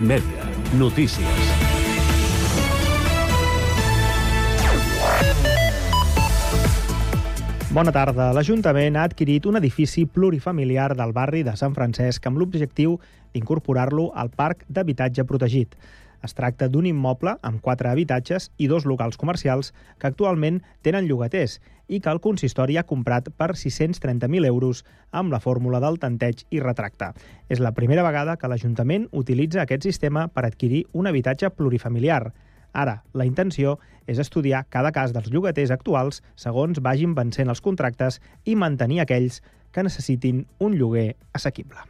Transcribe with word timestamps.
Mèdia. 0.00 0.46
Notícies. 0.80 1.48
Bona 7.68 7.92
tarda. 7.92 8.30
L'Ajuntament 8.32 8.96
ha 8.96 9.04
adquirit 9.04 9.44
un 9.44 9.60
edifici 9.60 10.06
plurifamiliar 10.08 10.94
del 10.96 11.12
barri 11.12 11.44
de 11.44 11.52
Sant 11.60 11.76
Francesc 11.76 12.24
amb 12.30 12.40
l'objectiu 12.40 12.96
d'incorporar-lo 13.34 14.08
al 14.16 14.32
parc 14.32 14.64
d'habitatge 14.72 15.26
protegit. 15.28 15.76
Es 16.22 16.34
tracta 16.36 16.68
d'un 16.68 16.86
immoble 16.86 17.36
amb 17.42 17.62
quatre 17.64 17.88
habitatges 17.88 18.50
i 18.58 18.68
dos 18.68 18.86
locals 18.86 19.16
comercials 19.20 19.72
que 19.98 20.08
actualment 20.10 20.60
tenen 20.84 21.08
llogaters 21.08 21.58
i 21.88 22.00
que 22.00 22.12
el 22.12 22.20
consistori 22.22 22.76
ha 22.76 22.86
comprat 22.86 23.30
per 23.36 23.52
630.000 23.56 24.46
euros 24.46 24.84
amb 25.10 25.32
la 25.32 25.40
fórmula 25.40 25.80
del 25.82 25.98
tanteig 25.98 26.44
i 26.50 26.60
retracte. 26.60 27.10
És 27.48 27.58
la 27.58 27.72
primera 27.74 28.04
vegada 28.06 28.36
que 28.36 28.48
l'Ajuntament 28.48 29.08
utilitza 29.10 29.64
aquest 29.64 29.88
sistema 29.88 30.28
per 30.28 30.46
adquirir 30.46 30.84
un 30.92 31.10
habitatge 31.10 31.50
plurifamiliar. 31.50 32.32
Ara, 32.72 33.00
la 33.12 33.26
intenció 33.26 33.78
és 34.06 34.20
estudiar 34.22 34.66
cada 34.70 34.92
cas 34.94 35.14
dels 35.14 35.30
llogaters 35.32 35.72
actuals 35.74 36.22
segons 36.38 36.78
vagin 36.78 37.16
vencent 37.18 37.50
els 37.50 37.64
contractes 37.64 38.20
i 38.44 38.54
mantenir 38.54 39.00
aquells 39.02 39.40
que 39.72 39.82
necessitin 39.86 40.44
un 40.58 40.78
lloguer 40.78 41.14
assequible. 41.34 41.82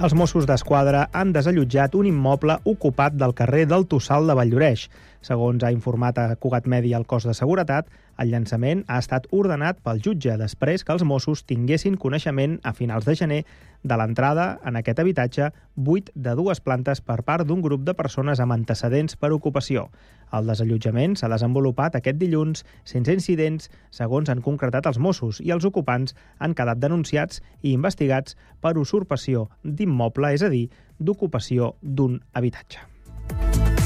Els 0.00 0.14
Mossos 0.16 0.46
d'Esquadra 0.48 1.00
han 1.12 1.32
desallotjat 1.34 1.92
un 1.98 2.06
immoble 2.08 2.54
ocupat 2.70 3.18
del 3.20 3.34
carrer 3.36 3.66
del 3.68 3.82
Tossal 3.84 4.30
de 4.30 4.36
Valldoreix. 4.38 4.86
Segons 5.20 5.64
ha 5.64 5.72
informat 5.72 6.16
a 6.18 6.36
Cugat 6.40 6.64
Medi 6.64 6.94
el 6.96 7.04
cos 7.04 7.26
de 7.28 7.34
seguretat, 7.36 7.88
el 8.20 8.30
llançament 8.32 8.86
ha 8.88 8.98
estat 9.02 9.26
ordenat 9.36 9.80
pel 9.84 10.00
jutge 10.00 10.36
després 10.40 10.84
que 10.84 10.94
els 10.96 11.04
Mossos 11.04 11.42
tinguessin 11.44 11.98
coneixement 12.00 12.56
a 12.64 12.72
finals 12.76 13.04
de 13.08 13.14
gener 13.20 13.40
de 13.82 13.96
l'entrada 14.00 14.46
en 14.64 14.76
aquest 14.80 15.00
habitatge 15.00 15.50
buit 15.76 16.08
de 16.14 16.34
dues 16.36 16.60
plantes 16.64 17.00
per 17.04 17.20
part 17.24 17.44
d'un 17.48 17.60
grup 17.64 17.84
de 17.84 17.94
persones 17.96 18.40
amb 18.40 18.56
antecedents 18.56 19.16
per 19.16 19.32
ocupació. 19.36 19.88
El 20.32 20.48
desallotjament 20.48 21.16
s'ha 21.16 21.28
desenvolupat 21.32 21.96
aquest 21.96 22.20
dilluns 22.20 22.64
sense 22.84 23.12
incidents, 23.12 23.68
segons 23.90 24.30
han 24.32 24.40
concretat 24.44 24.88
els 24.88 25.00
Mossos, 25.00 25.40
i 25.44 25.52
els 25.52 25.68
ocupants 25.68 26.16
han 26.38 26.56
quedat 26.56 26.80
denunciats 26.80 27.42
i 27.60 27.74
investigats 27.74 28.38
per 28.60 28.78
usurpació 28.78 29.48
d'immoble, 29.64 30.32
és 30.32 30.44
a 30.44 30.52
dir, 30.52 30.68
d'ocupació 30.98 31.74
d'un 31.82 32.20
habitatge. 32.32 33.79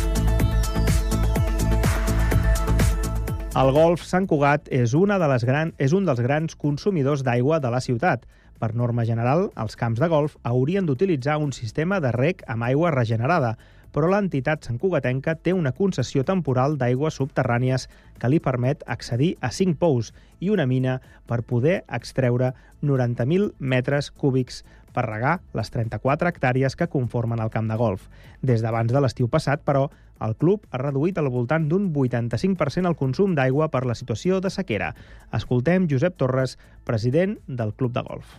El 3.55 3.69
golf 3.70 4.02
Sant 4.02 4.24
Cugat 4.27 4.66
és, 4.74 4.97
una 4.98 5.14
de 5.22 5.28
les 5.30 5.44
gran, 5.47 5.69
és 5.78 5.92
un 5.94 6.02
dels 6.08 6.19
grans 6.24 6.56
consumidors 6.58 7.20
d'aigua 7.22 7.61
de 7.62 7.70
la 7.70 7.78
ciutat. 7.84 8.24
Per 8.58 8.72
norma 8.74 9.05
general, 9.06 9.44
els 9.62 9.78
camps 9.78 10.00
de 10.02 10.08
golf 10.11 10.34
haurien 10.42 10.88
d'utilitzar 10.88 11.36
un 11.38 11.52
sistema 11.55 12.00
de 12.02 12.11
rec 12.16 12.42
amb 12.50 12.66
aigua 12.66 12.91
regenerada, 12.91 13.52
però 13.94 14.11
l'entitat 14.11 14.66
santcugatenca 14.66 15.36
té 15.38 15.55
una 15.55 15.70
concessió 15.70 16.24
temporal 16.27 16.74
d'aigües 16.80 17.14
subterrànies 17.20 17.86
que 18.19 18.33
li 18.33 18.41
permet 18.42 18.83
accedir 18.91 19.36
a 19.38 19.52
5 19.55 19.78
pous 19.78 20.11
i 20.42 20.50
una 20.50 20.66
mina 20.66 20.98
per 21.30 21.44
poder 21.46 21.84
extreure 21.86 22.56
90.000 22.83 23.52
metres 23.61 24.11
cúbics 24.11 24.64
per 24.94 25.06
regar 25.06 25.36
les 25.55 25.70
34 25.70 26.33
hectàrees 26.33 26.74
que 26.74 26.91
conformen 26.91 27.39
el 27.39 27.55
camp 27.55 27.70
de 27.70 27.78
golf. 27.78 28.08
Des 28.42 28.66
d'abans 28.66 28.91
de 28.91 28.98
l'estiu 28.98 29.30
passat, 29.30 29.62
però, 29.62 29.92
el 30.23 30.37
club 30.39 30.67
ha 30.70 30.79
reduït 30.79 31.19
al 31.19 31.31
voltant 31.33 31.67
d'un 31.69 31.91
85% 31.93 32.91
el 32.91 32.97
consum 32.98 33.34
d'aigua 33.34 33.70
per 33.73 33.84
la 33.89 33.97
situació 33.98 34.41
de 34.41 34.51
sequera. 34.51 34.93
Escoltem 35.34 35.89
Josep 35.91 36.17
Torres, 36.20 36.59
president 36.84 37.39
del 37.47 37.75
club 37.75 37.95
de 37.97 38.05
golf. 38.07 38.37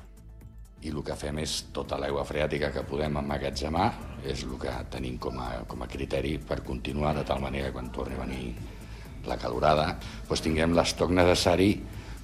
I 0.85 0.91
el 0.93 1.01
que 1.03 1.17
fem 1.17 1.39
és 1.41 1.57
tota 1.73 1.97
l'aigua 1.97 2.23
freàtica 2.29 2.69
que 2.71 2.85
podem 2.85 3.17
emmagatzemar, 3.17 3.89
és 4.23 4.45
el 4.45 4.55
que 4.61 4.73
tenim 4.93 5.17
com 5.21 5.39
a, 5.41 5.49
com 5.67 5.81
a 5.81 5.89
criteri 5.89 6.37
per 6.37 6.61
continuar 6.63 7.15
de 7.17 7.25
tal 7.25 7.41
manera 7.41 7.71
que 7.71 7.77
quan 7.79 7.91
torni 7.93 8.15
a 8.15 8.23
venir 8.23 8.53
la 9.25 9.39
calorada, 9.41 9.95
doncs 10.29 10.43
tinguem 10.45 10.75
l'estoc 10.77 11.09
necessari 11.15 11.71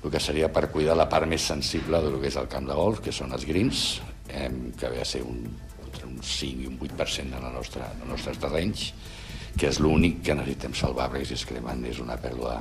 el 0.02 0.10
que 0.10 0.20
seria 0.22 0.50
per 0.54 0.70
cuidar 0.74 0.96
la 0.98 1.08
part 1.10 1.30
més 1.30 1.44
sensible 1.46 2.00
del 2.02 2.18
que 2.22 2.30
és 2.32 2.38
el 2.42 2.50
camp 2.50 2.68
de 2.70 2.78
golf, 2.78 3.02
que 3.06 3.14
són 3.14 3.34
els 3.36 3.46
greens, 3.46 4.02
que 4.32 4.90
ve 4.90 5.02
a 5.02 5.06
ser 5.06 5.22
un, 5.26 5.44
un 6.08 6.16
5 6.26 6.64
i 6.64 6.70
un 6.70 6.78
8% 6.80 7.36
de 7.36 7.42
la 7.42 7.52
nostra, 7.54 7.90
dels 8.00 8.10
nostres 8.10 8.40
terrenys, 8.42 8.88
que 9.58 9.70
és 9.70 9.80
l'únic 9.84 10.22
que 10.26 10.36
necessitem 10.38 10.76
salvar, 10.78 11.10
perquè 11.12 11.28
si 11.28 11.38
es 11.40 11.46
cremen 11.48 11.84
és 11.90 12.00
una 12.04 12.18
pèrdua 12.22 12.60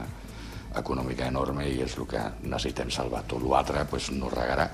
econòmica 0.79 1.27
enorme 1.31 1.67
i 1.67 1.81
és 1.83 1.97
el 1.99 2.07
que 2.11 2.23
necessitem 2.45 2.91
salvar. 2.95 3.25
Tot 3.31 3.43
l'altre 3.47 3.85
pues, 3.91 4.11
no 4.15 4.31
regarà. 4.33 4.71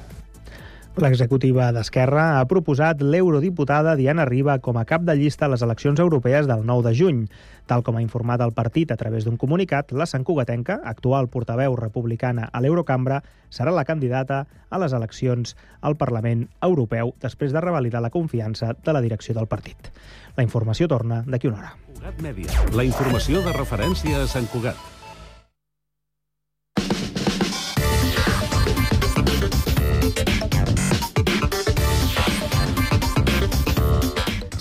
L'executiva 0.97 1.67
d'Esquerra 1.77 2.39
ha 2.39 2.45
proposat 2.49 3.03
l'eurodiputada 3.05 3.93
Diana 3.99 4.25
Riba 4.25 4.55
com 4.65 4.79
a 4.81 4.87
cap 4.89 5.03
de 5.05 5.13
llista 5.19 5.45
a 5.45 5.51
les 5.53 5.61
eleccions 5.61 6.01
europees 6.01 6.49
del 6.49 6.65
9 6.65 6.87
de 6.87 6.93
juny. 6.97 7.19
Tal 7.69 7.83
com 7.85 7.99
ha 7.99 8.05
informat 8.05 8.41
el 8.41 8.55
partit 8.57 8.95
a 8.95 8.97
través 8.97 9.27
d'un 9.27 9.37
comunicat, 9.37 9.93
la 9.93 10.07
Cugatenca, 10.25 10.81
actual 10.85 11.29
portaveu 11.29 11.77
republicana 11.77 12.49
a 12.51 12.63
l'Eurocambra, 12.63 13.21
serà 13.51 13.77
la 13.77 13.85
candidata 13.85 14.47
a 14.71 14.79
les 14.79 14.95
eleccions 14.95 15.55
al 15.83 15.97
Parlament 15.97 16.49
Europeu 16.63 17.13
després 17.21 17.53
de 17.53 17.61
revalidar 17.61 18.01
la 18.01 18.11
confiança 18.11 18.73
de 18.73 18.93
la 18.93 19.03
direcció 19.03 19.35
del 19.35 19.47
partit. 19.47 19.93
La 20.37 20.45
informació 20.45 20.87
torna 20.89 21.23
d'aquí 21.27 21.49
una 21.49 21.63
hora. 21.63 21.73
Cugat 21.97 22.21
Mèdia, 22.21 22.67
la 22.77 22.85
informació 22.85 23.41
de 23.43 23.57
referència 23.57 24.21
a 24.21 24.29
Sant 24.29 24.47
Cugat. 24.53 24.77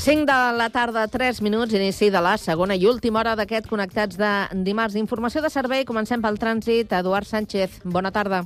5 0.06 0.26
de 0.30 0.34
la 0.54 0.70
tarda, 0.70 1.08
3 1.10 1.42
minuts, 1.42 1.74
inici 1.74 2.12
de 2.14 2.22
la 2.22 2.36
segona 2.38 2.76
i 2.78 2.84
última 2.86 3.24
hora 3.24 3.32
d'aquest 3.36 3.66
Connectats 3.66 4.20
de 4.22 4.32
dimarts. 4.64 4.96
Informació 5.02 5.42
de 5.42 5.50
servei, 5.50 5.82
comencem 5.84 6.22
pel 6.22 6.38
trànsit. 6.38 6.94
Eduard 6.94 7.26
Sánchez, 7.26 7.80
bona 7.84 8.12
tarda. 8.14 8.44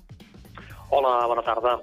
Hola, 0.89 1.28
bona 1.28 1.44
tarda. 1.44 1.78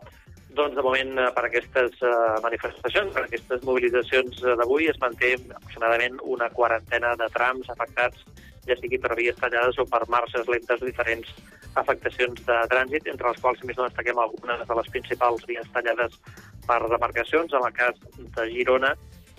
Doncs, 0.57 0.75
de 0.75 0.83
moment, 0.83 1.11
eh, 1.21 1.31
per 1.37 1.43
aquestes 1.45 1.99
uh, 2.01 2.39
manifestacions, 2.41 3.11
per 3.13 3.27
aquestes 3.27 3.65
mobilitzacions 3.69 4.39
uh, 4.41 4.55
d'avui, 4.57 4.87
es 4.89 4.97
manté 5.03 5.35
aproximadament 5.37 6.17
una 6.25 6.49
quarantena 6.55 7.11
de 7.21 7.27
trams 7.35 7.69
afectats, 7.75 8.23
ja 8.65 8.77
sigui 8.81 8.97
per 9.03 9.13
vies 9.19 9.37
tallades 9.37 9.77
o 9.77 9.85
per 9.91 10.01
marxes 10.09 10.49
lentes 10.49 10.81
diferents 10.81 11.35
afectacions 11.83 12.41
de 12.49 12.57
trànsit, 12.73 13.11
entre 13.13 13.35
les 13.35 13.43
quals, 13.45 13.61
més 13.69 13.77
no, 13.77 13.85
destaquem 13.85 14.23
algunes 14.23 14.65
de 14.71 14.79
les 14.81 14.89
principals 14.95 15.45
vies 15.51 15.69
tallades 15.75 16.17
per 16.65 16.81
demarcacions. 16.89 17.53
En 17.53 17.69
el 17.69 17.77
cas 17.77 18.01
de 18.39 18.49
Girona, 18.55 18.95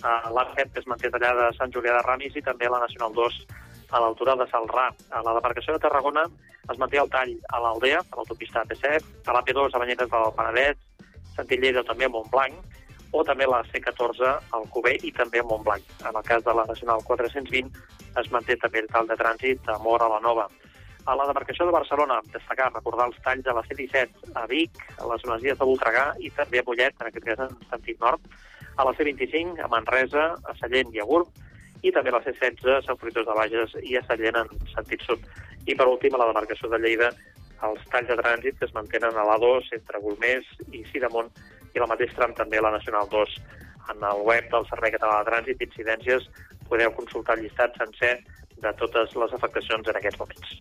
a 0.06 0.14
l'Arcep, 0.30 0.70
que 0.70 0.84
es 0.84 0.86
manté 0.86 1.10
tallada 1.10 1.48
a 1.48 1.56
Sant 1.58 1.74
Julià 1.74 1.96
de 1.98 2.04
Ramis, 2.06 2.38
i 2.38 2.44
també 2.46 2.70
a 2.70 2.76
la 2.76 2.84
Nacional 2.86 3.16
2 3.18 3.40
a 3.90 4.04
l'altura 4.04 4.36
de 4.38 4.46
Salrà. 4.52 4.86
A 5.10 5.24
la 5.26 5.34
demarcació 5.40 5.74
de 5.74 5.82
Tarragona 5.82 6.28
es 6.70 6.78
manté 6.78 7.02
el 7.02 7.10
tall 7.10 7.34
a 7.50 7.64
l'Aldea, 7.64 8.04
a 8.06 8.20
l'autopista 8.20 8.62
AP7, 8.62 9.02
a 9.26 9.34
l'AP2 9.34 9.74
a 9.74 9.82
Banyeres 9.82 10.14
del 10.14 10.34
Penedès, 10.38 10.86
Santillera 11.38 11.86
també 11.86 12.08
a 12.08 12.12
Montblanc, 12.12 12.78
o 13.14 13.24
també 13.24 13.46
la 13.48 13.62
C14 13.70 14.34
al 14.52 14.66
Cuber 14.74 14.96
i 15.06 15.12
també 15.16 15.40
a 15.40 15.46
Montblanc. 15.48 15.84
En 16.04 16.14
el 16.14 16.24
cas 16.26 16.44
de 16.44 16.54
la 16.54 16.66
Nacional 16.68 17.04
420 17.06 17.70
es 18.20 18.32
manté 18.34 18.56
també 18.60 18.82
el 18.82 18.90
tall 18.92 19.08
de 19.08 19.16
trànsit 19.16 19.70
a 19.70 19.78
Mora 19.84 20.10
la 20.10 20.20
Nova. 20.20 20.48
A 21.08 21.14
la 21.16 21.24
demarcació 21.30 21.64
de 21.64 21.72
Barcelona, 21.72 22.18
destacar, 22.34 22.68
recordar 22.74 23.06
els 23.08 23.20
talls 23.24 23.46
a 23.48 23.54
la 23.56 23.62
C17 23.64 24.34
a 24.36 24.44
Vic, 24.50 24.82
a 24.98 25.06
les 25.08 25.24
Masies 25.30 25.56
de 25.56 25.68
Voltregà 25.70 26.10
i 26.20 26.28
també 26.36 26.60
a 26.60 26.66
Mollet, 26.66 26.98
en 27.00 27.08
aquest 27.08 27.24
cas 27.30 27.44
en 27.46 27.54
sentit 27.70 28.02
nord, 28.02 28.20
a 28.76 28.84
la 28.84 28.92
C25, 28.98 29.56
a 29.64 29.70
Manresa, 29.72 30.26
a 30.44 30.56
Sallent 30.58 30.92
i 30.92 31.00
a 31.00 31.06
Gurb, 31.08 31.32
i 31.80 31.94
també 31.94 32.12
la 32.12 32.20
C16, 32.26 32.68
a 32.74 32.82
Sant 32.84 33.00
Fruitós 33.00 33.24
de 33.24 33.38
Bages 33.38 33.74
i 33.86 33.96
a 33.96 34.04
Sallent 34.04 34.42
en 34.42 34.52
sentit 34.74 35.06
sud. 35.06 35.24
I 35.64 35.76
per 35.78 35.88
últim, 35.88 36.12
a 36.14 36.20
la 36.20 36.28
demarcació 36.32 36.68
de 36.68 36.82
Lleida, 36.82 37.10
els 37.66 37.84
talls 37.92 38.08
de 38.10 38.16
trànsit 38.20 38.58
que 38.58 38.66
es 38.68 38.74
mantenen 38.74 39.16
a 39.16 39.24
l'A2 39.26 39.72
entre 39.78 40.02
Golmés 40.04 40.46
i 40.72 40.84
Sidamont 40.92 41.30
i 41.74 41.80
el 41.80 41.88
mateix 41.90 42.14
tram 42.16 42.34
també 42.38 42.60
a 42.60 42.66
la 42.66 42.74
Nacional 42.76 43.10
2. 43.10 43.38
En 43.94 44.04
el 44.04 44.24
web 44.26 44.50
del 44.52 44.66
Servei 44.68 44.94
Català 44.94 45.20
de 45.20 45.30
Trànsit 45.30 45.64
Incidències 45.64 46.28
podeu 46.68 46.92
consultar 46.96 47.38
el 47.38 47.46
llistat 47.46 47.76
sencer 47.80 48.18
de 48.62 48.72
totes 48.78 49.14
les 49.16 49.34
afectacions 49.36 49.88
en 49.88 49.98
aquests 49.98 50.18
moments. 50.20 50.56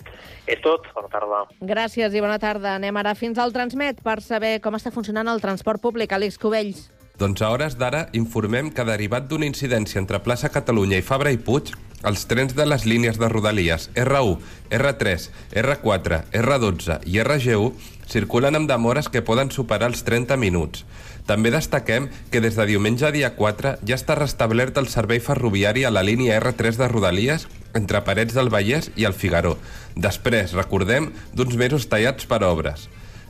És 0.45 0.61
tot, 0.65 0.85
bona 0.95 1.09
tarda. 1.13 1.41
Gràcies 1.73 2.13
i 2.13 2.21
bona 2.23 2.37
tarda. 2.41 2.75
Anem 2.77 3.01
ara 3.01 3.15
fins 3.17 3.41
al 3.41 3.53
Transmet 3.55 4.03
per 4.05 4.19
saber 4.21 4.57
com 4.61 4.77
està 4.77 4.93
funcionant 4.93 5.27
el 5.33 5.41
transport 5.43 5.81
públic. 5.81 6.13
Àlex 6.13 6.37
Cubells. 6.41 6.87
Doncs 7.17 7.41
a 7.41 7.49
hores 7.49 7.73
d'ara 7.81 8.03
informem 8.13 8.67
que 8.69 8.83
derivat 8.85 9.25
d'una 9.25 9.47
incidència 9.49 9.97
entre 9.97 10.19
plaça 10.21 10.51
Catalunya 10.53 10.99
i 11.01 11.05
Fabra 11.05 11.31
i 11.33 11.39
Puig, 11.41 11.71
els 12.05 12.27
trens 12.29 12.53
de 12.53 12.65
les 12.67 12.83
línies 12.85 13.17
de 13.17 13.25
rodalies 13.31 13.87
R1, 13.97 14.35
R3, 14.77 15.23
R4, 15.63 16.19
R12 16.43 16.99
i 17.09 17.17
RG1 17.23 17.71
circulen 18.07 18.59
amb 18.59 18.69
demores 18.69 19.09
que 19.09 19.23
poden 19.25 19.49
superar 19.49 19.89
els 19.89 20.05
30 20.05 20.37
minuts. 20.37 20.85
També 21.25 21.49
destaquem 21.49 22.05
que 22.29 22.41
des 22.43 22.55
de 22.55 22.67
diumenge 22.69 23.09
dia 23.11 23.33
4 23.35 23.73
ja 23.81 23.97
està 23.97 24.13
restablert 24.15 24.77
el 24.77 24.91
servei 24.93 25.17
ferroviari 25.17 25.87
a 25.89 25.91
la 25.91 26.05
línia 26.05 26.37
R3 26.37 26.77
de 26.77 26.91
Rodalies 26.93 27.47
entre 27.73 28.03
Parets 28.05 28.37
del 28.37 28.53
Vallès 28.53 28.91
i 28.95 29.09
el 29.09 29.17
Figaró. 29.17 29.57
Després, 29.97 30.53
recordem, 30.53 31.09
d'uns 31.33 31.57
mesos 31.57 31.89
tallats 31.89 32.29
per 32.29 32.43
obres. 32.45 32.85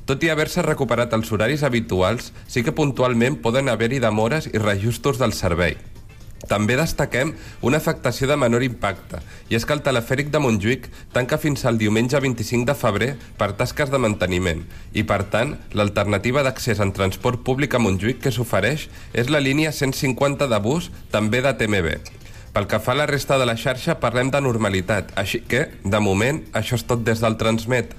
Tot 0.07 0.24
i 0.24 0.30
haver-se 0.31 0.63
recuperat 0.63 1.12
els 1.18 1.30
horaris 1.36 1.65
habituals, 1.68 2.31
sí 2.48 2.63
que 2.63 2.71
puntualment 2.71 3.42
poden 3.44 3.68
haver-hi 3.68 4.00
demores 4.00 4.48
i 4.48 4.56
reajustos 4.56 5.19
del 5.19 5.33
servei. 5.36 5.75
També 6.48 6.77
destaquem 6.80 7.33
una 7.65 7.81
afectació 7.81 8.30
de 8.30 8.38
menor 8.39 8.63
impacte, 8.63 9.19
i 9.51 9.57
és 9.57 9.65
que 9.68 9.75
el 9.75 9.83
telefèric 9.83 10.30
de 10.31 10.39
Montjuïc 10.39 10.88
tanca 11.12 11.39
fins 11.42 11.65
al 11.65 11.80
diumenge 11.81 12.21
25 12.24 12.69
de 12.69 12.77
febrer 12.77 13.09
per 13.42 13.51
tasques 13.59 13.92
de 13.92 14.00
manteniment, 14.00 14.63
i 14.95 15.04
per 15.04 15.25
tant, 15.33 15.57
l'alternativa 15.75 16.45
d'accés 16.45 16.80
en 16.80 16.95
transport 16.95 17.44
públic 17.44 17.75
a 17.75 17.83
Montjuïc 17.83 18.24
que 18.24 18.31
s'ofereix 18.31 18.88
és 19.12 19.33
la 19.33 19.44
línia 19.44 19.75
150 19.75 20.48
de 20.48 20.63
bus, 20.63 20.88
també 21.12 21.44
de 21.44 21.51
TMB. 21.51 22.00
Pel 22.56 22.71
que 22.71 22.80
fa 22.80 22.95
a 22.95 23.01
la 23.04 23.12
resta 23.12 23.36
de 23.38 23.45
la 23.45 23.59
xarxa, 23.59 24.00
parlem 24.00 24.31
de 24.31 24.39
normalitat, 24.39 25.12
així 25.19 25.44
que, 25.44 25.68
de 25.83 26.00
moment, 26.00 26.45
això 26.56 26.80
és 26.80 26.88
tot 26.88 27.04
des 27.04 27.19
del 27.19 27.36
Transmet. 27.36 27.92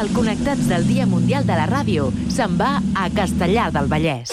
El 0.00 0.08
Connectats 0.16 0.64
del 0.64 0.86
Dia 0.88 1.04
Mundial 1.04 1.44
de 1.44 1.58
la 1.58 1.66
Ràdio 1.68 2.06
se'n 2.32 2.56
va 2.56 2.70
a 2.96 3.10
Castellar 3.12 3.68
del 3.74 3.90
Vallès. 3.92 4.32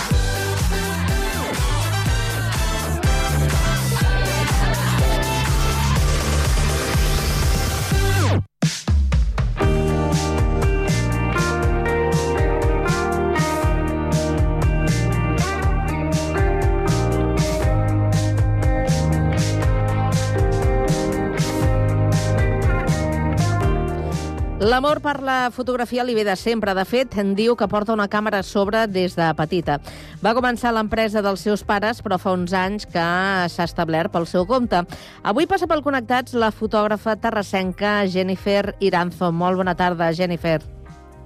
L'amor 24.61 24.99
per 25.01 25.23
la 25.25 25.49
fotografia 25.49 26.03
li 26.05 26.13
ve 26.13 26.21
de 26.21 26.35
sempre. 26.37 26.75
De 26.77 26.83
fet, 26.85 27.15
en 27.17 27.31
diu 27.33 27.55
que 27.57 27.65
porta 27.65 27.95
una 27.95 28.05
càmera 28.05 28.43
a 28.43 28.45
sobre 28.45 28.83
des 28.85 29.15
de 29.17 29.25
petita. 29.33 29.79
Va 30.21 30.35
començar 30.37 30.69
l'empresa 30.75 31.23
dels 31.25 31.41
seus 31.41 31.63
pares, 31.65 32.03
però 32.05 32.19
fa 32.21 32.35
uns 32.37 32.53
anys 32.53 32.85
que 32.85 33.05
s'ha 33.49 33.65
establert 33.65 34.13
pel 34.13 34.27
seu 34.29 34.45
compte. 34.45 34.83
Avui 35.25 35.47
passa 35.49 35.65
pel 35.65 35.81
Connectats 35.81 36.35
la 36.37 36.51
fotògrafa 36.53 37.15
terrassenca 37.17 38.03
Jennifer 38.05 38.75
Iranzo. 38.85 39.31
Molt 39.31 39.57
bona 39.57 39.73
tarda, 39.73 40.11
Jennifer. 40.13 40.59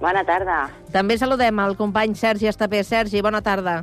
Bona 0.00 0.24
tarda. 0.24 0.56
També 0.96 1.18
saludem 1.20 1.60
al 1.60 1.76
company 1.76 2.16
Sergi 2.16 2.48
Estapé. 2.48 2.80
Sergi, 2.88 3.20
bona 3.20 3.44
tarda. 3.44 3.82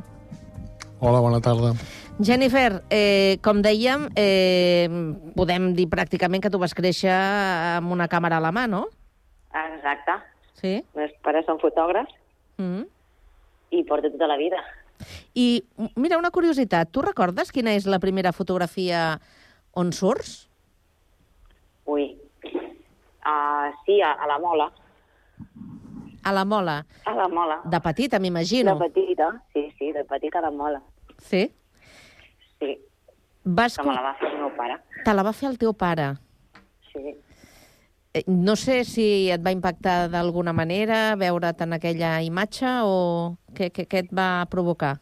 Hola, 0.98 1.22
bona 1.22 1.38
tarda. 1.38 1.76
Jennifer, 2.18 2.82
eh, 2.90 3.38
com 3.38 3.62
dèiem, 3.62 4.10
eh, 4.18 4.90
podem 5.38 5.76
dir 5.78 5.86
pràcticament 5.86 6.42
que 6.42 6.50
tu 6.50 6.58
vas 6.58 6.74
créixer 6.74 7.14
amb 7.14 7.94
una 7.94 8.10
càmera 8.10 8.42
a 8.42 8.46
la 8.50 8.50
mà, 8.50 8.66
no? 8.66 8.88
Exacte. 9.54 10.18
Sí. 10.60 10.74
Meus 10.94 11.12
pares 11.22 11.46
són 11.46 11.60
fotògrafs 11.62 12.14
Mm 12.56 12.64
-hmm. 12.70 12.86
i 13.70 13.84
porto 13.84 14.10
tota 14.10 14.26
la 14.26 14.36
vida. 14.36 14.56
I, 15.34 15.64
mira, 15.96 16.18
una 16.18 16.30
curiositat. 16.30 16.90
Tu 16.90 17.02
recordes 17.02 17.50
quina 17.50 17.72
és 17.74 17.86
la 17.86 17.98
primera 17.98 18.32
fotografia 18.32 19.20
on 19.72 19.92
surts? 19.92 20.48
Ui. 21.84 22.16
Uh, 23.26 23.74
sí, 23.84 24.00
a, 24.02 24.12
a 24.12 24.26
la 24.26 24.38
Mola. 24.38 24.70
A 26.22 26.32
la 26.32 26.44
Mola? 26.44 26.86
A 27.04 27.14
la 27.14 27.28
Mola. 27.28 27.60
De 27.64 27.80
petita, 27.80 28.18
m'imagino. 28.18 28.78
De 28.78 28.88
petita, 28.88 29.42
sí, 29.52 29.74
sí, 29.78 29.92
de 29.92 30.04
petita 30.04 30.38
a 30.38 30.42
la 30.42 30.50
Mola. 30.50 30.82
Sí? 31.18 31.52
Sí. 32.60 32.78
Vas 33.44 33.76
que 33.76 33.82
me 33.82 33.94
la 33.94 34.02
va 34.02 34.14
fer 34.14 34.30
el 34.30 34.38
meu 34.38 34.50
pare. 34.56 34.78
Te 35.04 35.12
la 35.12 35.22
va 35.22 35.32
fer 35.32 35.50
el 35.50 35.58
teu 35.58 35.74
pare? 35.74 36.14
Sí. 36.92 37.16
Eh, 38.14 38.22
No 38.26 38.54
sé 38.54 38.84
si 38.86 39.28
et 39.34 39.42
va 39.42 39.50
impactar 39.50 40.08
d'alguna 40.08 40.52
manera 40.54 41.16
veure't 41.18 41.64
en 41.66 41.74
aquella 41.74 42.20
imatge 42.22 42.70
o 42.86 43.34
què, 43.58 43.72
què, 43.74 43.88
què 43.90 44.04
et 44.04 44.12
va 44.14 44.46
provocar? 44.50 44.94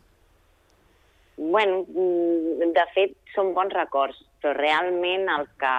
Bueno, 1.37 1.83
mm, 1.89 2.71
de 2.73 2.85
fet, 2.95 3.13
són 3.35 3.53
bons 3.53 3.75
records, 3.77 4.17
però 4.41 4.55
realment 4.57 5.29
el 5.29 5.45
que 5.61 5.73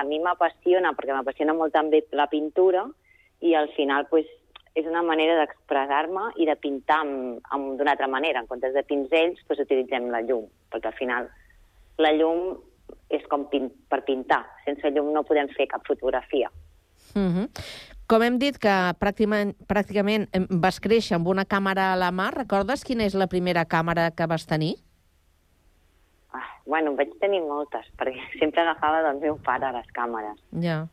a 0.00 0.04
mi 0.06 0.20
m'apassiona, 0.22 0.92
perquè 0.94 1.14
m'apassiona 1.16 1.54
molt 1.58 1.74
també 1.74 2.04
la 2.12 2.28
pintura, 2.30 2.84
i 3.40 3.54
al 3.54 3.68
final 3.74 4.06
pues, 4.12 4.30
és 4.78 4.86
una 4.86 5.02
manera 5.02 5.34
d'expressar-me 5.40 6.28
i 6.36 6.46
de 6.46 6.54
pintar 6.60 7.00
d'una 7.02 7.96
altra 7.96 8.06
manera. 8.06 8.40
En 8.40 8.46
comptes 8.46 8.74
de 8.74 8.84
pinzells, 8.86 9.42
pues, 9.48 9.58
utilitzem 9.64 10.06
la 10.14 10.22
llum, 10.22 10.46
perquè 10.70 10.92
al 10.92 10.98
final 11.00 11.28
la 11.98 12.12
llum 12.14 12.60
és 13.10 13.26
com 13.26 13.48
pin 13.50 13.70
per 13.90 14.04
pintar. 14.06 14.44
Sense 14.64 14.94
llum 14.94 15.10
no 15.14 15.24
podem 15.26 15.50
fer 15.56 15.66
cap 15.70 15.82
fotografia. 15.88 16.50
Mm 17.16 17.32
-hmm. 17.32 17.48
Com 18.06 18.22
hem 18.22 18.36
dit 18.38 18.54
que 18.62 18.72
pràcticament, 19.02 19.56
pràcticament 19.66 20.28
vas 20.62 20.76
créixer 20.78 21.16
amb 21.16 21.26
una 21.26 21.44
càmera 21.44 21.92
a 21.92 21.96
la 21.98 22.12
mà, 22.14 22.28
recordes 22.30 22.84
quina 22.86 23.02
és 23.02 23.16
la 23.18 23.26
primera 23.26 23.64
càmera 23.64 24.12
que 24.14 24.28
vas 24.30 24.46
tenir? 24.46 24.76
Ah, 26.30 26.46
bueno, 26.66 26.94
vaig 26.94 27.16
tenir 27.18 27.40
moltes, 27.42 27.88
perquè 27.98 28.22
sempre 28.40 28.62
agafava 28.62 29.02
del 29.08 29.18
meu 29.24 29.40
pare 29.42 29.72
les 29.74 29.90
càmeres. 29.96 30.38
Ja. 30.62 30.86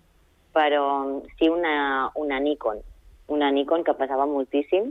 Però 0.58 1.22
sí 1.38 1.50
una, 1.50 2.10
una 2.16 2.40
Nikon, 2.40 2.82
una 3.28 3.52
Nikon 3.52 3.84
que 3.84 3.94
pesava 3.94 4.26
moltíssim 4.26 4.90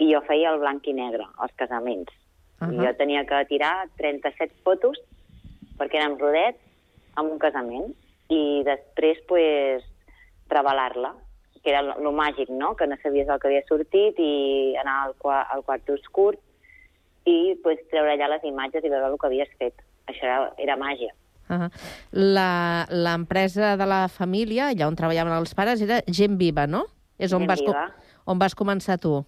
i 0.00 0.12
jo 0.14 0.24
feia 0.24 0.54
el 0.54 0.60
blanc 0.64 0.88
i 0.88 0.96
negre, 0.96 1.28
als 1.36 1.52
casaments. 1.56 2.12
Uh. 2.60 2.68
-huh. 2.68 2.74
I 2.74 2.86
jo 2.86 2.94
tenia 2.96 3.26
que 3.26 3.44
tirar 3.52 3.88
37 3.98 4.54
fotos 4.64 4.96
perquè 5.78 6.00
eren 6.00 6.18
rodets 6.18 6.60
amb 7.16 7.32
un 7.32 7.38
casament 7.38 7.92
i 8.28 8.62
després 8.64 9.18
pues, 9.28 9.84
revelar-la, 10.50 11.14
que 11.62 11.70
era 11.72 11.80
el 11.80 12.12
màgic, 12.16 12.48
no? 12.50 12.74
que 12.76 12.86
no 12.86 12.96
sabies 13.02 13.28
el 13.28 13.40
que 13.40 13.48
havia 13.48 13.64
sortit 13.68 14.18
i 14.18 14.76
anar 14.80 14.96
al, 15.06 15.16
qua 15.20 15.42
al 15.42 15.64
quart 15.66 15.88
oscur 15.92 16.34
i 17.28 17.56
pues, 17.62 17.80
treure 17.92 18.14
allà 18.14 18.30
les 18.34 18.46
imatges 18.48 18.84
i 18.84 18.92
veure 18.92 19.10
el 19.12 19.18
que 19.20 19.28
havies 19.28 19.50
fet. 19.58 19.82
Això 20.08 20.24
era, 20.26 20.38
era 20.58 20.76
màgia. 20.80 21.12
Uh 21.50 21.66
-huh. 21.66 21.70
L'empresa 23.04 23.76
de 23.76 23.86
la 23.86 24.08
família, 24.08 24.70
allà 24.70 24.86
on 24.86 24.96
treballaven 24.96 25.32
els 25.32 25.54
pares, 25.54 25.82
era 25.82 26.00
Gent 26.06 26.38
Viva, 26.38 26.66
no? 26.66 26.86
És 27.18 27.32
on, 27.32 27.40
Gent 27.40 27.48
vas, 27.50 27.60
Viva. 27.60 27.92
on 28.24 28.38
vas 28.38 28.54
començar 28.54 28.98
tu, 28.98 29.24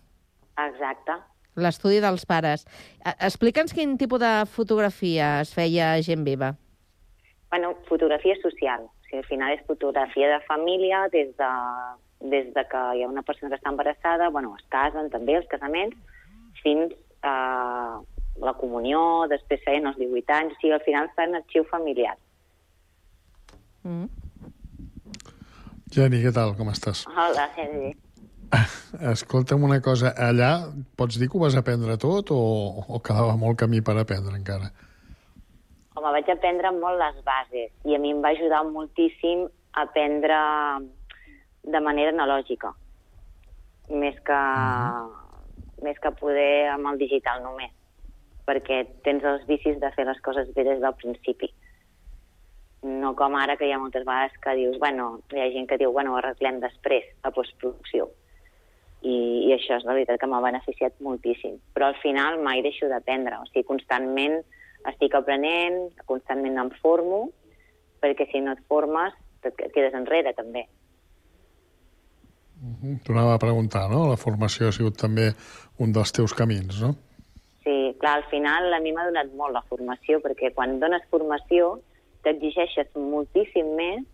Exacte. 0.56 1.12
l'estudi 1.56 2.00
dels 2.00 2.24
pares. 2.24 2.64
Explica'ns 3.20 3.74
quin 3.74 3.98
tipus 3.98 4.20
de 4.20 4.46
fotografia 4.46 5.40
es 5.40 5.52
feia 5.54 5.92
a 5.92 6.02
Gent 6.02 6.24
Viva. 6.24 6.54
Bueno, 7.50 7.74
fotografia 7.88 8.34
social. 8.40 8.88
Sigui, 9.12 9.20
al 9.20 9.28
final 9.28 9.52
és 9.52 9.66
fotografia 9.66 10.28
de 10.32 10.40
família 10.46 11.08
des 11.12 11.36
de, 11.36 11.52
des 12.32 12.48
de 12.54 12.64
que 12.64 12.80
hi 12.96 13.02
ha 13.02 13.08
una 13.08 13.22
persona 13.22 13.50
que 13.50 13.58
està 13.60 13.68
embarassada, 13.68 14.30
bueno, 14.30 14.54
es 14.56 14.64
casen 14.72 15.10
també, 15.10 15.36
els 15.36 15.48
casaments, 15.48 15.96
fins 16.62 16.94
a 17.22 18.00
la 18.40 18.54
comunió, 18.54 19.26
després 19.28 19.60
feien 19.64 19.86
els 19.86 19.98
18 20.00 20.32
anys, 20.32 20.54
o 20.56 20.60
sigui, 20.60 20.72
al 20.72 20.84
final 20.86 21.10
està 21.10 21.26
en 21.28 21.36
arxiu 21.36 21.64
familiar. 21.68 22.16
Mm. 23.84 24.08
Jenny, 25.92 26.22
què 26.22 26.32
tal? 26.32 26.56
Com 26.56 26.70
estàs? 26.72 27.04
Hola, 27.12 27.50
Sergi. 27.56 27.92
Escolta'm 29.12 29.64
una 29.64 29.80
cosa, 29.84 30.14
allà 30.16 30.70
pots 30.96 31.18
dir 31.20 31.28
que 31.28 31.36
ho 31.36 31.44
vas 31.44 31.56
aprendre 31.56 31.98
tot 32.00 32.32
o, 32.32 32.40
o 32.88 33.00
quedava 33.04 33.36
molt 33.36 33.60
camí 33.60 33.84
per 33.84 33.98
aprendre 34.00 34.36
encara? 34.38 34.72
Home, 35.94 36.08
vaig 36.14 36.28
aprendre 36.32 36.70
molt 36.72 36.96
les 37.00 37.18
bases 37.26 37.72
i 37.84 37.94
a 37.94 37.98
mi 38.00 38.14
em 38.14 38.22
va 38.24 38.30
ajudar 38.32 38.62
moltíssim 38.64 39.44
a 39.74 39.82
aprendre 39.84 40.38
de 41.62 41.80
manera 41.84 42.12
analògica, 42.14 42.70
més 44.02 44.16
que, 44.24 44.38
més 45.84 45.98
que 46.00 46.14
poder 46.20 46.70
amb 46.72 46.88
el 46.92 47.00
digital 47.02 47.42
només, 47.44 47.74
perquè 48.48 48.80
tens 49.04 49.26
els 49.28 49.44
vicis 49.50 49.76
de 49.82 49.90
fer 49.96 50.06
les 50.08 50.22
coses 50.24 50.48
bé 50.56 50.64
des 50.70 50.80
del 50.80 50.96
principi. 51.02 51.52
No 52.88 53.12
com 53.14 53.36
ara, 53.38 53.58
que 53.60 53.68
hi 53.68 53.76
ha 53.76 53.78
moltes 53.78 54.08
vegades 54.08 54.34
que 54.42 54.56
dius, 54.58 54.80
bueno, 54.80 55.20
hi 55.30 55.44
ha 55.44 55.50
gent 55.54 55.68
que 55.70 55.78
diu, 55.78 55.92
bueno, 55.92 56.14
ho 56.14 56.18
arreglem 56.22 56.58
després, 56.64 57.04
a 57.22 57.30
postproducció. 57.36 58.08
I, 59.02 59.14
I 59.50 59.52
això 59.54 59.76
és 59.76 59.84
la 59.84 59.94
veritat 59.98 60.18
que 60.18 60.30
m'ha 60.30 60.40
beneficiat 60.42 60.98
moltíssim. 61.04 61.60
Però 61.76 61.90
al 61.90 62.00
final 62.02 62.40
mai 62.42 62.62
deixo 62.64 62.88
d'aprendre, 62.90 63.38
o 63.38 63.46
sigui, 63.50 63.68
constantment 63.68 64.40
estic 64.90 65.14
aprenent, 65.14 65.92
constantment 66.06 66.58
em 66.58 66.70
formo, 66.82 67.28
perquè 68.02 68.26
si 68.30 68.40
no 68.42 68.56
et 68.56 68.62
formes 68.68 69.14
et 69.42 69.58
quedes 69.74 69.94
enrere, 69.94 70.32
també. 70.34 70.66
Mhm. 72.62 73.00
T'ho 73.02 73.12
anava 73.12 73.34
a 73.34 73.42
preguntar, 73.42 73.88
no? 73.90 74.06
La 74.08 74.16
formació 74.16 74.68
ha 74.68 74.72
sigut 74.72 74.96
també 74.96 75.32
un 75.78 75.92
dels 75.92 76.12
teus 76.12 76.32
camins, 76.32 76.80
no? 76.80 76.94
Sí, 77.64 77.94
clar, 77.98 78.16
al 78.18 78.24
final 78.30 78.72
a 78.74 78.80
mi 78.80 78.92
m'ha 78.92 79.06
donat 79.08 79.32
molt 79.34 79.54
la 79.54 79.64
formació, 79.70 80.20
perquè 80.22 80.52
quan 80.54 80.78
dones 80.78 81.02
formació 81.10 81.80
t'exigeixes 82.22 82.94
moltíssim 82.94 83.74
més 83.74 84.06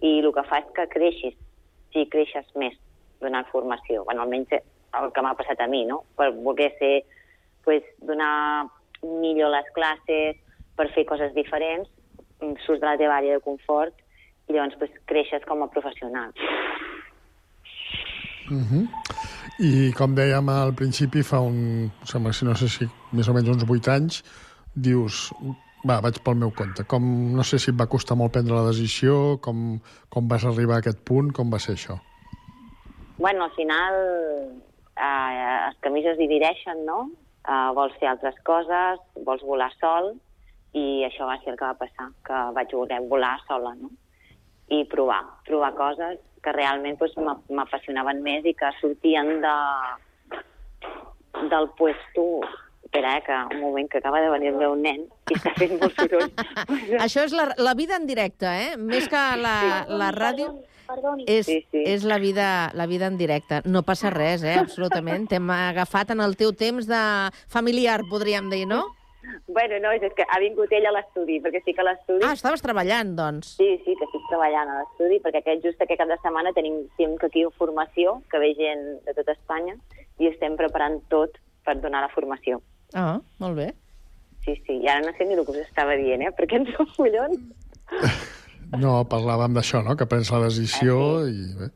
i 0.00 0.18
el 0.20 0.32
que 0.32 0.44
fa 0.48 0.62
és 0.62 0.72
que 0.76 0.88
creixis, 0.88 1.36
si 1.92 2.06
creixes 2.08 2.46
més 2.56 2.76
donant 3.20 3.44
formació. 3.52 4.04
Bueno, 4.04 4.24
almenys 4.24 4.52
el 4.56 5.12
que 5.12 5.22
m'ha 5.22 5.36
passat 5.36 5.60
a 5.60 5.68
mi, 5.68 5.84
no? 5.84 6.04
Per 6.16 6.30
voler 6.32 6.70
ser, 6.78 7.04
pues, 7.64 7.84
donar 8.00 8.66
millor 9.02 9.50
les 9.54 9.68
classes, 9.76 10.36
per 10.76 10.88
fer 10.94 11.06
coses 11.08 11.32
diferents, 11.36 11.88
surts 12.64 12.80
de 12.80 12.86
la 12.86 12.96
teva 13.00 13.18
àrea 13.20 13.38
de 13.38 13.44
confort 13.44 13.96
i 14.48 14.54
llavors 14.54 14.76
pues, 14.80 14.92
creixes 15.10 15.44
com 15.48 15.62
a 15.62 15.70
professional. 15.72 16.32
Uh 18.50 18.64
-huh. 18.66 18.84
I 19.60 19.92
com 19.92 20.14
dèiem 20.14 20.48
al 20.48 20.74
principi, 20.74 21.22
fa 21.22 21.40
un, 21.40 21.90
sembla, 22.04 22.32
si 22.32 22.44
no 22.44 22.54
sé 22.54 22.68
si 22.68 22.88
més 23.12 23.28
o 23.28 23.34
menys 23.34 23.48
uns 23.48 23.64
8 23.68 23.90
anys, 23.92 24.24
dius, 24.74 25.32
va, 25.88 26.00
vaig 26.00 26.18
pel 26.24 26.34
meu 26.34 26.50
compte. 26.50 26.84
Com, 26.84 27.02
no 27.36 27.42
sé 27.42 27.58
si 27.58 27.70
et 27.70 27.76
va 27.80 27.86
costar 27.86 28.16
molt 28.16 28.32
prendre 28.32 28.56
la 28.56 28.68
decisió, 28.68 29.38
com, 29.44 29.78
com 30.08 30.28
vas 30.28 30.44
arribar 30.44 30.74
a 30.74 30.78
aquest 30.78 31.04
punt, 31.04 31.32
com 31.32 31.50
va 31.50 31.58
ser 31.58 31.74
això? 31.74 32.00
Bueno, 33.18 33.44
al 33.44 33.52
final 33.52 33.94
eh, 34.96 35.66
els 35.68 35.76
camins 35.80 36.06
es 36.06 36.18
divideixen, 36.18 36.84
no? 36.86 37.10
Eh, 37.48 37.70
vols 37.76 37.96
fer 38.00 38.10
altres 38.10 38.36
coses, 38.44 39.00
vols 39.26 39.44
volar 39.46 39.70
sol, 39.78 40.12
i 40.76 41.02
això 41.06 41.26
va 41.26 41.38
ser 41.42 41.52
el 41.54 41.58
que 41.58 41.66
va 41.66 41.78
passar, 41.80 42.10
que 42.26 42.40
vaig 42.56 42.74
voler 42.76 43.00
volar 43.10 43.36
sola, 43.46 43.74
no? 43.80 43.90
I 44.70 44.84
provar, 44.90 45.22
provar 45.48 45.72
coses 45.78 46.20
que 46.44 46.52
realment 46.54 46.98
doncs, 47.00 47.16
m'apassionaven 47.50 48.22
més 48.22 48.46
i 48.46 48.54
que 48.56 48.70
sortien 48.78 49.40
de, 49.42 49.56
del 51.52 51.68
puesto 51.80 52.26
espera, 52.90 53.16
eh, 53.18 53.22
que 53.22 53.54
un 53.54 53.60
moment 53.60 53.88
que 53.88 53.98
acaba 53.98 54.20
de 54.20 54.28
venir 54.30 54.48
el 54.48 54.56
meu 54.58 54.74
nen 54.74 55.06
i 55.30 55.36
està 55.38 55.54
fent 55.54 55.78
molt 55.78 55.94
soroll. 55.94 56.30
Això 57.04 57.22
és 57.22 57.32
la, 57.32 57.52
la 57.56 57.74
vida 57.78 57.96
en 57.96 58.06
directe, 58.10 58.46
eh? 58.50 58.76
Més 58.76 59.06
que 59.08 59.22
la, 59.38 59.56
sí. 59.86 59.96
la 60.02 60.10
ràdio... 60.16 60.50
Perdoni. 60.90 61.22
És, 61.30 61.46
Sí, 61.46 61.60
sí. 61.70 61.84
és 61.86 62.02
la, 62.02 62.18
vida, 62.18 62.72
la 62.74 62.88
vida 62.90 63.06
en 63.06 63.14
directe. 63.16 63.60
No 63.64 63.84
passa 63.86 64.10
res, 64.10 64.42
eh? 64.42 64.56
Absolutament. 64.58 65.28
T'hem 65.30 65.46
agafat 65.54 66.10
en 66.10 66.18
el 66.24 66.34
teu 66.34 66.50
temps 66.50 66.88
de 66.90 67.02
familiar, 67.46 68.00
podríem 68.10 68.50
dir, 68.50 68.64
no? 68.66 68.88
Bueno, 69.46 69.78
no, 69.78 69.92
és 69.94 70.02
que 70.16 70.26
ha 70.26 70.40
vingut 70.42 70.72
ell 70.74 70.88
a 70.90 70.92
l'estudi, 70.96 71.36
perquè 71.44 71.60
sí 71.62 71.76
que 71.76 71.84
a 71.84 71.86
l'estudi... 71.86 72.24
Ah, 72.26 72.32
estaves 72.34 72.64
treballant, 72.64 73.12
doncs. 73.14 73.52
Sí, 73.60 73.68
sí, 73.84 73.94
que 73.94 74.08
estic 74.08 74.26
treballant 74.32 74.72
a 74.72 74.80
l'estudi, 74.80 75.20
perquè 75.22 75.44
aquest, 75.44 75.62
just 75.68 75.84
aquest 75.84 76.02
cap 76.02 76.10
de 76.10 76.18
setmana 76.24 76.50
tenim, 76.56 76.80
tenim 76.98 77.14
aquí 77.22 77.46
formació, 77.60 78.16
que 78.32 78.42
ve 78.42 78.50
gent 78.58 78.82
de 79.06 79.14
tot 79.14 79.30
Espanya, 79.30 79.76
i 80.18 80.32
estem 80.32 80.58
preparant 80.58 80.98
tot 81.12 81.38
per 81.62 81.78
donar 81.78 82.02
la 82.02 82.10
formació. 82.10 82.58
Ah, 82.94 83.20
molt 83.38 83.56
bé. 83.56 83.68
Sí, 84.44 84.54
sí, 84.66 84.78
i 84.82 84.88
ara 84.88 85.04
no 85.04 85.12
sé 85.18 85.24
ni 85.28 85.34
el 85.36 85.44
que 85.44 85.52
us 85.52 85.58
estava 85.66 85.94
dient, 86.00 86.22
eh? 86.24 86.32
Perquè 86.36 86.56
ens 86.60 86.70
som 86.76 86.88
collons. 86.96 87.40
No, 88.80 89.00
parlàvem 89.10 89.54
d'això, 89.56 89.82
no?, 89.84 89.96
que 89.98 90.06
prens 90.06 90.30
la 90.32 90.44
decisió 90.46 90.96
Ah, 91.20 91.28
i... 91.28 91.44
Bé. 91.58 91.68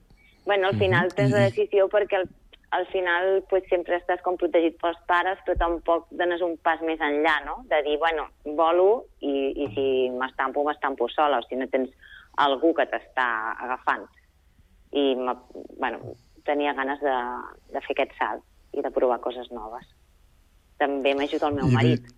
Bueno, 0.46 0.68
al 0.68 0.76
final 0.78 1.08
Mhm. 1.08 1.14
tens 1.16 1.32
la 1.32 1.46
I- 1.46 1.50
decisió 1.50 1.88
perquè 1.88 2.16
al, 2.20 2.28
al 2.76 2.86
final 2.92 3.44
pues, 3.48 3.64
sempre 3.70 3.96
estàs 3.96 4.20
com 4.22 4.36
protegit 4.36 4.76
pels 4.80 4.98
pares, 5.08 5.38
però 5.46 5.56
tampoc 5.58 6.06
dones 6.10 6.42
un 6.44 6.56
pas 6.58 6.80
més 6.82 7.00
enllà, 7.00 7.38
no? 7.46 7.62
De 7.70 7.80
dir, 7.86 7.96
bueno, 7.98 8.26
volo 8.44 9.06
i, 9.20 9.52
i 9.64 9.68
si 9.74 9.86
m'estampo, 10.10 10.62
m'estampo 10.66 11.08
sola, 11.08 11.38
o 11.40 11.46
si 11.48 11.56
no 11.56 11.66
tens 11.68 11.90
algú 12.36 12.74
que 12.74 12.86
t'està 12.90 13.26
agafant. 13.62 14.04
I, 14.92 15.14
bueno, 15.78 16.14
tenia 16.44 16.74
ganes 16.74 17.00
de, 17.00 17.14
de 17.72 17.80
fer 17.80 17.94
aquest 17.96 18.12
salt 18.18 18.42
i 18.76 18.82
de 18.82 18.90
provar 18.90 19.20
coses 19.24 19.50
noves. 19.50 19.86
També 20.78 21.14
m'ajuda 21.14 21.48
el 21.48 21.54
meu 21.60 21.68
I 21.68 21.72
marit. 21.72 22.08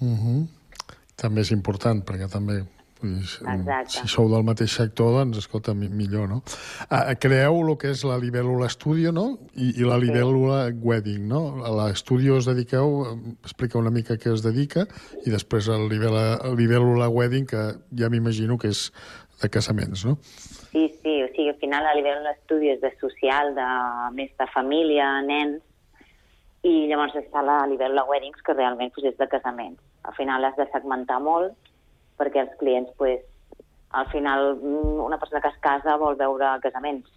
Uh 0.00 0.16
-huh. 0.18 0.46
També 1.16 1.40
és 1.40 1.50
important, 1.50 2.04
perquè 2.04 2.28
també 2.30 2.64
Exacte. 3.04 3.90
si 3.90 4.08
sou 4.08 4.28
del 4.30 4.44
mateix 4.46 4.72
sector, 4.72 5.12
doncs, 5.18 5.38
escolta, 5.38 5.74
mi- 5.74 5.88
millor, 5.88 6.28
no? 6.28 6.42
Ah, 6.88 7.14
creeu 7.20 7.60
el 7.60 7.76
que 7.76 7.90
és 7.90 8.04
la 8.04 8.16
Libèl·lula 8.18 8.68
Studio, 8.68 9.12
no? 9.12 9.38
I, 9.54 9.80
i 9.80 9.84
la 9.84 9.98
Libèl·lula 9.98 10.72
Wedding, 10.82 11.26
no? 11.28 11.64
A 11.64 11.70
l'Estudio 11.70 12.36
us 12.36 12.46
dediqueu, 12.46 13.18
explica 13.42 13.78
una 13.78 13.90
mica 13.90 14.16
què 14.16 14.32
es 14.32 14.42
dedica, 14.42 14.86
i 15.26 15.30
després 15.30 15.68
Libèl·lula, 15.68 16.40
el 16.44 16.56
Libèl·lula 16.56 17.08
Wedding, 17.08 17.46
que 17.46 17.74
ja 17.98 18.08
m'imagino 18.08 18.58
que 18.58 18.68
és 18.68 18.90
de 19.42 19.48
casaments, 19.50 20.04
no? 20.04 20.18
Sí, 20.72 20.88
sí, 21.02 21.22
o 21.22 21.28
sigui, 21.28 21.50
al 21.50 21.60
final 21.60 21.86
a 21.86 21.94
nivell 21.94 22.24
d'estudi 22.24 22.70
és 22.72 22.80
de 22.80 22.90
social, 22.98 23.54
de 23.54 23.68
més 24.16 24.30
de 24.38 24.46
família, 24.54 25.20
nens, 25.22 25.62
i 26.64 26.74
llavors 26.88 27.16
està 27.20 27.42
la, 27.44 27.60
a 27.62 27.68
nivell 27.68 27.96
de 27.98 28.04
weddings, 28.08 28.40
que 28.44 28.56
realment 28.56 28.92
pues, 28.94 29.10
és 29.12 29.18
de 29.20 29.28
casaments. 29.28 29.80
Al 30.08 30.16
final 30.16 30.44
has 30.48 30.56
de 30.56 30.66
segmentar 30.72 31.20
molt, 31.20 31.52
perquè 32.20 32.44
els 32.44 32.54
clients, 32.60 32.90
pues, 33.00 33.20
al 33.94 34.08
final, 34.10 34.54
mm, 34.56 34.98
una 35.04 35.18
persona 35.20 35.42
que 35.44 35.52
es 35.52 35.60
casa 35.64 35.98
vol 36.00 36.16
veure 36.20 36.54
casaments, 36.64 37.10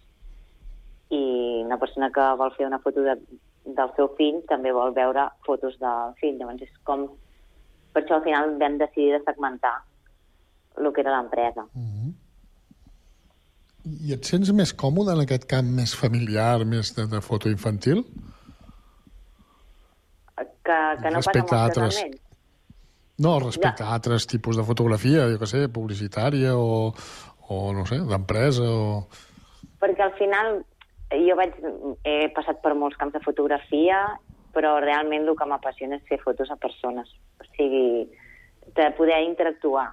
i 1.10 1.22
una 1.64 1.78
persona 1.80 2.10
que 2.12 2.24
vol 2.36 2.52
fer 2.56 2.66
una 2.68 2.80
foto 2.84 3.00
de, 3.06 3.16
del 3.64 3.92
seu 3.96 4.10
fill 4.18 4.42
també 4.50 4.72
vol 4.76 4.92
veure 4.96 5.28
fotos 5.46 5.78
del 5.80 6.14
fill. 6.20 6.36
Llavors 6.40 6.64
és 6.68 6.74
com... 6.84 7.08
Per 7.94 8.04
això 8.04 8.18
al 8.18 8.24
final 8.26 8.56
vam 8.60 8.76
decidir 8.80 9.14
de 9.16 9.22
segmentar 9.24 9.78
el 10.78 10.92
que 10.92 11.00
era 11.02 11.16
l'empresa. 11.16 11.64
I 13.88 14.12
et 14.12 14.28
sents 14.28 14.52
més 14.52 14.74
còmode 14.76 15.14
en 15.16 15.24
aquest 15.24 15.48
camp 15.48 15.70
més 15.78 15.94
familiar, 15.96 16.60
més 16.68 16.92
de, 16.96 17.08
de 17.08 17.22
foto 17.24 17.48
infantil? 17.48 18.04
Que, 20.68 20.78
que 21.00 21.12
no 21.14 21.22
passa 21.22 21.32
Respecte 21.32 21.54
amb 21.54 21.58
a 21.58 21.62
els 21.64 21.78
altres. 21.78 22.24
No, 23.24 23.38
respecte 23.42 23.82
a 23.82 23.94
altres 23.96 24.28
tipus 24.30 24.58
de 24.60 24.64
fotografia, 24.68 25.24
jo 25.32 25.40
què 25.40 25.48
sé, 25.50 25.64
publicitària 25.74 26.52
o, 26.54 26.92
o 27.48 27.60
no 27.74 27.86
sé, 27.88 27.98
d'empresa 28.06 28.66
o... 28.68 28.84
Perquè 29.82 30.04
al 30.04 30.12
final 30.18 30.58
jo 31.10 31.38
vaig, 31.38 31.56
he 32.06 32.28
passat 32.36 32.60
per 32.62 32.74
molts 32.78 32.98
camps 33.00 33.16
de 33.16 33.22
fotografia, 33.24 34.02
però 34.54 34.76
realment 34.84 35.26
el 35.26 35.36
que 35.38 35.48
m'apassiona 35.48 35.98
és 35.98 36.06
fer 36.10 36.20
fotos 36.22 36.52
a 36.52 36.58
persones. 36.60 37.10
O 37.40 37.48
sigui, 37.56 38.06
de 38.76 38.90
poder 38.98 39.22
interactuar 39.24 39.88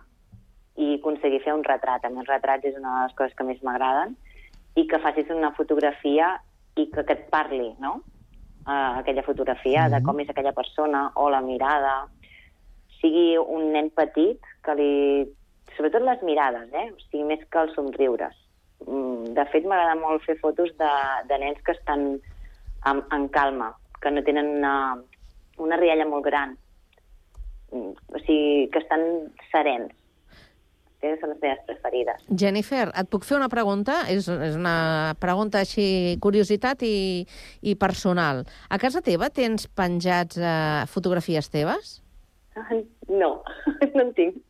i 0.76 0.96
aconseguir 1.00 1.42
fer 1.46 1.56
un 1.56 1.64
retrat. 1.64 2.04
A 2.04 2.12
mi 2.12 2.20
el 2.22 2.28
retrat 2.28 2.66
és 2.68 2.76
una 2.78 2.98
de 2.98 3.06
les 3.08 3.16
coses 3.18 3.38
que 3.38 3.48
més 3.48 3.62
m'agraden 3.64 4.16
i 4.76 4.86
que 4.92 5.00
facis 5.00 5.32
una 5.32 5.54
fotografia 5.56 6.36
i 6.76 6.90
que, 6.92 7.06
que 7.08 7.16
et 7.16 7.30
parli, 7.32 7.72
no? 7.80 8.02
Uh, 8.66 8.98
aquella 8.98 9.22
fotografia, 9.22 9.84
de 9.94 10.00
com 10.02 10.18
és 10.24 10.30
aquella 10.32 10.56
persona 10.58 11.12
o 11.22 11.28
la 11.30 11.42
mirada. 11.46 12.08
Sigui 12.98 13.36
un 13.38 13.72
nen 13.76 13.92
petit 13.94 14.42
que 14.66 14.74
li... 14.80 14.94
Sobretot 15.76 16.02
les 16.02 16.24
mirades, 16.26 16.72
eh? 16.74 16.88
O 16.90 16.98
sigui, 17.04 17.26
més 17.30 17.44
que 17.52 17.62
els 17.62 17.76
somriures. 17.78 18.34
Mm, 18.88 19.36
De 19.38 19.46
fet, 19.52 19.68
m'agrada 19.70 19.98
molt 20.00 20.24
fer 20.26 20.38
fotos 20.40 20.72
de, 20.80 20.92
de 21.30 21.38
nens 21.44 21.62
que 21.66 21.76
estan 21.76 22.08
en, 22.90 23.04
en 23.12 23.28
calma, 23.30 23.74
que 24.02 24.10
no 24.10 24.24
tenen 24.24 24.50
una, 24.58 24.96
una 25.62 25.78
rialla 25.78 26.08
molt 26.10 26.26
gran. 26.26 26.58
Mm, 27.72 27.94
O 28.16 28.24
sigui, 28.26 28.70
que 28.74 28.82
estan 28.82 29.06
serens. 29.52 29.94
Aquestes 31.06 31.22
són 31.22 31.34
les 31.34 31.42
meves 31.44 31.62
preferides. 31.68 32.24
Jennifer, 32.42 32.86
et 32.90 33.10
puc 33.12 33.26
fer 33.28 33.38
una 33.38 33.50
pregunta? 33.52 34.02
És, 34.12 34.28
és 34.28 34.58
una 34.58 35.14
pregunta 35.22 35.62
així, 35.62 36.18
curiositat 36.24 36.82
i, 36.88 37.26
i 37.62 37.76
personal. 37.80 38.44
A 38.70 38.80
casa 38.82 39.04
teva 39.06 39.30
tens 39.30 39.70
penjats 39.78 40.40
eh, 40.42 40.84
fotografies 40.92 41.52
teves? 41.54 42.00
No, 43.10 43.44
no 43.96 44.02
en 44.02 44.14
tinc. 44.18 44.42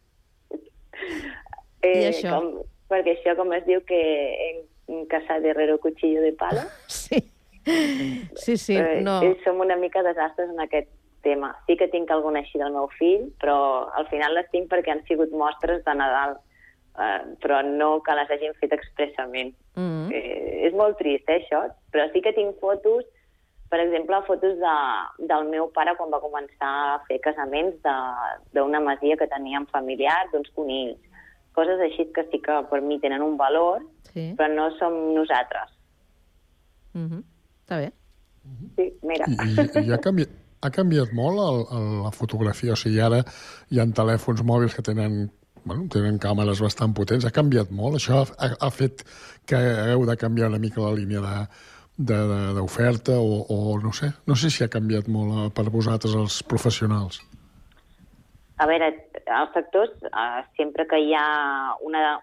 I 1.85 2.07
això? 2.09 2.38
Com, 2.38 2.51
perquè 2.89 3.17
això, 3.17 3.35
com 3.38 3.51
es 3.57 3.65
diu, 3.67 3.81
que 3.85 4.01
en, 4.50 4.63
casa 5.09 5.39
de 5.41 5.50
herrero 5.50 5.79
cuchillo 5.81 6.21
de 6.21 6.33
palo, 6.33 6.62
Sí. 6.88 7.24
Sí, 8.35 8.57
sí, 8.62 8.75
eh, 8.77 9.00
no. 9.01 9.24
eh, 9.25 9.39
som 9.43 9.57
una 9.59 9.75
mica 9.75 10.03
desastres 10.05 10.51
en 10.51 10.59
aquest 10.62 10.89
tema. 11.25 11.55
Sí 11.65 11.74
que 11.79 11.88
tinc 11.89 12.12
alguna 12.13 12.43
així 12.45 12.62
del 12.62 12.75
meu 12.75 12.85
fill, 13.00 13.31
però 13.41 13.89
al 13.97 14.05
final 14.12 14.38
les 14.38 14.45
tinc 14.53 14.69
perquè 14.69 14.93
han 14.93 15.01
sigut 15.09 15.33
mostres 15.33 15.81
de 15.88 15.95
Nadal, 15.97 16.38
eh, 17.00 17.22
però 17.42 17.62
no 17.66 18.02
que 18.04 18.16
les 18.16 18.30
hagin 18.32 18.54
fet 18.60 18.72
expressament. 18.74 19.54
Mm. 19.75 20.12
Eh, 20.12 20.68
és 20.68 20.74
molt 20.74 20.98
trist, 20.98 21.28
eh, 21.30 21.42
això, 21.42 21.66
però 21.92 22.08
sí 22.14 22.22
que 22.22 22.34
tinc 22.34 22.60
fotos, 22.60 23.04
per 23.70 23.80
exemple, 23.82 24.22
fotos 24.28 24.56
de, 24.62 24.75
del 25.28 25.50
meu 25.50 25.68
pare 25.74 25.96
quan 25.98 26.12
va 26.14 26.22
començar 26.22 26.72
a 26.94 27.00
fer 27.08 27.20
casaments 27.20 27.75
de- 27.84 28.38
d'una 28.54 28.80
masia 28.80 29.18
que 29.18 29.28
teníem 29.28 29.66
familiar, 29.68 30.30
d'uns 30.32 30.50
conills, 30.56 31.00
coses 31.54 31.80
així 31.80 32.06
que 32.14 32.24
sí 32.32 32.40
que 32.42 32.62
per 32.70 32.82
mi 32.82 33.00
tenen 33.00 33.22
un 33.22 33.38
valor, 33.38 33.82
Sí. 34.14 34.34
però 34.38 34.48
no 34.54 34.70
som 34.78 34.94
nosaltres. 35.14 35.70
Mm 36.94 37.08
-hmm. 37.10 37.24
Està 37.66 37.78
bé. 37.80 37.92
Sí, 38.78 38.94
mira. 39.02 39.25
I, 39.28 39.88
i 39.88 39.92
ha, 39.92 39.98
canviat, 39.98 40.30
ha 40.62 40.70
canviat 40.70 41.12
molt 41.14 41.40
el, 41.40 41.58
el, 41.78 42.04
la 42.04 42.12
fotografia? 42.12 42.74
O 42.74 42.75
sigui, 42.75 43.00
ara 43.02 43.24
hi 43.72 43.80
ha 43.80 43.86
telèfons 43.86 44.44
mòbils 44.44 44.75
que 44.75 44.82
tenen 44.86 45.32
bueno, 45.65 45.88
tenen 45.91 46.19
càmeres 46.22 46.62
bastant 46.62 46.93
potents. 46.95 47.25
Ha 47.25 47.34
canviat 47.34 47.72
molt? 47.74 47.98
Això 48.00 48.24
ha, 48.24 48.50
ha 48.62 48.69
fet 48.74 49.03
que 49.50 49.57
hagueu 49.57 50.05
de 50.05 50.15
canviar 50.17 50.50
una 50.51 50.62
mica 50.62 50.81
la 50.84 50.93
línia 50.95 51.22
de 51.25 51.38
d'oferta 51.98 53.13
o, 53.24 53.45
o 53.48 53.79
no 53.79 53.93
sé, 53.95 54.10
no 54.27 54.36
sé 54.36 54.50
si 54.51 54.65
ha 54.65 54.67
canviat 54.67 55.07
molt 55.07 55.31
eh, 55.31 55.50
per 55.55 55.63
vosaltres 55.72 56.12
els 56.19 56.41
professionals. 56.43 57.22
A 58.60 58.67
veure, 58.67 58.89
als 59.31 59.53
sectors, 59.55 59.93
eh, 60.03 60.41
sempre 60.57 60.86
que 60.91 61.00
hi 61.00 61.13
ha 61.15 61.75
una, 61.88 62.19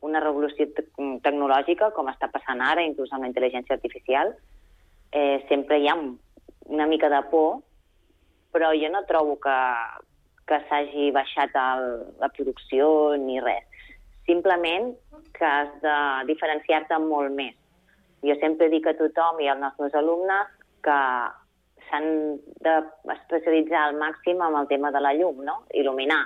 una 0.00 0.22
revolució 0.24 0.66
te 0.72 0.86
tecnològica, 1.24 1.90
com 1.92 2.08
està 2.08 2.30
passant 2.32 2.64
ara, 2.64 2.80
inclús 2.80 3.12
amb 3.12 3.26
la 3.26 3.28
intel·ligència 3.28 3.76
artificial, 3.76 4.32
eh, 5.12 5.44
sempre 5.52 5.78
hi 5.82 5.88
ha 5.88 5.98
un- 6.00 6.16
una 6.72 6.86
mica 6.88 7.10
de 7.12 7.20
por, 7.30 7.60
però 8.54 8.72
jo 8.72 8.88
no 8.88 9.04
trobo 9.04 9.36
que, 9.36 9.56
que 10.50 10.58
s'hagi 10.66 11.10
baixat 11.14 11.54
el, 11.54 11.84
la 12.18 12.28
producció 12.34 12.90
ni 13.22 13.38
res. 13.42 13.86
Simplement 14.26 14.90
que 15.36 15.46
has 15.46 15.70
de 15.84 15.96
diferenciar-te 16.30 16.98
molt 17.02 17.32
més. 17.36 17.54
Jo 18.26 18.34
sempre 18.42 18.68
dic 18.72 18.88
a 18.90 18.96
tothom 18.98 19.38
i 19.40 19.48
als 19.48 19.78
meus 19.78 19.94
alumnes 19.96 20.50
que 20.84 20.98
s'han 21.88 22.10
d'especialitzar 22.64 23.86
al 23.86 23.96
màxim 24.02 24.42
amb 24.42 24.60
el 24.60 24.68
tema 24.70 24.90
de 24.94 25.00
la 25.02 25.14
llum, 25.16 25.40
no? 25.46 25.56
Il·luminar, 25.74 26.20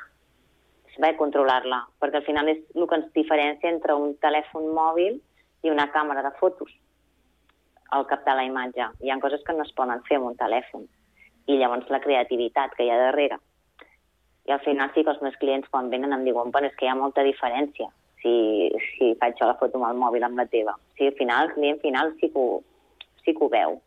saber 0.97 1.15
controlar-la, 1.21 1.85
perquè 2.01 2.21
al 2.21 2.27
final 2.27 2.51
és 2.53 2.61
el 2.75 2.89
que 2.89 2.99
ens 3.01 3.13
diferencia 3.17 3.71
entre 3.71 3.97
un 3.97 4.17
telèfon 4.25 4.69
mòbil 4.77 5.21
i 5.65 5.73
una 5.73 5.89
càmera 5.95 6.25
de 6.27 6.35
fotos 6.41 6.73
al 7.95 8.07
captar 8.11 8.37
la 8.37 8.45
imatge. 8.45 8.91
Hi 9.01 9.11
ha 9.11 9.21
coses 9.23 9.43
que 9.47 9.55
no 9.57 9.65
es 9.65 9.73
poden 9.79 10.03
fer 10.09 10.19
amb 10.19 10.33
un 10.33 10.39
telèfon. 10.41 10.87
I 11.47 11.59
llavors 11.61 11.91
la 11.93 12.01
creativitat 12.05 12.75
que 12.77 12.87
hi 12.87 12.91
ha 12.93 13.01
darrere. 13.01 13.39
I 14.45 14.53
al 14.53 14.61
final 14.61 14.91
sí 14.95 15.05
que 15.05 15.13
els 15.15 15.23
meus 15.25 15.37
clients 15.41 15.69
quan 15.73 15.91
venen 15.93 16.13
em 16.13 16.25
diuen 16.27 16.51
bueno, 16.53 16.69
és 16.69 16.77
que 16.77 16.87
hi 16.87 16.93
ha 16.93 16.99
molta 16.99 17.25
diferència 17.25 17.89
si, 18.25 18.35
si 18.97 19.15
faig 19.21 19.37
jo 19.39 19.49
la 19.49 19.59
foto 19.61 19.79
amb 19.79 19.91
el 19.91 20.01
mòbil 20.01 20.25
amb 20.25 20.41
la 20.41 20.49
teva. 20.49 20.75
O 20.77 20.97
sigui, 20.97 21.13
al 21.13 21.19
final, 21.21 21.49
el 21.49 21.55
client 21.55 21.81
final 21.85 22.13
sí 22.21 22.31
que 22.33 22.41
ho, 22.41 22.63
sí 23.25 23.33
que 23.37 23.45
ho 23.45 23.51
veu. 23.53 23.79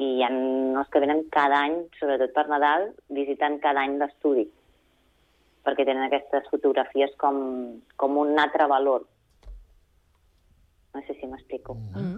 I 0.00 0.08
hi 0.16 0.24
ha 0.24 0.30
els 0.30 0.92
que 0.92 1.02
venen 1.02 1.26
cada 1.32 1.64
any, 1.66 1.76
sobretot 1.98 2.32
per 2.36 2.46
Nadal, 2.48 2.90
visiten 3.16 3.60
cada 3.64 3.84
any 3.84 3.98
l'estudi 4.00 4.48
perquè 5.60 5.84
tenen 5.84 6.06
aquestes 6.06 6.46
fotografies 6.48 7.12
com, 7.20 7.36
com 8.00 8.14
un 8.16 8.38
altre 8.40 8.64
valor. 8.70 9.04
No 10.94 11.02
sé 11.04 11.14
si 11.18 11.28
m'explico. 11.28 11.76
Mm. 11.92 12.16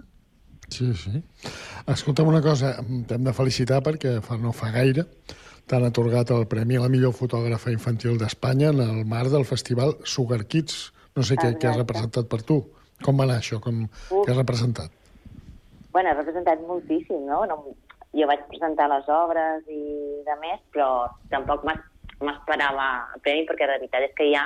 Sí, 0.71 0.87
sí. 0.97 1.19
Escolta'm 1.91 2.31
una 2.31 2.41
cosa, 2.41 2.71
t'hem 3.09 3.27
de 3.27 3.33
felicitar 3.35 3.81
perquè 3.85 4.15
fa, 4.23 4.39
no 4.39 4.53
fa 4.55 4.71
gaire 4.73 5.03
t'han 5.67 5.85
atorgat 5.87 6.31
el 6.35 6.45
Premi 6.51 6.75
a 6.77 6.81
la 6.83 6.89
millor 6.91 7.13
fotògrafa 7.15 7.71
infantil 7.71 8.17
d'Espanya 8.19 8.69
en 8.73 8.81
el 8.83 9.05
marc 9.05 9.31
del 9.31 9.45
festival 9.47 9.95
Sugar 10.03 10.43
Kids. 10.45 10.91
No 11.15 11.23
sé 11.23 11.37
què, 11.37 11.53
què 11.61 11.69
has 11.69 11.77
representat 11.79 12.27
per 12.29 12.41
tu. 12.43 12.59
Com 13.03 13.17
va 13.19 13.25
anar 13.27 13.39
això? 13.41 13.59
Com, 13.61 13.83
Uf. 13.85 14.25
què 14.25 14.31
has 14.33 14.37
representat? 14.39 14.91
Bueno, 15.93 16.09
he 16.09 16.13
representat 16.17 16.61
moltíssim, 16.67 17.25
no? 17.29 17.43
no? 17.45 17.57
Jo 18.13 18.27
vaig 18.29 18.43
presentar 18.49 18.87
les 18.91 19.07
obres 19.09 19.63
i 19.69 19.81
de 20.25 20.35
més, 20.41 20.59
però 20.73 21.07
tampoc 21.31 21.63
m'es- 21.65 21.85
m'esperava 22.23 22.87
el 23.15 23.21
premi 23.25 23.45
perquè 23.49 23.67
la 23.69 23.77
veritat 23.79 24.07
és 24.09 24.13
que 24.17 24.27
hi 24.29 24.35
ha 24.37 24.45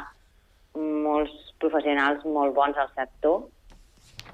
molts 0.77 1.33
professionals 1.59 2.23
molt 2.25 2.53
bons 2.55 2.77
al 2.77 2.91
sector. 2.95 3.47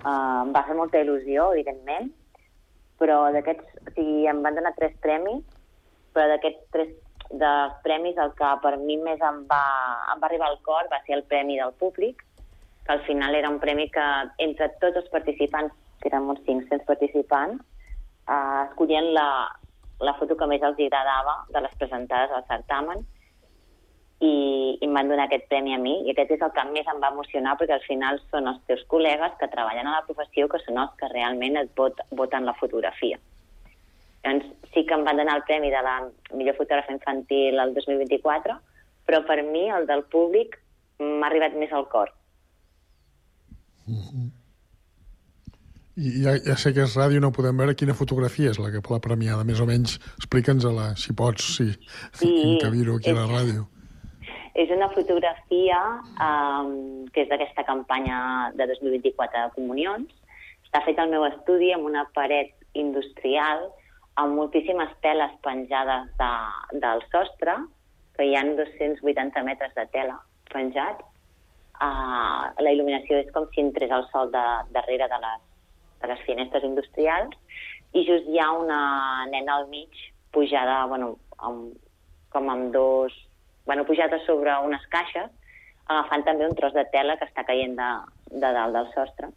Uh, 0.04 0.44
em 0.44 0.52
va 0.56 0.66
fer 0.68 0.76
molta 0.76 1.00
il·lusió, 1.00 1.52
evidentment, 1.56 2.10
però 3.00 3.30
d'aquests, 3.32 3.78
o 3.88 3.94
sigui, 3.96 4.26
em 4.28 4.42
van 4.44 4.56
donar 4.58 4.74
tres 4.76 4.96
premis, 5.04 5.44
però 6.14 6.28
d'aquests 6.32 6.70
tres 6.76 6.94
dels 7.34 7.74
premis 7.86 8.18
el 8.22 8.34
que 8.38 8.50
per 8.62 8.76
mi 8.78 8.98
més 9.02 9.22
em 9.26 9.42
va, 9.50 9.64
em 10.14 10.22
va 10.22 10.30
arribar 10.30 10.52
al 10.52 10.60
cor 10.68 10.90
va 10.92 11.02
ser 11.08 11.18
el 11.18 11.26
premi 11.30 11.58
del 11.58 11.74
públic, 11.82 12.22
que 12.86 12.94
al 12.94 13.02
final 13.08 13.36
era 13.36 13.50
un 13.50 13.60
premi 13.60 13.88
que 13.90 14.06
entre 14.46 14.70
tots 14.82 15.02
els 15.02 15.10
participants, 15.10 15.74
que 16.02 16.12
eren 16.12 16.30
uns 16.30 16.44
500 16.46 16.86
participants, 16.86 17.64
eh, 18.28 18.62
escollien 18.68 19.14
la, 19.18 19.28
la 20.04 20.14
foto 20.20 20.38
que 20.38 20.48
més 20.52 20.62
els 20.62 20.80
agradava 20.86 21.40
de 21.50 21.66
les 21.66 21.76
presentades 21.82 22.32
al 22.32 22.46
certamen 22.52 23.04
i, 24.24 24.34
i 24.80 24.88
em 24.88 24.96
van 24.96 25.10
donar 25.10 25.28
aquest 25.28 25.48
premi 25.52 25.74
a 25.76 25.82
mi 25.82 25.96
i 26.06 26.14
aquest 26.14 26.36
és 26.38 26.44
el 26.46 26.54
que 26.56 26.66
més 26.72 26.90
em 26.92 27.02
va 27.04 27.12
emocionar 27.16 27.58
perquè 27.60 27.78
al 27.78 27.88
final 27.88 28.20
són 28.30 28.52
els 28.52 28.62
teus 28.70 28.84
col·legues 28.92 29.40
que 29.40 29.52
treballen 29.52 29.90
a 29.90 29.98
la 29.98 30.08
professió 30.08 30.48
que 30.52 30.62
són 30.66 30.80
els 30.84 30.94
que 31.00 31.12
realment 31.12 31.60
et 31.64 31.72
vot, 31.80 32.04
voten 32.12 32.46
la 32.46 32.56
fotografia. 32.60 33.20
Llavors 34.24 34.46
sí 34.74 34.86
que 34.88 34.96
em 34.96 35.04
van 35.06 35.18
donar 35.20 35.36
el 35.38 35.44
premi 35.48 35.70
de 35.70 35.82
la 35.84 35.98
millor 36.34 36.56
fotògrafa 36.58 36.94
infantil 36.96 37.60
el 37.60 37.74
2024, 37.76 38.56
però 39.06 39.20
per 39.28 39.42
mi 39.44 39.68
el 39.70 39.86
del 39.90 40.04
públic 40.10 40.56
m'ha 41.00 41.28
arribat 41.28 41.54
més 41.60 41.72
al 41.76 41.88
cor. 41.92 42.10
I 45.96 46.10
ja, 46.24 46.34
ja 46.42 46.56
sé 46.58 46.72
que 46.74 46.82
és 46.88 46.96
ràdio, 46.98 47.20
no 47.22 47.30
podem 47.36 47.60
veure 47.60 47.76
quina 47.78 47.94
fotografia 47.94 48.50
és 48.50 48.58
la 48.58 48.72
que 48.74 48.82
la 48.82 49.00
premiada. 49.04 49.44
Més 49.46 49.60
o 49.62 49.68
menys, 49.70 50.00
explica'ns-la, 50.18 50.96
si 50.98 51.14
pots, 51.14 51.52
si 51.60 51.68
Sí, 52.18 52.32
encabir-ho 52.56 52.96
aquí 52.98 53.12
a 53.12 53.20
la 53.20 53.28
és- 53.28 53.36
ràdio. 53.36 53.68
És 54.56 54.70
una 54.70 54.88
fotografia 54.94 55.78
um, 56.22 57.06
que 57.14 57.24
és 57.24 57.30
d'aquesta 57.30 57.64
campanya 57.66 58.52
de 58.54 58.68
2024 58.70 59.48
de 59.48 59.54
comunions. 59.56 60.10
Està 60.66 60.82
fet 60.86 61.00
al 61.02 61.10
meu 61.10 61.26
estudi 61.26 61.72
amb 61.74 61.86
una 61.90 62.06
paret 62.14 62.54
industrial 62.74 63.68
amb 64.22 64.36
moltíssimes 64.38 64.92
teles 65.02 65.32
penjades 65.46 66.10
de, 66.20 66.34
del 66.84 67.02
sostre, 67.12 67.56
que 68.14 68.28
hi 68.28 68.36
ha 68.38 68.44
280 68.46 69.44
metres 69.48 69.74
de 69.78 69.86
tela 69.94 70.20
penjat. 70.54 71.02
Uh, 71.84 72.54
la 72.62 72.72
il·luminació 72.72 73.18
és 73.24 73.32
com 73.34 73.48
si 73.52 73.64
entrés 73.64 73.92
el 73.92 74.06
sol 74.12 74.30
de, 74.32 74.44
darrere 74.76 75.10
de 75.10 75.20
les, 75.24 75.46
de 76.04 76.10
les 76.12 76.22
finestres 76.28 76.64
industrials 76.64 77.34
i 77.98 78.04
just 78.06 78.30
hi 78.30 78.40
ha 78.40 78.52
una 78.56 79.26
nena 79.32 79.58
al 79.58 79.68
mig 79.72 79.90
pujada, 80.34 80.84
bueno, 80.90 81.16
amb, 81.38 81.74
com 82.34 82.50
amb 82.50 82.74
dos... 82.74 83.14
Bueno, 83.66 83.86
pujada 83.88 84.18
sobre 84.26 84.52
unes 84.66 84.84
caixes, 84.92 85.30
agafant 85.88 86.26
també 86.28 86.48
un 86.50 86.56
tros 86.58 86.74
de 86.76 86.84
tela 86.92 87.16
que 87.20 87.28
està 87.30 87.46
caient 87.48 87.78
de, 87.78 87.90
de 88.34 88.50
dalt 88.58 88.76
del 88.76 88.90
sostre. 88.92 89.30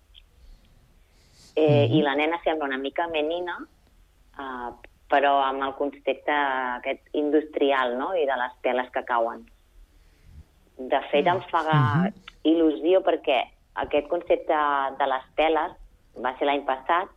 Eh, 1.55 1.87
I 1.95 2.03
la 2.03 2.17
nena 2.19 2.41
sembla 2.45 2.67
una 2.67 2.81
mica 2.81 3.07
menina, 3.13 3.55
eh, 4.39 4.71
però 5.09 5.41
amb 5.45 5.63
el 5.63 5.75
concepte 5.79 6.33
aquest 6.33 7.03
industrial, 7.13 7.97
no?, 7.99 8.13
i 8.15 8.27
de 8.27 8.37
les 8.37 8.55
teles 8.63 8.89
que 8.91 9.05
cauen. 9.05 9.45
De 10.77 11.01
fet, 11.11 11.27
em 11.27 11.41
fa 11.51 11.63
il·lusió 12.45 13.01
perquè 13.07 13.43
aquest 13.75 14.09
concepte 14.09 14.57
de 14.99 15.07
les 15.07 15.25
teles 15.37 15.73
va 16.25 16.33
ser 16.39 16.47
l'any 16.49 16.65
passat, 16.67 17.09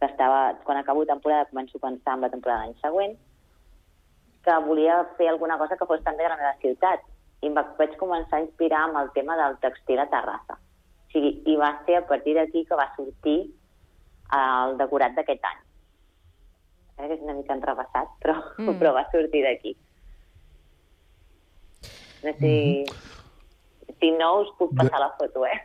que 0.00 0.06
estava, 0.06 0.54
quan 0.64 0.78
acabo 0.80 1.04
temporada 1.04 1.44
començo 1.50 1.76
a 1.76 1.84
pensar 1.88 2.14
en 2.16 2.22
la 2.24 2.30
temporada 2.30 2.62
de 2.62 2.66
l'any 2.70 2.80
següent, 2.80 3.16
que 4.44 4.58
volia 4.64 5.04
fer 5.18 5.28
alguna 5.28 5.58
cosa 5.58 5.76
que 5.76 5.84
fos 5.86 6.00
també 6.02 6.24
de 6.24 6.30
la 6.30 6.36
meva 6.40 6.54
ciutat. 6.62 7.00
I 7.42 7.46
em 7.48 7.54
va- 7.54 7.74
vaig 7.78 7.96
començar 8.00 8.38
a 8.38 8.44
inspirar 8.46 8.84
amb 8.86 8.96
el 8.96 9.10
tema 9.12 9.36
del 9.36 9.58
textil 9.60 9.98
a 10.00 10.06
Terrassa. 10.08 10.54
O 10.56 11.12
sigui, 11.12 11.42
I 11.44 11.56
va 11.56 11.82
ser 11.84 11.96
a 11.96 12.06
partir 12.06 12.34
d'aquí 12.34 12.64
que 12.64 12.74
va 12.74 12.88
sortir 12.96 13.52
el 14.32 14.78
decorat 14.78 15.12
d'aquest 15.12 15.44
any. 15.44 15.60
Eh, 17.00 17.06
que 17.08 17.14
és 17.16 17.22
una 17.24 17.34
mica 17.34 17.54
enrebaçat, 17.56 18.08
però, 18.20 18.34
Mm. 18.58 18.68
mm. 18.68 18.78
però 18.80 18.92
va 18.94 19.06
sortir 19.12 19.42
d'aquí. 19.46 19.76
No 22.22 22.32
sé 22.32 22.38
si... 22.40 22.84
Si 24.00 24.10
no, 24.16 24.28
us 24.40 24.48
puc 24.58 24.70
passar 24.76 25.00
la 25.02 25.10
foto, 25.18 25.42
eh? 25.44 25.58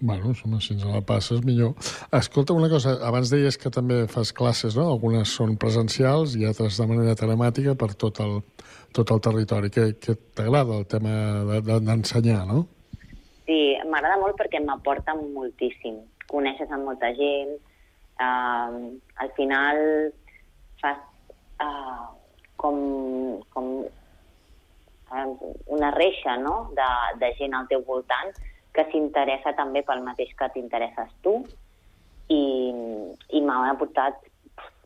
Bueno, 0.00 0.30
home, 0.44 0.60
si 0.62 0.72
ens 0.74 0.84
la 0.86 1.00
passes, 1.02 1.42
millor. 1.44 1.74
Escolta, 2.14 2.54
una 2.54 2.68
cosa, 2.70 2.94
abans 3.04 3.28
deies 3.32 3.58
que 3.58 3.68
també 3.74 4.06
fas 4.08 4.30
classes, 4.32 4.76
no? 4.78 4.86
Algunes 4.92 5.28
són 5.34 5.56
presencials 5.60 6.36
i 6.38 6.46
altres 6.48 6.78
de 6.78 6.86
manera 6.86 7.16
telemàtica 7.18 7.74
per 7.76 7.90
tot 7.98 8.20
el, 8.24 8.38
tot 8.96 9.10
el 9.10 9.20
territori. 9.20 9.68
Què, 9.74 9.88
què 10.00 10.14
t'agrada 10.38 10.78
el 10.78 10.86
tema 10.86 11.16
de- 11.50 11.60
de- 11.66 11.80
d'ensenyar, 11.88 12.46
no? 12.46 12.62
Sí, 13.48 13.58
m'agrada 13.90 14.20
molt 14.22 14.38
perquè 14.38 14.62
m'aporta 14.64 15.16
moltíssim. 15.18 15.98
Coneixes 16.30 16.70
a 16.70 16.78
molta 16.78 17.10
gent, 17.18 17.58
uh, 18.20 18.98
al 19.24 19.30
final 19.36 19.78
fas 20.80 20.98
uh, 21.62 22.06
com, 22.56 23.40
com 23.54 23.86
una 25.66 25.90
reixa 25.90 26.36
no? 26.36 26.70
de, 26.76 26.88
de 27.18 27.32
gent 27.38 27.54
al 27.56 27.68
teu 27.70 27.82
voltant 27.86 28.34
que 28.76 28.84
s'interessa 28.90 29.54
també 29.56 29.82
pel 29.82 30.02
mateix 30.04 30.34
que 30.36 30.50
t'interesses 30.54 31.14
tu 31.24 31.38
i, 32.28 32.42
i 33.32 33.40
m'han 33.40 33.70
aportat 33.70 34.18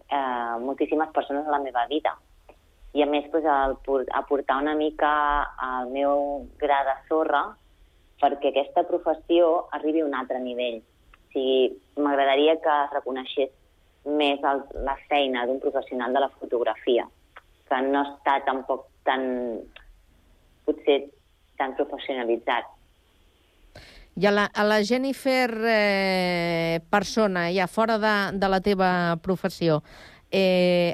eh, 0.08 0.54
moltíssimes 0.62 1.10
persones 1.12 1.46
a 1.46 1.50
la 1.50 1.58
meva 1.58 1.86
vida. 1.90 2.14
i 2.94 3.02
a 3.02 3.06
més 3.08 3.24
pues, 3.32 3.44
el, 3.48 3.76
por- 3.84 4.06
aportar 4.12 4.58
una 4.60 4.74
mica 4.76 5.10
al 5.58 5.88
meu 5.90 6.46
gra 6.60 6.82
de 6.84 6.96
sorra 7.08 7.42
perquè 8.20 8.50
aquesta 8.52 8.84
professió 8.84 9.66
arribi 9.72 10.02
a 10.02 10.06
un 10.06 10.14
altre 10.14 10.38
nivell. 10.38 10.82
Sigui, 11.32 11.72
m'agradaria 11.96 12.58
que 12.60 12.72
es 12.84 12.94
reconeixés 12.94 13.50
més 14.04 14.42
el, 14.44 14.62
la 14.84 14.96
feina 15.08 15.46
d'un 15.46 15.60
professional 15.62 16.12
de 16.12 16.20
la 16.20 16.28
fotografia, 16.40 17.06
que 17.68 17.80
no 17.88 18.02
està 18.04 18.38
tampoc 18.44 18.88
tan, 19.06 19.22
potser, 20.66 21.04
tan 21.58 21.76
professionalitzat. 21.78 22.68
I 24.20 24.26
a 24.28 24.32
la, 24.34 24.44
a 24.52 24.64
la 24.66 24.82
Jennifer 24.84 25.48
eh, 25.64 26.80
persona, 26.92 27.46
ja 27.54 27.64
fora 27.66 27.96
de, 28.02 28.16
de 28.36 28.50
la 28.52 28.60
teva 28.60 28.90
professió, 29.24 29.80
eh, 30.30 30.92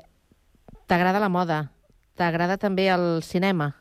t'agrada 0.86 1.18
la 1.18 1.32
moda? 1.32 1.64
T'agrada 2.14 2.58
també 2.58 2.86
el 2.94 3.24
cinema? 3.26 3.72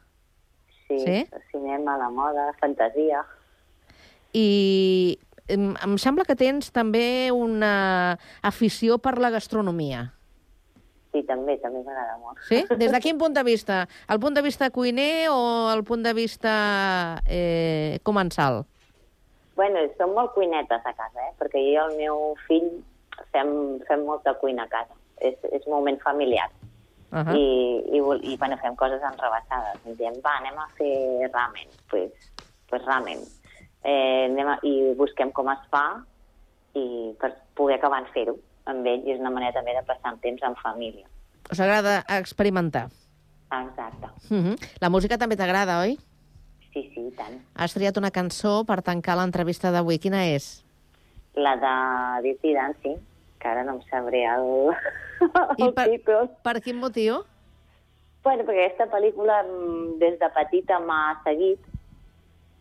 Sí, 0.87 0.97
Sí? 1.03 1.17
el 1.29 1.43
cinema, 1.51 1.97
la 1.97 2.09
moda, 2.09 2.47
la 2.47 2.53
fantasia. 2.57 3.21
I 4.33 5.19
em, 5.47 5.73
em 5.83 5.97
sembla 5.97 6.25
que 6.27 6.36
tens 6.36 6.71
també 6.75 7.29
una 7.33 8.17
afició 8.41 8.97
per 8.99 9.17
la 9.19 9.29
gastronomia. 9.33 10.13
Sí, 11.13 11.23
també, 11.25 11.55
també 11.63 11.81
m'agrada 11.81 12.17
molt. 12.21 12.38
Sí? 12.49 12.63
Des 12.81 12.91
de 12.93 12.99
quin 13.01 13.17
punt 13.17 13.33
de 13.33 13.43
vista? 13.47 13.88
El 14.12 14.19
punt 14.19 14.36
de 14.38 14.43
vista 14.45 14.69
cuiner 14.69 15.29
o 15.31 15.71
el 15.73 15.83
punt 15.88 16.03
de 16.05 16.13
vista 16.13 17.21
eh, 17.25 17.99
comensal? 18.03 18.65
Bueno, 19.57 19.81
som 19.97 20.12
molt 20.13 20.36
cuinetes 20.36 20.83
a 20.86 20.93
casa, 20.93 21.23
eh? 21.25 21.33
perquè 21.39 21.57
jo 21.63 21.71
i 21.71 21.77
el 21.81 21.95
meu 21.97 22.36
fill 22.45 22.67
fem, 23.33 23.49
fem 23.88 24.03
molta 24.05 24.36
cuina 24.38 24.67
a 24.67 24.69
casa. 24.69 24.93
És, 25.17 25.33
és 25.49 25.63
un 25.65 25.73
moment 25.79 25.97
familiar. 26.03 26.51
Uh 27.07 27.23
I, 27.33 27.45
i, 27.95 27.99
vol- 28.03 28.21
i 28.21 28.36
bueno, 28.38 28.57
fem 28.62 28.75
coses 28.77 29.01
enrebaçades. 29.01 29.79
Ens 29.88 29.97
diem, 29.97 30.19
va, 30.21 30.36
anem 30.43 30.60
a 30.62 30.67
fer 30.77 30.91
ramen. 31.31 31.71
Pues, 31.89 32.12
pues 32.69 32.83
ramen. 32.86 33.23
Eh, 33.83 34.25
anem 34.25 34.47
a, 34.47 34.57
I 34.63 34.93
busquem 34.97 35.31
com 35.31 35.49
es 35.53 35.63
fa 35.71 36.03
i 36.75 37.13
per 37.21 37.33
poder 37.57 37.77
acabar 37.77 38.01
en 38.03 38.09
fer-ho 38.13 38.35
amb 38.67 38.85
ell 38.85 39.05
i 39.07 39.13
és 39.13 39.19
una 39.21 39.31
manera 39.31 39.55
també 39.55 39.73
de 39.77 39.83
passar 39.87 40.15
temps 40.21 40.43
en 40.43 40.55
família. 40.59 41.07
Us 41.51 41.59
agrada 41.63 42.01
experimentar? 42.17 42.89
Exacte. 43.47 44.07
Uh 44.29 44.43
-huh. 44.43 44.55
La 44.81 44.89
música 44.89 45.17
també 45.17 45.37
t'agrada, 45.37 45.79
oi? 45.79 45.97
Sí, 46.73 46.91
sí, 46.93 47.13
tant. 47.17 47.39
Has 47.55 47.73
triat 47.73 47.97
una 47.97 48.11
cançó 48.11 48.65
per 48.65 48.81
tancar 48.81 49.15
l'entrevista 49.17 49.71
d'avui. 49.71 49.97
Quina 49.99 50.25
és? 50.27 50.63
La 51.35 51.55
de 51.55 51.71
Dirty 52.23 52.53
Dancing, 52.53 52.97
que 53.39 53.47
ara 53.47 53.63
no 53.63 53.73
em 53.73 53.81
sabré 53.89 54.25
el, 54.25 54.75
I 55.57 55.63
el 55.63 55.73
per, 55.73 55.89
títol. 55.89 56.29
per 56.43 56.61
quin 56.61 56.77
motiu? 56.77 57.23
Bueno, 58.23 58.43
perquè 58.43 58.65
aquesta 58.65 58.87
pel·lícula 58.91 59.43
mm, 59.43 59.99
des 59.99 60.19
de 60.19 60.29
petita 60.35 60.79
m'ha 60.79 61.21
seguit 61.23 61.59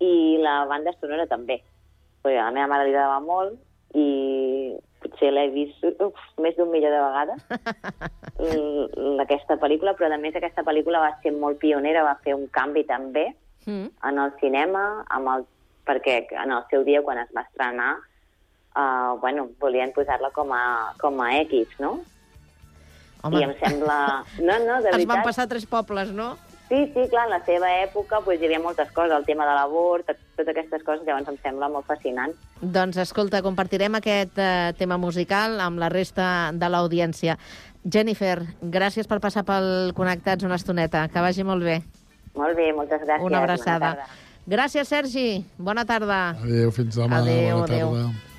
i 0.00 0.36
la 0.42 0.64
banda 0.68 0.92
sonora 1.00 1.26
també. 1.30 1.60
Perquè 2.22 2.38
a 2.40 2.48
la 2.48 2.54
meva 2.56 2.66
mare 2.74 2.84
li 2.88 2.94
agradava 2.94 3.20
molt 3.24 3.54
i 3.96 4.74
potser 5.00 5.30
l'he 5.32 5.46
vist 5.54 5.84
uf, 6.02 6.18
més 6.42 6.56
d'un 6.56 6.68
milió 6.72 6.90
de 6.90 7.00
vegades, 7.00 7.42
l- 8.42 9.20
aquesta 9.22 9.56
pel·lícula, 9.60 9.94
però 9.96 10.10
a 10.12 10.18
més 10.20 10.34
aquesta 10.36 10.64
pel·lícula 10.66 11.00
va 11.04 11.12
ser 11.22 11.32
molt 11.36 11.58
pionera, 11.62 12.02
va 12.04 12.16
fer 12.24 12.34
un 12.36 12.48
canvi 12.52 12.84
també 12.88 13.28
Mm. 13.66 13.88
en 14.06 14.18
el 14.22 14.30
cinema, 14.38 14.80
amb 15.10 15.26
el, 15.32 15.40
perquè 15.88 16.20
en 16.38 16.52
el 16.54 16.62
seu 16.70 16.84
dia, 16.86 17.00
quan 17.02 17.18
es 17.18 17.26
va 17.34 17.42
estrenar, 17.42 17.96
uh, 18.78 19.16
bueno, 19.18 19.48
volien 19.58 19.90
posar-la 19.92 20.30
com, 20.30 20.52
a, 20.54 20.92
com 21.00 21.18
a 21.20 21.32
X, 21.40 21.72
no? 21.82 21.96
Home. 23.24 23.40
I 23.40 23.42
em 23.48 23.54
sembla... 23.58 23.96
No, 24.38 24.54
no, 24.62 24.76
de 24.84 24.92
Es 24.92 24.94
veritat. 24.94 25.08
van 25.16 25.24
passar 25.26 25.48
tres 25.50 25.66
pobles, 25.66 26.12
no? 26.14 26.36
Sí, 26.68 26.80
sí, 26.94 27.04
clar, 27.08 27.26
en 27.28 27.30
la 27.30 27.44
seva 27.46 27.68
època 27.84 28.18
pues, 28.24 28.40
hi 28.42 28.46
havia 28.48 28.58
moltes 28.58 28.90
coses, 28.90 29.12
el 29.14 29.24
tema 29.24 29.44
de 29.46 29.52
l'abort, 29.54 30.06
tot- 30.08 30.18
totes 30.36 30.50
aquestes 30.50 30.82
coses, 30.82 31.04
llavors 31.06 31.28
em 31.30 31.36
sembla 31.44 31.68
molt 31.70 31.86
fascinant. 31.86 32.32
Doncs 32.60 32.96
escolta, 32.98 33.38
compartirem 33.44 33.94
aquest 33.94 34.38
eh, 34.42 34.72
tema 34.78 34.98
musical 34.98 35.60
amb 35.62 35.78
la 35.78 35.88
resta 35.92 36.50
de 36.52 36.68
l'audiència. 36.72 37.38
Jennifer, 37.86 38.40
gràcies 38.60 39.06
per 39.06 39.20
passar 39.22 39.44
pel 39.46 39.92
Connectats 39.94 40.42
una 40.42 40.58
estoneta. 40.58 41.06
Que 41.08 41.22
vagi 41.22 41.44
molt 41.46 41.62
bé. 41.62 41.78
Molt 42.34 42.56
bé, 42.58 42.72
moltes 42.74 43.00
gràcies. 43.06 43.22
Una 43.24 43.44
abraçada. 43.44 43.92
Gràcies, 44.46 44.88
Sergi. 44.90 45.44
Bona 45.58 45.84
tarda. 45.86 46.34
Adéu, 46.42 46.72
fins 46.74 46.98
demà. 46.98 47.22
Adéu, 47.22 47.60
Bona 47.60 47.64
adéu. 47.70 47.92
tarda. 47.94 48.35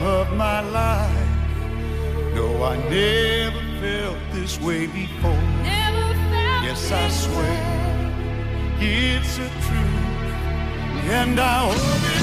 Time 0.00 0.06
of 0.06 0.36
my 0.36 0.60
life. 0.60 1.28
No, 2.34 2.64
I 2.64 2.76
never 2.88 3.60
felt 3.80 4.18
this 4.32 4.60
way 4.60 4.86
before. 4.86 5.42
yes, 6.62 6.90
I 6.92 7.08
swear 7.10 7.56
it's 8.80 9.38
a 9.38 9.48
truth, 9.48 11.10
and 11.10 11.38
I 11.38 11.70
owe 11.70 12.19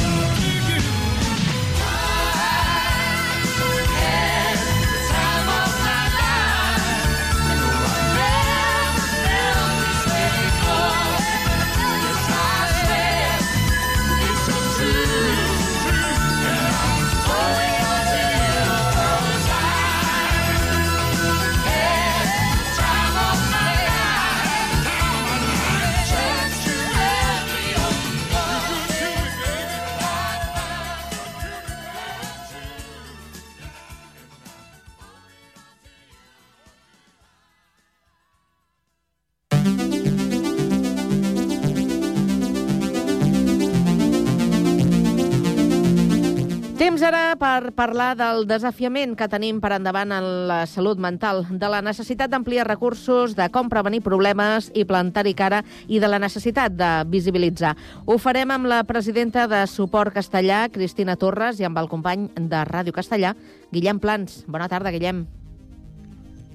per 47.40 47.72
parlar 47.78 48.12
del 48.18 48.46
desafiament 48.50 49.14
que 49.18 49.30
tenim 49.32 49.62
per 49.64 49.72
endavant 49.76 50.12
en 50.12 50.28
la 50.50 50.60
salut 50.68 51.00
mental, 51.00 51.46
de 51.50 51.70
la 51.72 51.80
necessitat 51.86 52.32
d'ampliar 52.34 52.68
recursos, 52.68 53.36
de 53.38 53.48
com 53.54 53.70
prevenir 53.70 54.04
problemes 54.06 54.72
i 54.76 54.86
plantar-hi 54.90 55.36
cara 55.38 55.64
i 55.88 56.02
de 56.04 56.10
la 56.12 56.20
necessitat 56.20 56.76
de 56.76 56.92
visibilitzar. 57.08 57.76
Ho 58.06 58.20
farem 58.20 58.52
amb 58.52 58.68
la 58.68 58.84
presidenta 58.90 59.48
de 59.48 59.64
Suport 59.72 60.14
Castellà, 60.14 60.68
Cristina 60.74 61.16
Torres, 61.16 61.62
i 61.62 61.70
amb 61.70 61.78
el 61.78 61.90
company 61.90 62.30
de 62.36 62.64
Ràdio 62.68 62.96
Castellà, 62.96 63.36
Guillem 63.72 64.02
Plans. 64.04 64.44
Bona 64.48 64.68
tarda, 64.68 64.92
Guillem. 64.92 65.26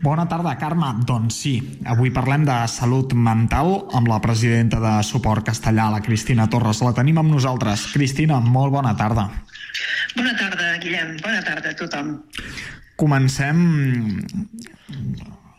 Bona 0.02 0.24
tarda, 0.26 0.56
Carme. 0.58 0.88
Doncs 1.06 1.36
sí, 1.44 1.52
avui 1.86 2.10
parlem 2.10 2.42
de 2.42 2.56
salut 2.66 3.12
mental 3.14 3.68
amb 3.94 4.08
la 4.10 4.18
presidenta 4.24 4.80
de 4.82 4.96
Suport 5.06 5.46
Castellà, 5.46 5.84
la 5.94 6.00
Cristina 6.02 6.48
Torres. 6.50 6.80
La 6.82 6.90
tenim 6.96 7.20
amb 7.22 7.30
nosaltres. 7.30 7.84
Cristina, 7.94 8.40
molt 8.42 8.74
bona 8.74 8.96
tarda. 8.98 9.28
Bona 10.16 10.32
tarda, 10.40 10.72
Guillem. 10.82 11.14
Bona 11.22 11.44
tarda 11.46 11.70
a 11.70 11.78
tothom. 11.78 12.16
Comencem 12.98 13.62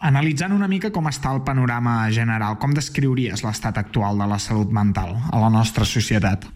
analitzant 0.03 0.51
una 0.51 0.67
mica 0.67 0.91
com 0.91 1.08
està 1.08 1.32
el 1.32 1.39
panorama 1.47 2.01
general. 2.12 2.60
Com 2.60 2.75
descriuries 2.75 3.45
l'estat 3.47 3.79
actual 3.79 4.19
de 4.19 4.27
la 4.27 4.41
salut 4.43 4.75
mental 4.75 5.15
a 5.32 5.39
la 5.39 5.53
nostra 5.56 5.88
societat? 5.88 6.49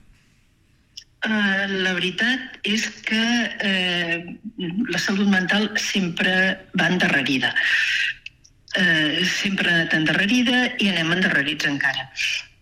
Uh, 1.26 1.66
la 1.82 1.96
veritat 1.98 2.60
és 2.70 2.84
que 3.08 3.18
uh, 3.18 4.18
la 4.94 5.00
salut 5.02 5.30
mental 5.32 5.72
sempre 5.82 6.34
va 6.78 6.92
endarrerida. 6.92 7.54
Uh, 8.78 9.26
sempre 9.26 9.72
ha 9.72 9.80
anat 9.80 9.96
endarrerida 9.98 10.68
i 10.78 10.92
anem 10.92 11.16
endarrerits 11.18 11.66
encara. 11.66 12.06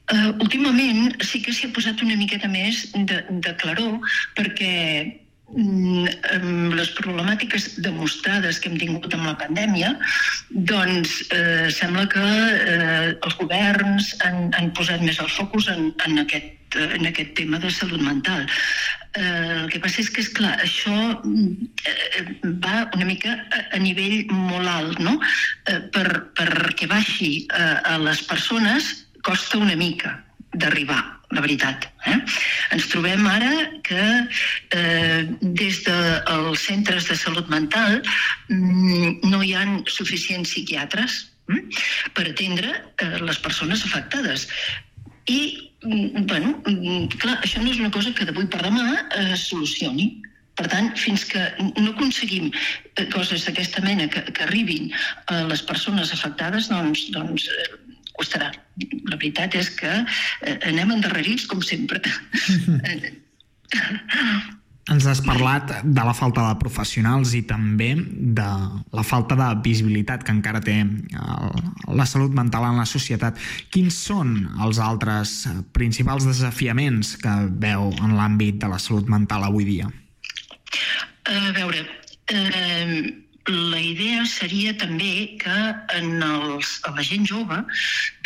Uh, 0.06 0.32
últimament 0.40 1.18
sí 1.26 1.42
que 1.44 1.52
s'hi 1.52 1.68
ha 1.68 1.76
posat 1.76 2.02
una 2.06 2.16
miqueta 2.16 2.48
més 2.48 2.86
de, 2.96 3.20
de 3.44 3.54
claror 3.60 4.00
perquè 4.38 4.74
mm, 5.52 6.74
les 6.78 6.92
problemàtiques 6.98 7.68
demostrades 7.84 8.60
que 8.60 8.70
hem 8.70 8.78
tingut 8.82 9.14
amb 9.14 9.28
la 9.30 9.36
pandèmia, 9.40 9.94
doncs 10.72 11.18
eh, 11.30 11.68
sembla 11.74 12.06
que 12.12 12.24
eh, 12.24 13.16
els 13.16 13.38
governs 13.42 14.14
han, 14.26 14.52
han 14.58 14.72
posat 14.78 15.04
més 15.06 15.20
el 15.22 15.32
focus 15.34 15.70
en, 15.74 15.92
en, 16.06 16.22
aquest, 16.24 16.54
en 16.76 17.08
aquest 17.10 17.34
tema 17.38 17.60
de 17.60 17.72
salut 17.72 18.02
mental. 18.02 18.46
Eh, 19.16 19.62
el 19.64 19.70
que 19.72 19.80
passa 19.80 20.02
és 20.04 20.10
que, 20.12 20.24
és 20.26 20.32
clar, 20.36 20.54
això 20.64 20.96
mm, 21.24 21.70
eh, 21.88 22.24
va 22.64 22.86
una 22.98 23.08
mica 23.08 23.38
a, 23.48 23.64
a 23.78 23.80
nivell 23.80 24.26
molt 24.34 24.68
alt, 24.68 25.00
no? 25.00 25.16
Eh, 25.72 25.80
per, 25.96 26.08
perquè 26.36 26.90
baixi 26.92 27.46
eh, 27.48 27.76
a 27.80 27.98
les 28.04 28.24
persones 28.28 28.92
costa 29.26 29.62
una 29.62 29.78
mica 29.80 30.18
d'arribar, 30.56 31.02
la 31.32 31.44
veritat. 31.44 31.88
Eh? 32.12 32.18
Ens 32.76 32.88
trobem 32.92 33.26
ara 33.28 33.54
que 33.88 34.04
eh, 34.76 35.22
des 35.42 35.82
dels 35.88 36.66
centres 36.68 37.08
de 37.10 37.18
salut 37.20 37.48
mental 37.52 38.02
mm, 38.50 39.24
no 39.32 39.42
hi 39.44 39.56
han 39.58 39.80
suficients 39.88 40.52
psiquiatres 40.52 41.22
mm, 41.52 41.80
per 42.18 42.28
atendre 42.30 42.76
eh, 42.76 43.16
les 43.24 43.40
persones 43.40 43.86
afectades. 43.88 44.48
I, 45.26 45.65
bueno, 45.86 46.56
mm, 46.66 47.18
clar, 47.22 47.40
això 47.42 47.62
no 47.62 47.72
és 47.72 47.80
una 47.82 47.92
cosa 47.94 48.14
que 48.16 48.26
d'avui 48.28 48.48
per 48.52 48.62
demà 48.66 48.86
es 49.24 49.48
solucioni. 49.50 50.10
Per 50.56 50.68
tant, 50.72 50.94
fins 50.96 51.26
que 51.28 51.42
no 51.60 51.90
aconseguim 51.92 52.52
eh, 52.52 53.06
coses 53.12 53.44
d'aquesta 53.46 53.84
mena 53.84 54.08
que, 54.08 54.24
que 54.32 54.46
arribin 54.46 54.92
a 55.28 55.42
les 55.50 55.62
persones 55.68 56.14
afectades, 56.16 56.70
doncs, 56.72 57.10
doncs 57.16 57.50
eh, 57.52 57.70
costarà. 58.16 58.54
La 59.10 59.18
veritat 59.18 59.58
és 59.60 59.72
que 59.76 59.92
eh, 59.92 60.58
anem 60.72 60.96
endarrerits, 60.96 61.48
com 61.52 61.64
sempre. 61.64 62.00
Ens 64.86 65.06
has 65.10 65.18
parlat 65.26 65.72
de 65.82 66.04
la 66.06 66.14
falta 66.14 66.44
de 66.46 66.58
professionals 66.62 67.32
i 67.34 67.42
també 67.50 67.96
de 67.98 68.50
la 68.94 69.04
falta 69.08 69.34
de 69.40 69.48
visibilitat 69.66 70.22
que 70.22 70.34
encara 70.36 70.62
té 70.62 70.76
el, 70.84 71.64
la 71.98 72.06
salut 72.06 72.36
mental 72.38 72.68
en 72.68 72.78
la 72.78 72.86
societat. 72.86 73.40
Quins 73.74 73.98
són 73.98 74.36
els 74.62 74.78
altres 74.78 75.34
principals 75.74 76.28
desafiaments 76.30 77.16
que 77.18 77.34
veu 77.66 77.90
en 77.98 78.14
l'àmbit 78.20 78.62
de 78.62 78.70
la 78.70 78.78
salut 78.82 79.10
mental 79.10 79.48
avui 79.48 79.66
dia? 79.66 79.90
A 81.34 81.52
veure, 81.58 81.82
eh, 82.30 83.26
la 83.50 83.82
idea 83.82 84.22
seria 84.30 84.78
també 84.78 85.34
que 85.42 85.58
en 85.98 86.22
els, 86.22 86.78
a 86.86 86.94
la 86.94 87.10
gent 87.10 87.26
jove 87.26 87.58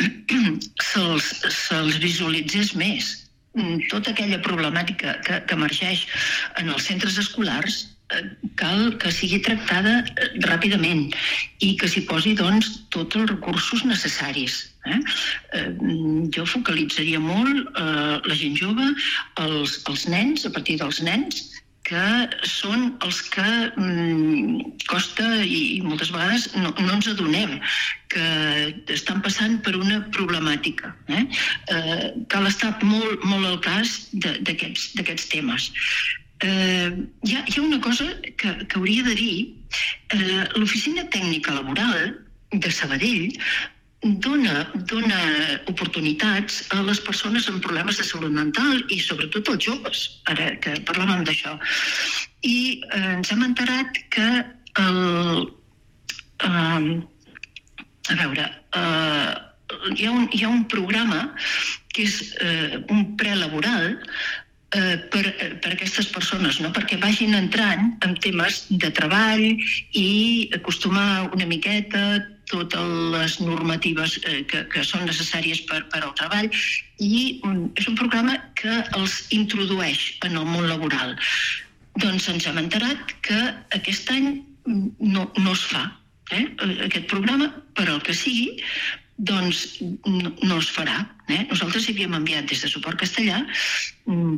se'ls 0.91 1.31
se 1.55 1.81
visualitzés 2.03 2.75
més 2.75 3.15
tota 3.89 4.11
aquella 4.11 4.41
problemàtica 4.45 5.15
que, 5.25 5.39
que 5.47 5.55
emergeix 5.57 6.05
en 6.61 6.69
els 6.69 6.85
centres 6.85 7.17
escolars 7.17 7.79
eh, 8.13 8.23
cal 8.61 8.95
que 9.01 9.11
sigui 9.11 9.39
tractada 9.45 9.99
eh, 10.05 10.29
ràpidament 10.45 11.09
i 11.65 11.75
que 11.79 11.89
s'hi 11.89 12.05
posi 12.09 12.35
doncs, 12.37 12.85
tots 12.93 13.17
els 13.17 13.31
recursos 13.31 13.85
necessaris. 13.85 14.61
Eh? 14.85 14.99
Eh, 15.57 15.69
jo 16.35 16.45
focalitzaria 16.45 17.19
molt 17.19 17.73
eh, 17.73 18.19
la 18.29 18.37
gent 18.37 18.57
jove, 18.59 18.91
els, 19.41 19.79
els 19.89 20.07
nens, 20.07 20.45
a 20.45 20.53
partir 20.53 20.77
dels 20.81 21.01
nens, 21.01 21.58
que 21.89 22.05
són 22.45 22.91
els 23.05 23.19
que 23.33 23.45
mm, 23.45 24.75
costa 24.89 25.25
i, 25.41 25.77
i 25.77 25.81
moltes 25.81 26.11
vegades 26.13 26.47
no, 26.53 26.69
no 26.77 26.91
ens 26.93 27.09
adonem 27.09 27.57
que 28.13 28.25
estan 28.93 29.23
passant 29.25 29.57
per 29.65 29.75
una 29.77 29.99
problemàtica. 30.13 30.93
Eh? 31.09 31.25
Eh, 31.73 32.05
cal 32.29 32.47
estar 32.49 32.75
molt, 32.85 33.25
molt 33.25 33.49
al 33.49 33.59
cas 33.65 33.97
d'aquests 34.13 35.29
temes. 35.33 35.69
Eh, 36.45 36.89
hi, 37.25 37.35
ha, 37.35 37.43
hi 37.43 37.57
ha 37.57 37.65
una 37.65 37.81
cosa 37.83 38.07
que, 38.37 38.53
que 38.65 38.79
hauria 38.79 39.05
de 39.09 39.17
dir. 39.17 39.35
Eh, 40.15 40.45
L'Oficina 40.55 41.05
Tècnica 41.13 41.57
Laboral 41.57 42.13
de 42.53 42.71
Sabadell 42.73 43.35
dona, 44.01 44.63
dona 44.87 45.19
oportunitats 45.67 46.61
a 46.71 46.81
les 46.87 47.01
persones 47.03 47.49
amb 47.51 47.61
problemes 47.63 47.99
de 47.99 48.05
salut 48.07 48.31
mental 48.31 48.83
i 48.87 48.99
sobretot 49.03 49.51
als 49.51 49.65
joves, 49.65 50.03
ara 50.31 50.53
que 50.63 50.77
parlàvem 50.87 51.25
d'això. 51.27 51.57
I 52.47 52.79
eh, 52.79 53.15
ens 53.17 53.31
hem 53.31 53.43
enterat 53.43 53.99
que 54.15 54.29
el, 54.79 55.49
eh, 56.47 56.89
a 58.09 58.19
veure, 58.23 58.49
eh, 58.79 59.31
hi, 59.95 60.05
ha 60.05 60.11
un, 60.11 60.29
hi 60.31 60.43
ha 60.43 60.49
un 60.49 60.65
programa 60.71 61.27
que 61.93 62.07
és 62.07 62.21
eh, 62.39 62.79
un 62.87 63.17
prelaboral 63.19 63.97
eh, 64.71 64.97
per, 65.11 65.25
per 65.59 65.73
aquestes 65.73 66.07
persones, 66.13 66.61
no? 66.63 66.71
perquè 66.71 66.99
vagin 67.01 67.35
entrant 67.35 67.91
en 68.05 68.15
temes 68.23 68.63
de 68.69 68.91
treball 68.95 69.45
i 69.91 70.09
acostumar 70.55 71.29
una 71.33 71.49
miqueta 71.49 72.21
totes 72.51 72.93
les 73.13 73.37
normatives 73.43 74.17
eh, 74.23 74.41
que, 74.49 74.63
que 74.73 74.83
són 74.85 75.05
necessàries 75.07 75.61
per, 75.69 75.83
per 75.93 76.01
al 76.03 76.15
treball 76.19 76.49
i 76.99 77.39
um, 77.47 77.67
és 77.79 77.87
un 77.91 77.97
programa 77.99 78.37
que 78.59 78.81
els 78.97 79.21
introdueix 79.35 80.05
en 80.27 80.37
el 80.39 80.47
món 80.49 80.67
laboral. 80.69 81.15
Doncs 82.01 82.29
ens 82.33 82.47
hem 82.49 82.59
enterat 82.61 83.15
que 83.25 83.39
aquest 83.77 84.11
any 84.15 84.39
no, 84.65 85.29
no 85.37 85.53
es 85.53 85.65
fa. 85.71 85.85
Eh? 86.35 86.45
Aquest 86.85 87.07
programa, 87.11 87.49
per 87.77 87.87
al 87.89 88.01
que 88.05 88.13
sigui, 88.13 88.59
doncs 89.17 89.79
no, 89.81 90.31
no 90.43 90.59
es 90.59 90.69
farà. 90.71 91.01
Eh? 91.27 91.43
Nosaltres 91.49 91.89
havíem 91.91 92.15
enviat 92.15 92.49
des 92.51 92.63
de 92.63 92.71
Suport 92.71 92.99
Castellà 93.01 93.41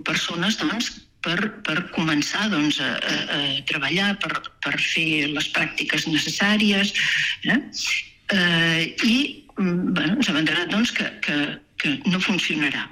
persones 0.07 0.57
doncs, 0.61 0.91
per, 1.25 1.37
per 1.65 1.77
començar 1.95 2.47
doncs, 2.51 2.79
a, 2.83 2.93
a, 2.97 3.19
a 3.37 3.41
treballar, 3.69 4.15
per, 4.23 4.33
per 4.63 4.75
fer 4.79 5.27
les 5.31 5.51
pràctiques 5.55 6.07
necessàries. 6.09 6.93
Eh? 7.45 7.59
Eh, 8.31 8.81
I 9.05 9.15
bueno, 9.57 10.17
ens 10.17 10.29
hem 10.31 10.41
doncs, 10.71 10.91
que, 10.97 11.07
que, 11.25 11.37
que 11.81 11.95
no 12.07 12.21
funcionarà. 12.23 12.87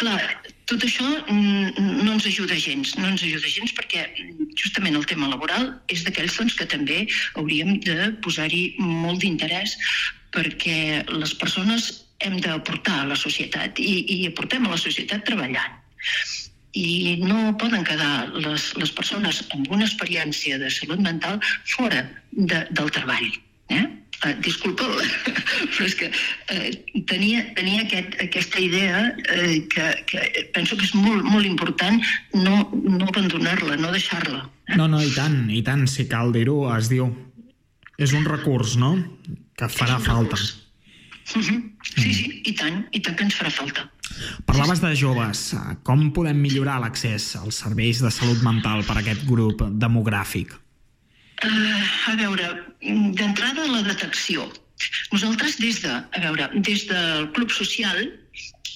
Clar, 0.00 0.20
tot 0.68 0.84
això 0.84 1.06
no 1.28 2.12
ens 2.14 2.26
ajuda 2.28 2.56
gens, 2.56 2.94
no 2.96 3.08
ens 3.10 3.24
ajuda 3.24 3.50
gens 3.52 3.74
perquè 3.76 4.06
justament 4.56 4.96
el 4.96 5.04
tema 5.08 5.28
laboral 5.28 5.74
és 5.92 6.04
d'aquells 6.06 6.38
doncs, 6.40 6.56
que 6.56 6.68
també 6.68 7.02
hauríem 7.36 7.76
de 7.84 8.12
posar-hi 8.24 8.62
molt 8.80 9.20
d'interès 9.24 9.76
perquè 10.32 11.04
les 11.12 11.34
persones 11.40 11.90
hem 12.24 12.40
d'aportar 12.40 13.02
a 13.02 13.10
la 13.12 13.16
societat 13.16 13.78
i, 13.80 13.92
i 14.08 14.18
aportem 14.28 14.64
a 14.66 14.72
la 14.72 14.80
societat 14.80 15.24
treballant 15.28 15.76
i 16.76 17.16
no 17.22 17.54
poden 17.60 17.84
quedar 17.84 18.28
les, 18.34 18.72
les 18.76 18.90
persones 18.92 19.40
amb 19.54 19.70
una 19.72 19.86
experiència 19.86 20.58
de 20.60 20.70
salut 20.70 21.00
mental 21.00 21.40
fora 21.64 22.04
de, 22.32 22.66
del 22.70 22.90
treball. 22.92 23.30
Eh? 23.72 23.86
Uh, 24.18 24.32
disculpa, 24.42 24.82
però 25.76 25.86
és 25.86 25.94
que 25.94 26.08
uh, 26.10 27.02
tenia, 27.06 27.44
tenia 27.54 27.84
aquest, 27.84 28.16
aquesta 28.24 28.58
idea 28.58 29.04
uh, 29.14 29.52
que, 29.70 29.86
que 30.10 30.46
penso 30.56 30.76
que 30.76 30.88
és 30.88 30.94
molt, 30.98 31.22
molt 31.22 31.46
important 31.46 32.00
no, 32.34 32.64
no 32.74 33.06
abandonar-la, 33.06 33.78
no 33.78 33.92
deixar-la. 33.94 34.42
No, 34.74 34.88
no, 34.90 34.98
i 35.00 35.12
tant, 35.14 35.44
i 35.54 35.62
tant, 35.62 35.86
si 35.86 36.08
cal 36.10 36.34
dir-ho, 36.34 36.64
es 36.74 36.90
diu. 36.90 37.12
És 37.98 38.14
un 38.14 38.26
recurs, 38.26 38.74
no?, 38.78 38.96
que 39.58 39.70
farà 39.70 39.98
falta. 40.02 40.36
Uh 40.38 41.42
-huh. 41.42 41.62
Sí, 41.94 42.12
sí, 42.14 42.42
i 42.44 42.52
tant, 42.54 42.86
i 42.90 43.00
tant 43.00 43.16
que 43.16 43.24
ens 43.24 43.34
farà 43.38 43.50
falta. 43.50 43.86
Parlaves 44.48 44.80
de 44.82 44.94
joves. 44.98 45.42
Com 45.86 46.08
podem 46.14 46.38
millorar 46.40 46.78
l'accés 46.82 47.30
als 47.40 47.60
serveis 47.64 48.02
de 48.04 48.10
salut 48.14 48.42
mental 48.46 48.84
per 48.86 48.98
a 48.98 49.02
aquest 49.02 49.26
grup 49.28 49.64
demogràfic? 49.82 50.54
Uh, 51.38 51.82
a 52.10 52.16
veure, 52.18 52.48
d'entrada 52.82 53.68
la 53.70 53.84
detecció. 53.86 54.48
Nosaltres 55.12 55.58
des 55.62 55.82
de, 55.84 55.92
a 55.92 56.24
veure, 56.24 56.48
des 56.66 56.86
del 56.90 57.28
Club 57.34 57.52
Social, 57.54 58.00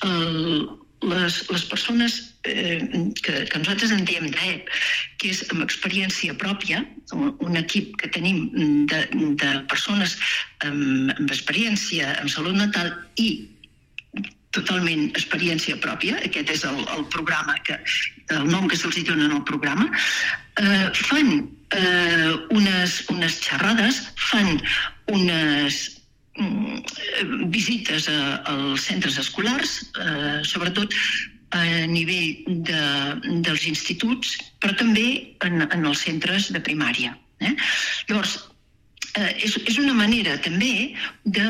el, 0.07 0.69
les, 1.03 1.51
les 1.51 1.65
persones 1.65 2.35
eh, 2.45 2.79
que, 3.23 3.45
que 3.51 3.59
nosaltres 3.59 3.93
en 3.95 4.05
diem 4.07 4.29
DEP, 4.31 4.71
que 5.19 5.31
és 5.35 5.43
amb 5.51 5.65
experiència 5.65 6.35
pròpia, 6.39 6.83
un, 7.15 7.33
un 7.43 7.59
equip 7.59 7.97
que 8.01 8.11
tenim 8.15 8.45
de, 8.91 9.03
de 9.43 9.51
persones 9.71 10.17
amb, 10.67 11.13
amb 11.17 11.29
experiència 11.31 12.15
en 12.23 12.31
salut 12.33 12.59
mental 12.59 12.93
i 13.19 13.29
totalment 14.53 15.09
experiència 15.13 15.79
pròpia, 15.81 16.19
aquest 16.27 16.53
és 16.53 16.65
el, 16.69 16.79
el 16.97 17.07
programa, 17.15 17.57
que, 17.67 17.79
el 18.37 18.47
nom 18.51 18.69
que 18.69 18.79
se'ls 18.79 19.01
dona 19.09 19.27
en 19.29 19.37
el 19.39 19.45
programa, 19.49 19.89
eh, 20.61 20.89
fan 21.09 21.33
eh, 21.73 22.31
unes, 22.53 23.01
unes 23.13 23.41
xerrades, 23.41 24.03
fan 24.31 24.61
unes 25.13 25.83
mm, 26.37 26.81
visites 27.55 28.09
a, 28.13 28.19
als 28.53 28.89
centres 28.91 29.19
escolars, 29.23 29.79
eh, 30.05 30.41
sobretot 30.49 30.97
a 31.53 31.65
nivell 31.89 32.63
de, 32.69 32.83
dels 33.45 33.67
instituts, 33.69 34.37
però 34.61 34.77
també 34.77 35.07
en, 35.45 35.65
en 35.69 35.89
els 35.89 36.05
centres 36.05 36.49
de 36.53 36.61
primària. 36.65 37.17
Eh? 37.45 37.53
Llavors, 38.09 38.37
eh, 39.17 39.33
és, 39.45 39.57
és 39.65 39.81
una 39.81 39.97
manera 39.97 40.39
també 40.45 40.93
de 41.25 41.49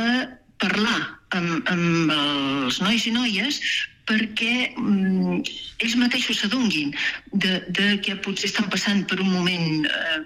parlar 0.62 1.21
amb, 1.38 1.72
amb 1.72 2.12
els 2.16 2.80
nois 2.84 3.06
i 3.08 3.14
noies 3.14 3.60
perquè 4.08 4.72
mm, 4.74 5.42
ells 5.82 5.96
mateixos 6.00 6.42
s'adonguin 6.42 6.94
de, 7.32 7.60
de 7.68 7.96
que 8.04 8.18
potser 8.24 8.50
estan 8.50 8.70
passant 8.72 9.04
per 9.08 9.20
un 9.22 9.30
moment 9.30 9.86
eh, 9.86 10.22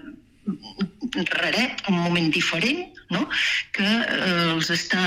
raret, 1.37 1.81
un 1.89 1.99
moment 2.01 2.29
diferent, 2.33 2.85
no? 3.13 3.23
que 3.75 3.87
eh, 3.87 4.53
els, 4.53 4.69
està, 4.73 5.03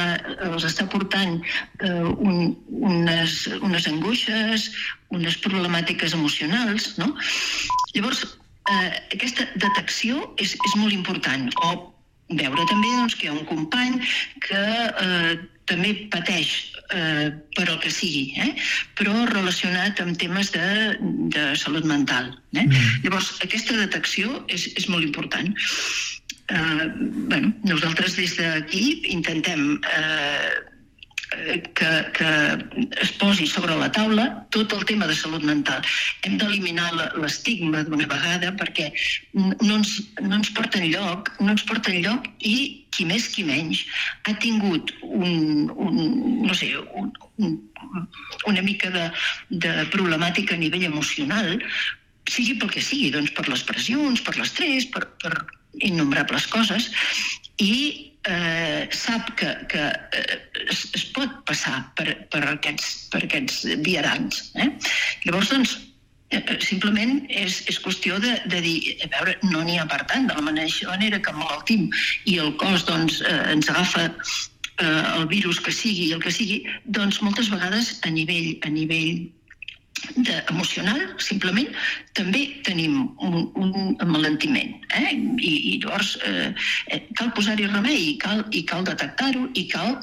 els 0.48 0.66
està 0.68 0.86
portant 0.92 1.38
eh, 1.40 1.92
un, 2.16 2.54
unes, 2.68 3.46
unes 3.60 3.88
angoixes, 3.90 4.70
unes 5.16 5.38
problemàtiques 5.44 6.14
emocionals, 6.16 6.92
no? 7.00 7.12
Llavors, 7.94 8.24
eh, 8.70 8.90
aquesta 9.16 9.48
detecció 9.56 10.22
és, 10.38 10.54
és 10.54 10.76
molt 10.78 10.94
important. 10.96 11.48
O 11.66 11.72
veure 12.30 12.66
també 12.70 12.92
doncs, 12.94 13.16
que 13.18 13.26
hi 13.26 13.32
ha 13.32 13.38
un 13.38 13.46
company 13.48 13.98
que 14.46 14.60
eh, 14.60 15.32
també 15.70 15.94
pateix 16.12 16.52
eh, 16.90 17.30
per 17.56 17.66
el 17.68 17.78
que 17.82 17.92
sigui, 17.94 18.30
eh? 18.42 18.52
però 18.98 19.14
relacionat 19.30 20.00
amb 20.02 20.18
temes 20.20 20.52
de, 20.54 20.66
de 21.34 21.44
salut 21.60 21.86
mental. 21.88 22.32
Eh? 22.54 22.66
Mm. 22.66 23.04
Llavors, 23.06 23.32
aquesta 23.46 23.78
detecció 23.78 24.42
és, 24.48 24.68
és 24.76 24.88
molt 24.92 25.06
important. 25.06 25.52
Eh, 26.50 26.88
bueno, 27.30 27.52
nosaltres 27.62 28.18
des 28.18 28.34
d'aquí 28.40 28.84
intentem 29.14 29.78
eh, 29.86 30.50
que, 31.30 31.90
que 32.12 32.30
es 33.00 33.12
posi 33.18 33.46
sobre 33.46 33.76
la 33.78 33.90
taula 33.94 34.26
tot 34.50 34.72
el 34.74 34.84
tema 34.84 35.06
de 35.06 35.14
salut 35.14 35.44
mental. 35.46 35.84
Hem 36.26 36.36
d'eliminar 36.40 36.90
l'estigma 37.22 37.84
d'una 37.86 38.08
vegada 38.10 38.50
perquè 38.58 38.90
no 39.36 39.76
ens, 39.76 39.94
no 40.20 40.40
ens 40.40 40.50
porta 40.56 40.80
enlloc, 40.82 41.30
no 41.38 41.54
ens 41.54 41.64
porta 41.68 41.94
enlloc 41.94 42.26
i 42.40 42.56
qui 42.90 43.06
més 43.06 43.28
qui 43.30 43.46
menys 43.46 43.84
ha 44.26 44.34
tingut 44.42 44.90
un, 45.06 45.70
un 45.70 45.96
no 46.48 46.58
sé, 46.58 46.72
un, 46.98 47.12
un, 47.38 47.56
una 48.50 48.66
mica 48.66 48.90
de, 48.90 49.06
de 49.50 49.74
problemàtica 49.94 50.56
a 50.56 50.62
nivell 50.62 50.88
emocional, 50.90 51.58
sigui 52.30 52.58
pel 52.58 52.74
que 52.74 52.82
sigui, 52.82 53.14
doncs 53.14 53.32
per 53.36 53.46
les 53.48 53.62
pressions, 53.66 54.22
per 54.26 54.36
l'estrès, 54.36 54.86
per, 54.90 55.06
per 55.22 55.34
innombrables 55.86 56.50
coses, 56.50 56.90
i 57.62 58.09
eh, 58.28 58.88
sap 58.92 59.34
que, 59.36 59.52
que 59.68 59.84
eh, 60.12 60.40
es, 60.68 60.86
es 60.96 61.04
pot 61.14 61.40
passar 61.48 61.80
per, 61.96 62.14
per, 62.32 62.42
aquests, 62.54 62.90
per 63.12 63.24
aquests 63.24 63.62
viaranys. 63.86 64.42
Eh? 64.60 64.68
Llavors, 65.24 65.52
doncs, 65.54 65.76
eh, 66.34 66.42
simplement 66.64 67.18
és, 67.28 67.62
és 67.70 67.80
qüestió 67.82 68.20
de, 68.22 68.36
de 68.52 68.62
dir, 68.64 68.76
a 69.06 69.10
veure, 69.16 69.36
no 69.50 69.64
n'hi 69.64 69.80
ha 69.80 69.88
per 69.90 70.02
tant, 70.10 70.28
de 70.28 70.36
la 70.36 70.46
manera 70.46 71.20
que 71.24 71.36
malaltim 71.36 71.88
i 72.26 72.38
el 72.42 72.54
cos 72.60 72.86
doncs, 72.88 73.20
eh, 73.26 73.42
ens 73.54 73.70
agafa 73.72 74.08
eh, 74.10 75.04
el 75.16 75.26
virus 75.32 75.60
que 75.60 75.74
sigui 75.74 76.10
i 76.10 76.14
el 76.16 76.24
que 76.24 76.34
sigui, 76.34 76.62
doncs 76.84 77.22
moltes 77.24 77.50
vegades 77.52 77.98
a 78.04 78.12
nivell, 78.14 78.56
a 78.66 78.72
nivell 78.72 79.28
de, 80.16 80.36
emocional, 80.50 81.00
simplement, 81.22 81.68
també 82.18 82.46
tenim 82.66 83.02
un, 83.18 83.50
un 83.54 83.96
amalentiment. 84.00 84.76
Eh? 84.96 85.12
I, 85.38 85.52
I 85.72 85.74
llavors 85.82 86.16
eh, 86.26 86.52
eh, 86.94 87.02
cal 87.18 87.32
posar-hi 87.36 87.68
remei, 87.70 88.00
i 88.12 88.16
cal, 88.22 88.44
i 88.50 88.64
cal 88.68 88.84
detectar-ho, 88.88 89.46
i 89.54 89.66
cal 89.70 89.96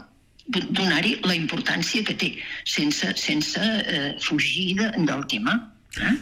do- 0.47 0.65
donar-hi 0.69 1.17
la 1.25 1.35
importància 1.35 2.03
que 2.07 2.15
té, 2.15 2.31
sense, 2.65 3.13
sense 3.19 3.61
eh, 3.61 4.15
fugir 4.23 4.75
de, 4.81 4.91
del 5.09 5.25
tema. 5.31 5.59
Eh? 6.01 6.15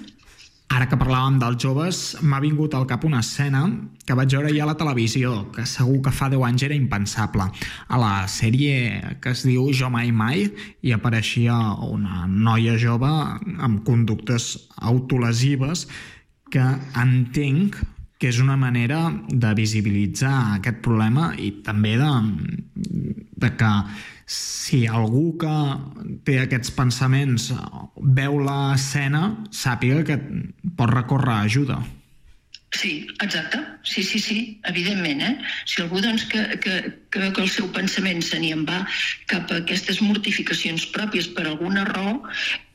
Ara 0.74 0.88
que 0.90 0.98
parlàvem 0.98 1.38
dels 1.40 1.60
joves, 1.62 2.00
m'ha 2.26 2.40
vingut 2.42 2.74
al 2.74 2.88
cap 2.90 3.04
una 3.06 3.22
escena 3.22 3.62
que 4.06 4.16
vaig 4.18 4.34
veure 4.34 4.50
ja 4.54 4.64
a 4.66 4.70
la 4.72 4.78
televisió, 4.80 5.52
que 5.54 5.66
segur 5.70 6.00
que 6.08 6.14
fa 6.14 6.30
10 6.34 6.42
anys 6.48 6.66
era 6.68 6.76
impensable. 6.78 7.46
A 7.88 8.00
la 8.02 8.14
sèrie 8.32 9.16
que 9.22 9.36
es 9.36 9.46
diu 9.46 9.70
Jo 9.78 9.92
mai 9.94 10.12
mai 10.12 10.48
hi 10.82 10.96
apareixia 10.96 11.56
una 11.86 12.26
noia 12.28 12.80
jove 12.82 13.12
amb 13.70 13.84
conductes 13.86 14.56
autolesives 14.82 15.86
que 16.52 16.66
entenc 17.02 17.78
que 18.18 18.32
és 18.32 18.40
una 18.40 18.56
manera 18.58 19.10
de 19.28 19.54
visibilitzar 19.58 20.58
aquest 20.58 20.82
problema 20.82 21.34
i 21.38 21.52
també 21.66 21.96
de, 22.00 22.12
de 23.44 23.50
que 23.60 23.72
si 24.26 24.86
algú 24.90 25.36
que 25.38 25.56
té 26.26 26.40
aquests 26.42 26.74
pensaments 26.74 27.52
veu 27.98 28.40
l'escena, 28.42 29.28
sàpiga 29.54 30.02
que 30.08 30.18
pot 30.78 30.90
recórrer 30.90 31.36
a 31.36 31.46
ajuda. 31.46 31.84
Sí, 32.76 33.08
exacte. 33.22 33.60
Sí, 33.84 34.04
sí, 34.04 34.20
sí, 34.20 34.60
evidentment. 34.68 35.22
Eh? 35.22 35.36
Si 35.66 35.82
algú 35.82 36.02
doncs, 36.04 36.26
que, 36.28 36.42
que, 36.60 36.74
que 37.14 37.22
veu 37.22 37.32
que 37.32 37.44
el 37.46 37.52
seu 37.54 37.70
pensament 37.72 38.20
se 38.26 38.40
n'hi 38.42 38.52
en 38.56 38.66
va 38.68 38.82
cap 39.32 39.52
a 39.54 39.62
aquestes 39.62 40.02
mortificacions 40.04 40.88
pròpies 40.96 41.30
per 41.38 41.46
alguna 41.46 41.86
raó, 41.88 42.18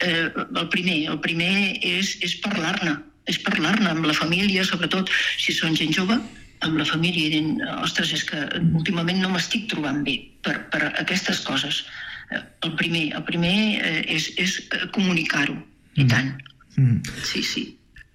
eh, 0.06 0.30
el 0.30 0.68
primer, 0.72 1.02
el 1.12 1.20
primer 1.20 1.52
és, 1.84 2.16
és 2.24 2.38
parlar-ne. 2.40 2.96
És 3.28 3.42
parlar-ne 3.44 3.90
amb 3.90 4.06
la 4.08 4.16
família, 4.16 4.64
sobretot 4.64 5.10
si 5.38 5.52
són 5.52 5.76
gent 5.76 5.92
jove, 5.94 6.16
amb 6.66 6.78
la 6.80 6.86
família 6.88 7.26
i 7.28 7.32
dient, 7.34 7.64
ostres, 7.80 8.12
és 8.16 8.24
que 8.28 8.44
últimament 8.76 9.20
no 9.22 9.32
m'estic 9.32 9.68
trobant 9.72 10.02
bé 10.06 10.18
per, 10.44 10.56
per 10.72 10.84
aquestes 10.90 11.42
coses. 11.46 11.84
Eh, 12.30 12.40
El 12.66 12.76
primer, 12.78 13.10
el 13.16 13.24
primer 13.26 13.56
eh, 13.80 14.00
és, 14.16 14.30
és 14.38 14.56
eh, 14.70 14.86
comunicar-ho, 14.94 15.56
i 15.96 16.06
tant. 16.10 16.34
Mm. 16.76 17.00
Sí, 17.26 17.42
sí. 17.42 17.66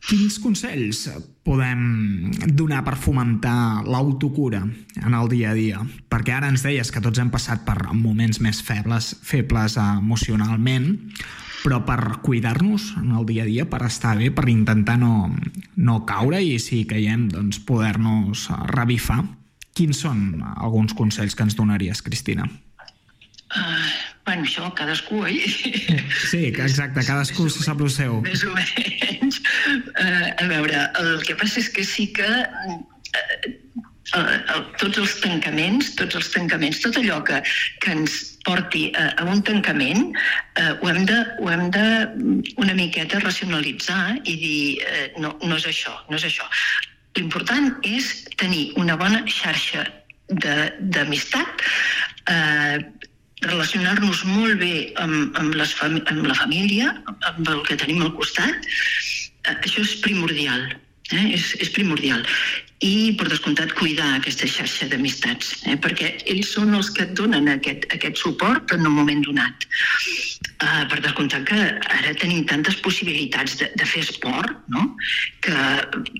Quins 0.05 0.38
consells 0.38 1.08
podem 1.45 1.79
donar 2.53 2.84
per 2.86 2.93
fomentar 3.01 3.81
l'autocura 3.89 4.62
en 5.01 5.15
el 5.17 5.31
dia 5.31 5.49
a 5.49 5.58
dia? 5.58 5.79
Perquè 6.13 6.36
ara 6.36 6.51
ens 6.53 6.62
deies 6.65 6.91
que 6.93 7.01
tots 7.01 7.21
hem 7.21 7.31
passat 7.34 7.65
per 7.65 7.79
moments 7.93 8.38
més 8.41 8.62
febles, 8.62 9.15
febles 9.25 9.79
emocionalment, 9.81 10.91
però 11.65 11.82
per 11.82 12.19
cuidar-nos 12.21 12.91
en 12.99 13.15
el 13.17 13.25
dia 13.25 13.43
a 13.43 13.49
dia, 13.49 13.65
per 13.65 13.82
estar 13.88 14.13
bé, 14.19 14.30
per 14.30 14.45
intentar 14.51 14.99
no, 15.01 15.32
no 15.82 16.04
caure 16.06 16.41
i 16.43 16.60
si 16.62 16.84
caiem, 16.86 17.25
doncs 17.34 17.58
poder-nos 17.65 18.45
revifar. 18.69 19.23
Quins 19.75 20.04
són 20.06 20.43
alguns 20.45 20.93
consells 20.95 21.34
que 21.36 21.43
ens 21.47 21.58
donaries, 21.58 22.04
Cristina? 22.06 22.45
Uh, 23.56 23.88
bueno, 24.28 24.45
això, 24.45 24.69
cadascú, 24.78 25.23
oi? 25.25 25.39
Sí, 26.30 26.51
exacte, 26.51 27.01
cadascú 27.08 27.47
se 27.49 27.65
sap 27.65 27.82
el 27.82 27.89
seu. 27.93 28.19
Més 28.25 28.45
o 28.45 28.54
menys. 28.54 29.41
Uh, 29.95 30.30
a 30.38 30.47
veure, 30.51 30.86
el 31.01 31.25
que 31.25 31.38
passa 31.39 31.62
és 31.63 31.71
que 31.73 31.86
sí 31.88 32.12
que 32.13 32.30
uh, 32.30 32.78
uh, 33.17 34.21
uh, 34.21 34.62
tots 34.78 35.01
els 35.01 35.17
tancaments, 35.23 35.95
tots 35.97 36.21
els 36.21 36.32
tancaments, 36.36 36.82
tot 36.86 37.01
allò 37.01 37.21
que, 37.25 37.41
que 37.82 37.97
ens 37.97 38.35
porti 38.45 38.88
a, 38.93 39.10
a 39.21 39.27
un 39.31 39.41
tancament, 39.45 40.12
uh, 40.62 40.73
ho, 40.79 40.89
hem 40.91 41.03
de, 41.10 41.19
ho 41.41 41.51
hem 41.51 41.69
de 41.73 41.86
una 42.62 42.77
miqueta 42.77 43.19
racionalitzar 43.23 44.19
i 44.23 44.36
dir, 44.41 44.63
uh, 44.86 45.05
no, 45.23 45.36
no 45.43 45.58
és 45.58 45.67
això, 45.73 45.95
no 46.10 46.19
és 46.19 46.27
això. 46.29 46.47
L'important 47.15 47.71
és 47.88 48.10
tenir 48.39 48.73
una 48.81 48.97
bona 48.99 49.21
xarxa 49.31 49.86
d'amistat, 50.27 51.62
eh, 52.27 52.77
relacionar-nos 53.45 54.23
molt 54.25 54.58
bé 54.60 54.91
amb, 55.01 55.36
amb, 55.38 55.53
les 55.55 55.75
amb 55.84 56.25
la 56.25 56.34
família, 56.34 56.93
amb 57.29 57.49
el 57.49 57.62
que 57.67 57.77
tenim 57.77 58.01
al 58.01 58.13
costat, 58.17 58.65
eh, 58.65 59.55
això 59.55 59.84
és 59.86 59.95
primordial. 60.01 60.65
Eh? 61.13 61.36
És, 61.36 61.52
és 61.62 61.70
primordial. 61.70 62.24
I, 62.84 63.13
per 63.15 63.28
descomptat, 63.30 63.72
cuidar 63.78 64.08
aquesta 64.18 64.48
xarxa 64.50 64.88
d'amistats, 64.91 65.52
eh? 65.70 65.78
perquè 65.80 66.10
ells 66.32 66.50
són 66.58 66.74
els 66.76 66.89
que 66.91 67.06
et 67.06 67.13
donen 67.18 67.48
aquest, 67.54 67.86
aquest 67.96 68.20
suport 68.20 68.74
en 68.76 68.84
un 68.89 68.98
moment 68.98 69.22
donat. 69.24 69.68
Uh, 70.56 70.84
per 70.91 71.00
descomptat 71.04 71.46
que 71.48 71.60
ara 71.94 72.13
tenim 72.20 72.44
tantes 72.50 72.78
possibilitats 72.84 73.58
de, 73.62 73.70
de 73.80 73.88
fer 73.88 74.04
esport, 74.04 74.52
no? 74.74 74.86
que 75.46 75.56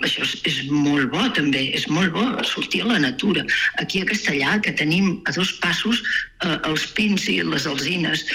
això 0.06 0.24
és, 0.24 0.36
és 0.48 0.62
molt 0.72 1.12
bo 1.12 1.28
també, 1.36 1.66
és 1.76 1.90
molt 1.92 2.16
bo 2.16 2.26
sortir 2.48 2.86
a 2.86 2.90
la 2.94 3.02
natura. 3.04 3.46
Aquí 3.84 4.04
a 4.04 4.10
Castellà, 4.10 4.58
que 4.64 4.76
tenim 4.80 5.18
a 5.26 5.36
dos 5.36 5.56
passos 5.64 6.04
uh, 6.46 6.60
els 6.70 6.88
pins 6.96 7.28
i 7.32 7.42
les 7.44 7.68
alzines, 7.68 8.26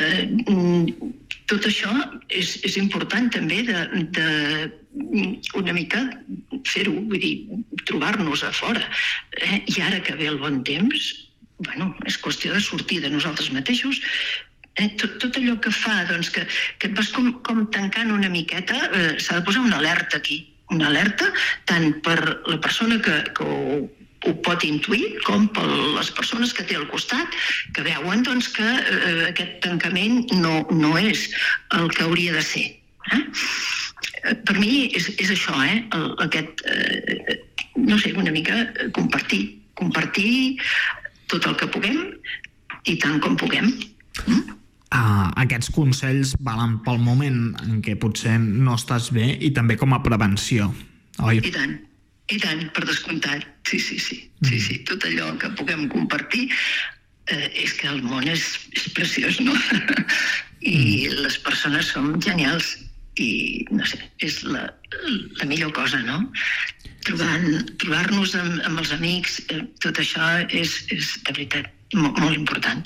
eh, 0.00 0.26
mm, 0.26 1.12
tot 1.50 1.66
això 1.66 1.90
és, 2.28 2.56
és 2.66 2.76
important 2.78 3.30
també 3.34 3.62
de, 3.66 3.80
de 4.16 4.28
una 5.58 5.74
mica 5.74 6.02
fer-ho, 6.68 6.94
vull 7.10 7.22
dir, 7.22 7.34
trobar-nos 7.88 8.44
a 8.46 8.52
fora. 8.54 8.82
Eh? 9.38 9.62
I 9.74 9.82
ara 9.88 10.00
que 10.06 10.16
ve 10.18 10.28
el 10.30 10.38
bon 10.42 10.62
temps, 10.66 11.10
bueno, 11.66 11.90
és 12.08 12.18
qüestió 12.22 12.54
de 12.54 12.62
sortir 12.64 13.00
de 13.04 13.10
nosaltres 13.12 13.50
mateixos, 13.54 14.00
eh? 14.76 14.88
tot, 15.00 15.18
tot 15.22 15.38
allò 15.40 15.56
que 15.62 15.72
fa 15.74 16.04
doncs, 16.10 16.30
que, 16.34 16.46
que 16.78 16.90
et 16.90 16.96
vas 16.98 17.10
com, 17.14 17.32
com 17.46 17.66
tancant 17.74 18.12
una 18.14 18.30
miqueta, 18.32 18.78
eh, 18.90 19.12
s'ha 19.18 19.40
de 19.40 19.46
posar 19.46 19.66
una 19.66 19.80
alerta 19.82 20.20
aquí, 20.20 20.42
una 20.70 20.88
alerta 20.90 21.32
tant 21.66 21.96
per 22.06 22.18
la 22.46 22.60
persona 22.62 23.00
que, 23.02 23.16
que 23.36 23.46
ho, 23.46 23.80
ho 24.26 24.34
pot 24.44 24.64
intuir, 24.66 25.14
com 25.24 25.46
per 25.54 25.64
les 25.66 26.10
persones 26.16 26.52
que 26.56 26.64
té 26.68 26.76
al 26.76 26.88
costat, 26.92 27.38
que 27.76 27.84
veuen 27.86 28.24
doncs, 28.26 28.50
que 28.52 28.66
eh, 28.66 29.30
aquest 29.30 29.60
tancament 29.64 30.26
no, 30.42 30.60
no 30.70 30.92
és 31.00 31.28
el 31.78 31.88
que 31.94 32.04
hauria 32.04 32.36
de 32.36 32.44
ser. 32.44 32.66
Eh? 33.14 33.22
Eh, 34.24 34.34
Per 34.44 34.56
mi 34.58 34.90
és, 34.96 35.08
és 35.16 35.32
això, 35.32 35.56
eh? 35.64 35.80
El, 35.96 36.06
aquest, 36.26 36.64
eh, 36.68 37.40
no 37.80 37.98
sé, 37.98 38.12
una 38.12 38.34
mica 38.34 38.60
eh, 38.66 38.90
compartir. 38.96 39.42
Compartir 39.80 40.60
tot 41.32 41.46
el 41.48 41.56
que 41.56 41.70
puguem 41.72 42.00
i 42.90 42.96
tant 43.00 43.20
com 43.24 43.38
puguem. 43.40 43.70
Uh, 44.90 45.30
aquests 45.38 45.70
consells 45.72 46.34
valen 46.42 46.80
pel 46.84 46.98
moment 47.00 47.54
en 47.62 47.78
què 47.84 47.94
potser 48.00 48.34
no 48.42 48.74
estàs 48.76 49.08
bé 49.14 49.36
i 49.38 49.52
també 49.56 49.78
com 49.80 49.94
a 49.94 50.00
prevenció, 50.02 50.66
oi? 51.22 51.38
I 51.38 51.52
tant, 51.54 51.76
i 52.30 52.38
tant, 52.42 52.66
per 52.74 52.84
descomptat. 52.86 53.46
Sí, 53.68 53.78
sí, 53.78 53.98
sí. 53.98 54.20
sí, 54.46 54.60
sí. 54.60 54.78
Tot 54.88 55.04
allò 55.06 55.32
que 55.40 55.50
puguem 55.58 55.88
compartir 55.92 56.48
eh, 57.30 57.48
és 57.64 57.74
que 57.78 57.88
el 57.90 58.02
món 58.06 58.28
és, 58.30 58.44
és 58.76 58.86
preciós, 58.96 59.40
no? 59.44 59.56
i 60.74 61.08
les 61.08 61.38
persones 61.40 61.90
som 61.94 62.12
genials 62.20 62.76
i 63.20 63.64
no 63.70 63.84
sé, 63.88 63.98
és 64.24 64.40
la, 64.46 64.66
la 65.40 65.48
millor 65.48 65.72
cosa, 65.76 66.00
no? 66.06 66.22
Trobar-nos 67.06 68.34
amb, 68.38 68.60
amb 68.68 68.82
els 68.82 68.92
amics, 68.96 69.40
eh, 69.48 69.64
tot 69.84 69.98
això 70.02 70.30
és, 70.48 70.76
és 70.94 71.14
de 71.26 71.34
veritat 71.34 71.70
molt, 71.96 72.18
molt 72.20 72.36
important. 72.36 72.84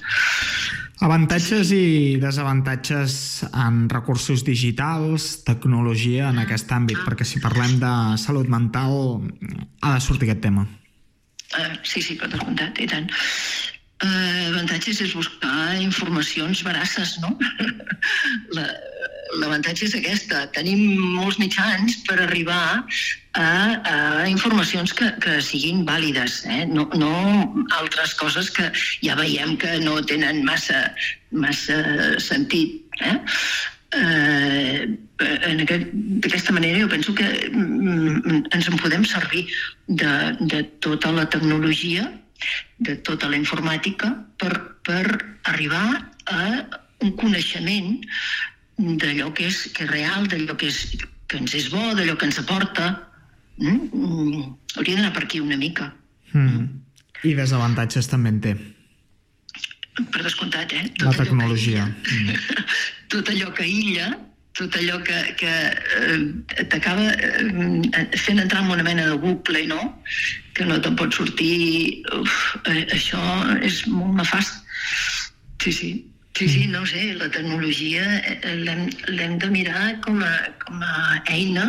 Avantatges 1.03 1.73
i 1.75 2.17
desavantatges 2.23 3.17
en 3.51 3.89
recursos 3.91 4.45
digitals, 4.47 5.43
tecnologia 5.43 6.29
en 6.31 6.39
aquest 6.45 6.71
àmbit, 6.71 7.01
perquè 7.03 7.27
si 7.27 7.43
parlem 7.43 7.81
de 7.83 7.93
salut 8.23 8.47
mental 8.47 8.95
ha 9.83 9.97
de 9.97 10.05
sortir 10.05 10.31
aquest 10.31 10.45
tema. 10.47 10.69
Uh, 11.55 11.75
sí, 11.83 12.03
sí, 12.03 12.15
per 12.19 12.31
descomptat, 12.31 12.79
i 12.79 12.87
tant. 12.91 13.11
Uh, 14.05 14.51
avantatges 14.51 14.99
és 15.01 15.15
buscar 15.17 15.79
informacions 15.81 16.61
veraces, 16.67 17.17
no? 17.23 17.31
La- 18.57 18.73
L'avantatge 19.35 19.87
és 19.89 19.95
aquesta. 19.99 20.45
Tenim 20.55 20.83
molts 21.17 21.41
mitjans 21.41 21.97
per 22.07 22.21
arribar 22.23 22.85
a, 23.35 23.47
a 23.91 23.97
informacions 24.31 24.93
que, 24.95 25.09
que 25.25 25.39
siguin 25.43 25.81
vàlides, 25.89 26.37
eh? 26.47 26.61
no, 26.71 26.85
no 27.01 27.11
altres 27.81 28.13
coses 28.21 28.53
que 28.55 28.69
ja 29.03 29.17
veiem 29.19 29.57
que 29.59 29.73
no 29.83 29.97
tenen 30.07 30.45
massa, 30.47 30.85
massa 31.35 31.81
sentit. 32.23 32.85
Eh? 33.03 33.17
Eh, 33.99 34.87
en 35.51 35.65
aquest- 35.67 35.91
D'aquesta 36.23 36.55
manera 36.55 36.85
jo 36.85 36.89
penso 36.93 37.15
que 37.19 37.27
mm, 37.51 38.45
ens 38.55 38.69
en 38.71 38.79
podem 38.79 39.03
servir 39.09 39.49
de, 39.89 40.15
de 40.53 40.63
tota 40.85 41.11
la 41.17 41.27
tecnologia, 41.31 42.07
de 42.79 42.97
tota 43.07 43.31
la 43.31 43.39
informàtica, 43.41 44.13
per, 44.41 44.53
per 44.87 45.05
arribar 45.51 45.87
a 46.31 46.45
un 47.05 47.13
coneixement 47.21 47.99
d'allò 48.77 49.33
que 49.35 49.49
és, 49.51 49.67
que 49.75 49.85
és 49.87 49.91
real, 49.91 50.29
d'allò 50.31 50.57
que, 50.59 50.71
és, 50.73 51.07
que 51.29 51.41
ens 51.41 51.55
és 51.55 51.69
bo, 51.73 51.83
d'allò 51.95 52.17
que 52.19 52.27
ens 52.31 52.41
aporta. 52.43 52.95
Mm? 53.59 53.91
Mm, 53.93 54.49
hauria 54.77 54.99
d'anar 54.99 55.13
per 55.15 55.27
aquí 55.29 55.41
una 55.41 55.59
mica, 55.61 55.93
Mm. 56.35 56.67
I 57.25 57.33
desavantatges 57.39 58.09
també 58.11 58.33
en 58.35 58.41
té, 58.45 58.53
per 60.13 60.25
descomptat, 60.27 60.73
eh? 60.75 60.89
la 61.01 61.15
tecnologia. 61.15 61.87
Mm. 61.87 62.35
tot 63.15 63.31
allò 63.31 63.53
que 63.55 63.65
aïlla, 63.65 64.11
tot 64.55 64.77
allò 64.79 65.01
que, 65.03 65.19
que 65.39 65.51
eh, 65.51 66.65
t'acaba 66.71 67.11
eh, 67.11 68.07
fent 68.15 68.39
entrar 68.39 68.63
en 68.63 68.71
una 68.71 68.87
mena 68.87 69.07
de 69.11 69.17
bucle, 69.19 69.67
no? 69.67 69.81
Que 70.55 70.67
no 70.69 70.79
te'n 70.81 70.95
pot 70.99 71.15
sortir... 71.15 72.05
Uf, 72.15 72.37
eh, 72.71 72.85
això 72.95 73.21
és 73.67 73.83
molt 73.91 74.15
nefast. 74.21 74.63
Sí, 75.65 75.73
sí. 75.73 75.93
Sí, 76.35 76.49
sí, 76.51 76.65
no 76.67 76.83
sé, 76.87 77.13
la 77.15 77.29
tecnologia 77.31 78.03
eh, 78.19 78.55
l'hem 78.59 79.37
de 79.39 79.51
mirar 79.51 80.01
com 80.03 80.19
a, 80.23 80.33
com 80.65 80.81
a 80.83 81.21
eina, 81.31 81.69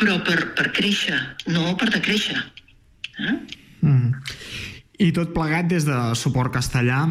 però 0.00 0.16
per, 0.24 0.38
per 0.56 0.70
créixer, 0.76 1.18
no 1.52 1.74
per 1.76 1.90
decréixer. 1.92 2.38
Eh? 3.20 3.34
Mm. 3.84 4.14
I 5.04 5.10
tot 5.16 5.34
plegat 5.36 5.68
des 5.68 5.84
de 5.84 5.98
suport 6.16 6.52
castellà. 6.56 7.02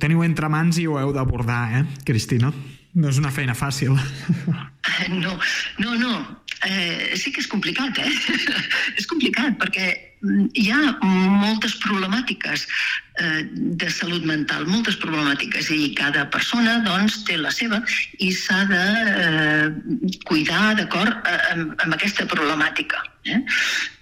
Teniu 0.00 0.24
entre 0.24 0.52
mans 0.52 0.76
i 0.76 0.84
ho 0.84 0.98
heu 1.00 1.14
d'abordar, 1.16 1.62
eh, 1.80 1.86
Cristina? 2.04 2.52
No 2.98 3.12
és 3.12 3.18
una 3.22 3.34
feina 3.34 3.56
fàcil. 3.58 3.96
No, 5.12 5.34
no, 5.78 5.94
no. 5.94 6.12
Eh, 6.66 7.14
sí 7.14 7.30
que 7.30 7.42
és 7.42 7.46
complicat, 7.46 7.98
eh? 8.02 8.10
és 8.98 9.06
complicat 9.06 9.54
perquè 9.60 9.84
mm, 10.24 10.46
hi 10.58 10.64
ha 10.74 10.80
moltes 11.04 11.76
problemàtiques 11.84 12.64
eh, 13.20 13.44
de 13.78 13.90
salut 13.94 14.24
mental, 14.26 14.64
moltes 14.66 14.96
problemàtiques, 14.98 15.68
i 15.70 15.92
cada 15.98 16.24
persona 16.34 16.80
doncs, 16.86 17.20
té 17.28 17.36
la 17.38 17.52
seva 17.54 17.78
i 18.24 18.32
s'ha 18.34 18.64
de 18.72 18.82
eh, 19.12 20.16
cuidar 20.26 20.72
d'acord 20.80 21.30
eh, 21.30 21.38
amb, 21.52 21.76
amb 21.84 21.98
aquesta 21.98 22.26
problemàtica. 22.32 23.04
Eh? 23.28 23.38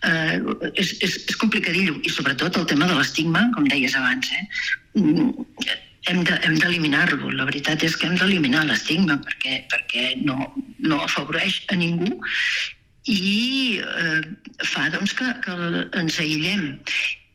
Eh, 0.06 0.36
és, 0.72 0.94
és, 1.04 1.18
és 1.26 1.40
complicadillo, 1.42 1.98
i 2.00 2.14
sobretot 2.14 2.56
el 2.62 2.70
tema 2.72 2.88
de 2.88 2.96
l'estigma, 2.96 3.50
com 3.58 3.68
deies 3.68 3.98
abans. 4.00 4.32
Eh? 4.32 5.76
Hem 6.06 6.22
de- 6.24 6.38
d'eliminar-lo. 6.62 7.30
La 7.34 7.44
veritat 7.48 7.82
és 7.82 7.96
que 7.98 8.06
hem 8.06 8.16
d'eliminar 8.20 8.64
l'estigma 8.66 9.18
perquè, 9.26 9.60
perquè 9.72 10.08
no, 10.22 10.52
no 10.78 11.02
afavoreix 11.02 11.62
a 11.74 11.78
ningú 11.78 12.18
i 13.06 13.78
eh, 13.78 14.22
fa 14.66 14.88
doncs, 14.90 15.14
que, 15.14 15.28
que 15.44 15.54
ens 15.98 16.18
aïllem. 16.22 16.72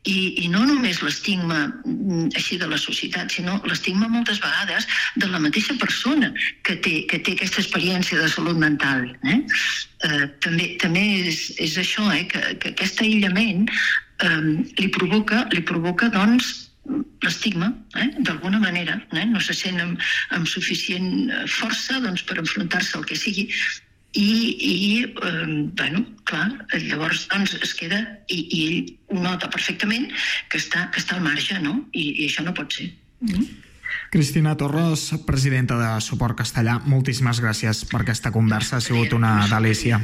I, 0.09 0.15
I 0.41 0.47
no 0.49 0.63
només 0.65 1.03
l'estigma 1.05 1.59
mm, 1.85 2.31
així 2.39 2.57
de 2.57 2.65
la 2.71 2.79
societat, 2.81 3.29
sinó 3.29 3.59
l'estigma 3.69 4.07
moltes 4.09 4.39
vegades 4.41 4.87
de 5.21 5.29
la 5.29 5.39
mateixa 5.43 5.75
persona 5.77 6.31
que 6.65 6.79
té, 6.81 6.95
que 7.11 7.19
té 7.21 7.35
aquesta 7.35 7.61
experiència 7.61 8.17
de 8.17 8.31
salut 8.33 8.57
mental. 8.57 9.05
Eh? 9.29 9.37
Eh, 10.07 10.25
també, 10.41 10.71
també 10.81 11.05
és, 11.29 11.51
és 11.61 11.77
això, 11.77 12.07
eh? 12.15 12.25
que, 12.31 12.41
que 12.57 12.73
aquest 12.73 13.03
aïllament 13.05 13.69
eh, 13.69 14.41
li 14.81 14.89
provoca, 14.89 15.45
li 15.53 15.61
provoca 15.61 16.09
doncs, 16.09 16.70
l'estigma, 17.21 17.71
eh? 17.99 18.09
d'alguna 18.19 18.59
manera. 18.59 18.99
Eh? 19.13 19.25
No 19.29 19.41
se 19.43 19.55
sent 19.57 19.79
amb, 19.83 20.01
amb 20.35 20.49
suficient 20.49 21.29
eh, 21.29 21.45
força 21.59 22.01
doncs, 22.03 22.25
per 22.27 22.39
enfrontar-se 22.41 22.97
al 22.97 23.07
que 23.07 23.19
sigui 23.19 23.47
i, 24.13 24.27
i 24.67 25.03
eh, 25.03 25.45
bueno, 25.79 26.03
clar, 26.27 26.49
llavors 26.75 27.27
doncs, 27.31 27.55
es 27.63 27.73
queda 27.77 28.01
i, 28.27 28.41
i 28.43 28.61
ell 28.67 29.21
nota 29.23 29.49
perfectament 29.51 30.09
que 30.51 30.59
està, 30.59 30.89
que 30.91 30.99
està 31.03 31.17
al 31.17 31.27
marge, 31.27 31.59
no? 31.63 31.79
I, 31.93 32.07
i 32.11 32.29
això 32.29 32.43
no 32.47 32.55
pot 32.57 32.75
ser. 32.75 32.91
Cristina 34.11 34.55
Torres, 34.57 35.07
presidenta 35.25 35.77
de 35.79 35.89
Suport 36.03 36.37
Castellà, 36.37 36.77
moltíssimes 36.85 37.39
gràcies 37.43 37.83
per 37.89 38.01
aquesta 38.03 38.31
conversa, 38.31 38.77
ha 38.77 38.83
sigut 38.83 39.13
una 39.17 39.47
delícia. 39.51 40.01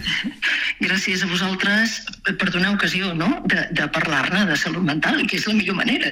Gràcies 0.79 1.23
a 1.23 1.29
vosaltres 1.31 1.99
per 2.27 2.49
donar 2.53 2.73
ocasió 2.75 3.13
no? 3.17 3.29
de, 3.45 3.67
de 3.75 3.87
parlar-ne 3.93 4.45
de 4.49 4.57
salut 4.59 4.85
mental, 4.85 5.23
que 5.27 5.39
és 5.41 5.47
la 5.49 5.55
millor 5.57 5.79
manera. 5.79 6.11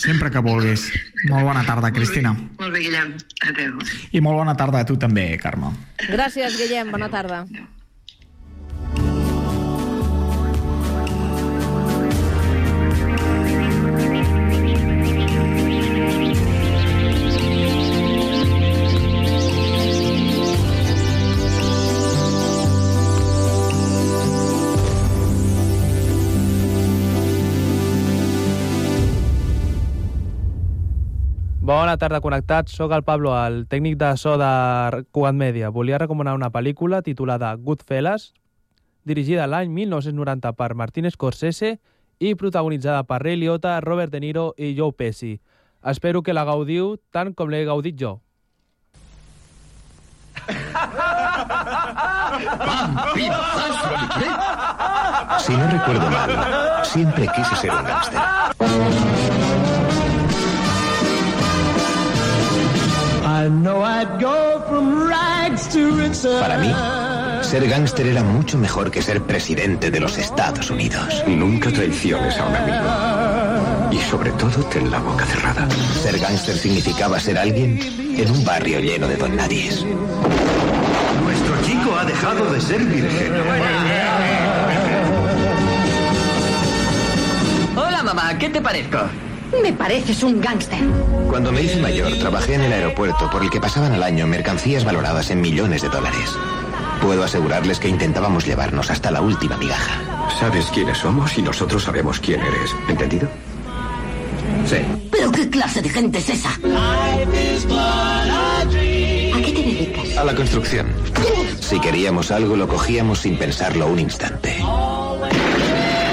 Sempre 0.00 0.30
que 0.30 0.42
vulguis. 0.44 0.88
Molt 1.28 1.46
bona 1.46 1.64
tarda, 1.66 1.92
Cristina. 1.94 2.34
Molt 2.34 2.72
bé, 2.72 2.84
Guillem. 2.86 3.14
Adéu. 3.48 3.78
I 4.12 4.24
molt 4.24 4.40
bona 4.42 4.56
tarda 4.58 4.84
a 4.84 4.88
tu 4.88 4.98
també, 5.00 5.32
Carme. 5.42 5.74
Gràcies, 6.08 6.58
Guillem. 6.60 6.92
Bona 6.94 7.10
tarda. 7.12 7.44
Bona 31.74 31.96
tarda, 31.98 32.20
connectats. 32.22 32.70
Soc 32.78 32.92
el 32.94 33.02
Pablo, 33.02 33.32
el 33.34 33.64
tècnic 33.66 33.96
de 33.98 34.12
so 34.14 34.36
de 34.38 35.02
Cugat 35.10 35.34
Media. 35.34 35.72
Volia 35.74 35.98
recomanar 35.98 36.36
una 36.38 36.52
pel·lícula 36.54 37.00
titulada 37.02 37.48
Goodfellas, 37.58 38.28
dirigida 39.02 39.48
l'any 39.50 39.72
1990 39.74 40.52
per 40.54 40.76
Martin 40.78 41.10
Scorsese 41.10 41.72
i 42.22 42.36
protagonitzada 42.38 43.02
per 43.08 43.18
Ray 43.24 43.40
Liotta, 43.40 43.80
Robert 43.82 44.12
De 44.12 44.20
Niro 44.22 44.52
i 44.56 44.76
Joe 44.78 44.94
Pesci. 44.94 45.40
Espero 45.82 46.22
que 46.22 46.36
la 46.36 46.44
gaudiu 46.46 46.94
tant 47.10 47.34
com 47.34 47.50
l'he 47.50 47.64
gaudit 47.66 47.98
jo. 47.98 48.20
Si 55.42 55.56
no 55.58 55.66
recuerdo 55.74 56.06
mal, 56.08 56.84
siempre 56.84 57.26
quise 57.34 57.56
ser 57.56 57.74
un 57.74 57.82
gángster. 57.82 59.03
Para 66.40 66.58
mí, 66.58 66.74
ser 67.42 67.68
gángster 67.68 68.06
era 68.06 68.22
mucho 68.22 68.58
mejor 68.58 68.90
que 68.90 69.02
ser 69.02 69.22
presidente 69.22 69.90
de 69.90 70.00
los 70.00 70.16
Estados 70.18 70.70
Unidos. 70.70 71.22
Nunca 71.26 71.70
traiciones 71.70 72.38
a 72.38 72.46
un 72.46 72.56
amigo. 72.56 73.92
Y 73.92 73.98
sobre 74.10 74.30
todo, 74.32 74.64
ten 74.64 74.90
la 74.90 74.98
boca 74.98 75.26
cerrada. 75.26 75.68
Ser 76.02 76.18
gángster 76.18 76.56
significaba 76.56 77.20
ser 77.20 77.38
alguien 77.38 77.78
en 78.16 78.30
un 78.30 78.44
barrio 78.44 78.80
lleno 78.80 79.06
de 79.08 79.16
don 79.16 79.36
nadies. 79.36 79.84
Nuestro 81.22 81.62
chico 81.62 81.96
ha 81.96 82.04
dejado 82.04 82.50
de 82.52 82.60
ser 82.60 82.84
virgen. 82.84 83.32
Hola, 87.76 88.02
mamá, 88.02 88.38
¿qué 88.38 88.48
te 88.48 88.60
parezco? 88.60 88.98
Me 89.62 89.72
pareces 89.72 90.22
un 90.22 90.40
gángster. 90.40 90.78
Cuando 91.28 91.52
me 91.52 91.62
hice 91.62 91.80
mayor, 91.80 92.12
trabajé 92.18 92.54
en 92.54 92.62
el 92.62 92.72
aeropuerto 92.72 93.30
por 93.30 93.42
el 93.42 93.50
que 93.50 93.60
pasaban 93.60 93.92
al 93.92 94.02
año 94.02 94.26
mercancías 94.26 94.84
valoradas 94.84 95.30
en 95.30 95.40
millones 95.40 95.82
de 95.82 95.88
dólares. 95.88 96.30
Puedo 97.00 97.22
asegurarles 97.22 97.78
que 97.78 97.88
intentábamos 97.88 98.46
llevarnos 98.46 98.90
hasta 98.90 99.10
la 99.10 99.20
última 99.20 99.56
migaja. 99.56 100.00
Sabes 100.40 100.66
quiénes 100.66 100.98
somos 100.98 101.36
y 101.36 101.42
nosotros 101.42 101.84
sabemos 101.84 102.20
quién 102.20 102.40
eres. 102.40 102.74
¿Entendido? 102.88 103.28
Sí. 104.66 104.76
¿Pero 105.10 105.30
qué 105.30 105.48
clase 105.50 105.82
de 105.82 105.88
gente 105.88 106.18
es 106.18 106.30
esa? 106.30 106.50
Life 106.62 107.54
is 107.54 107.66
but 107.66 107.76
a 107.76 108.60
A 110.20 110.24
la 110.24 110.34
construcción. 110.34 110.86
Si 111.60 111.78
queríamos 111.80 112.30
algo, 112.30 112.56
lo 112.56 112.68
cogíamos 112.68 113.20
sin 113.20 113.36
pensarlo 113.36 113.88
un 113.88 113.98
instante. 113.98 114.56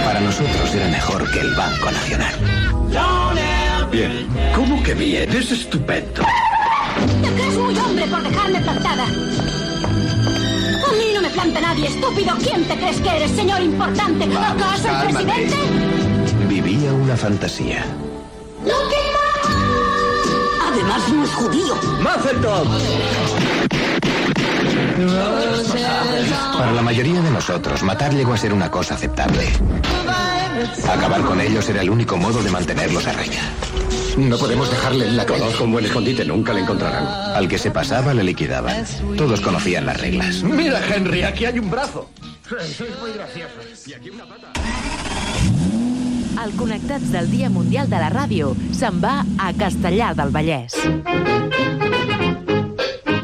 Para 0.03 0.19
nosotros 0.19 0.73
era 0.73 0.87
mejor 0.87 1.29
que 1.31 1.39
el 1.39 1.53
Banco 1.55 1.91
Nacional. 1.91 2.70
Bien. 3.91 4.27
¿Cómo 4.55 4.81
que 4.81 4.93
bien? 4.93 5.29
Es 5.35 5.51
estupendo. 5.51 6.23
Te 7.21 7.29
crees 7.33 7.57
muy 7.57 7.77
hombre 7.77 8.07
por 8.07 8.23
dejarme 8.23 8.61
plantada. 8.61 9.03
A 9.03 10.93
mí 10.93 11.11
no 11.13 11.21
me 11.21 11.29
planta 11.29 11.59
nadie, 11.59 11.87
estúpido. 11.87 12.35
¿Quién 12.41 12.63
te 12.65 12.75
crees 12.77 13.01
que 13.01 13.09
eres, 13.09 13.31
señor 13.31 13.61
importante? 13.61 14.23
¿Acaso 14.25 14.87
el 14.87 14.93
cálmate. 14.93 15.25
presidente? 15.25 15.55
Vivía 16.47 16.93
una 16.93 17.17
fantasía. 17.17 17.85
¡Lo 18.63 18.89
que 18.89 19.01
Además, 20.71 21.09
no 21.09 21.23
es 21.25 21.31
judío. 21.31 21.75
Para 26.57 26.71
la 26.71 26.81
mayoría 26.81 27.21
de 27.21 27.31
nosotros, 27.31 27.83
matar 27.83 28.13
llegó 28.13 28.33
a 28.33 28.37
ser 28.37 28.53
una 28.53 28.71
cosa 28.71 28.95
aceptable. 28.95 29.51
Acabar 30.89 31.21
con 31.21 31.39
ellos 31.39 31.67
era 31.69 31.81
el 31.81 31.89
único 31.89 32.17
modo 32.17 32.41
de 32.43 32.51
mantenerlos 32.51 33.07
a 33.07 33.13
raya. 33.13 33.41
No 34.17 34.37
podemos 34.37 34.69
dejarle 34.69 35.07
en 35.07 35.17
la 35.17 35.25
calle. 35.25 35.39
Conozco 35.39 35.63
un 35.63 35.71
buen 35.71 35.85
escondite, 35.85 36.25
nunca 36.25 36.53
le 36.53 36.61
encontrarán. 36.61 37.35
Al 37.35 37.47
que 37.47 37.57
se 37.57 37.71
pasaba 37.71 38.13
le 38.13 38.23
liquidaban. 38.23 38.85
Todos 39.17 39.39
conocían 39.41 39.85
las 39.85 39.99
reglas. 39.99 40.43
Mira, 40.43 40.81
Henry, 40.93 41.23
aquí 41.23 41.45
hay 41.45 41.59
un 41.59 41.69
brazo. 41.69 42.09
Sois 42.49 42.99
muy 43.01 43.13
graciosos. 43.13 43.87
Y 43.87 43.93
aquí 43.93 44.09
una 44.09 44.25
pata. 44.25 44.51
El 46.43 46.51
Connectats 46.55 47.11
del 47.11 47.29
Dia 47.29 47.49
Mundial 47.49 47.89
de 47.89 47.99
la 48.01 48.09
Ràdio 48.09 48.55
se'n 48.73 48.97
va 49.03 49.21
a 49.37 49.51
Castellar 49.53 50.15
del 50.17 50.31
Vallès. 50.33 50.73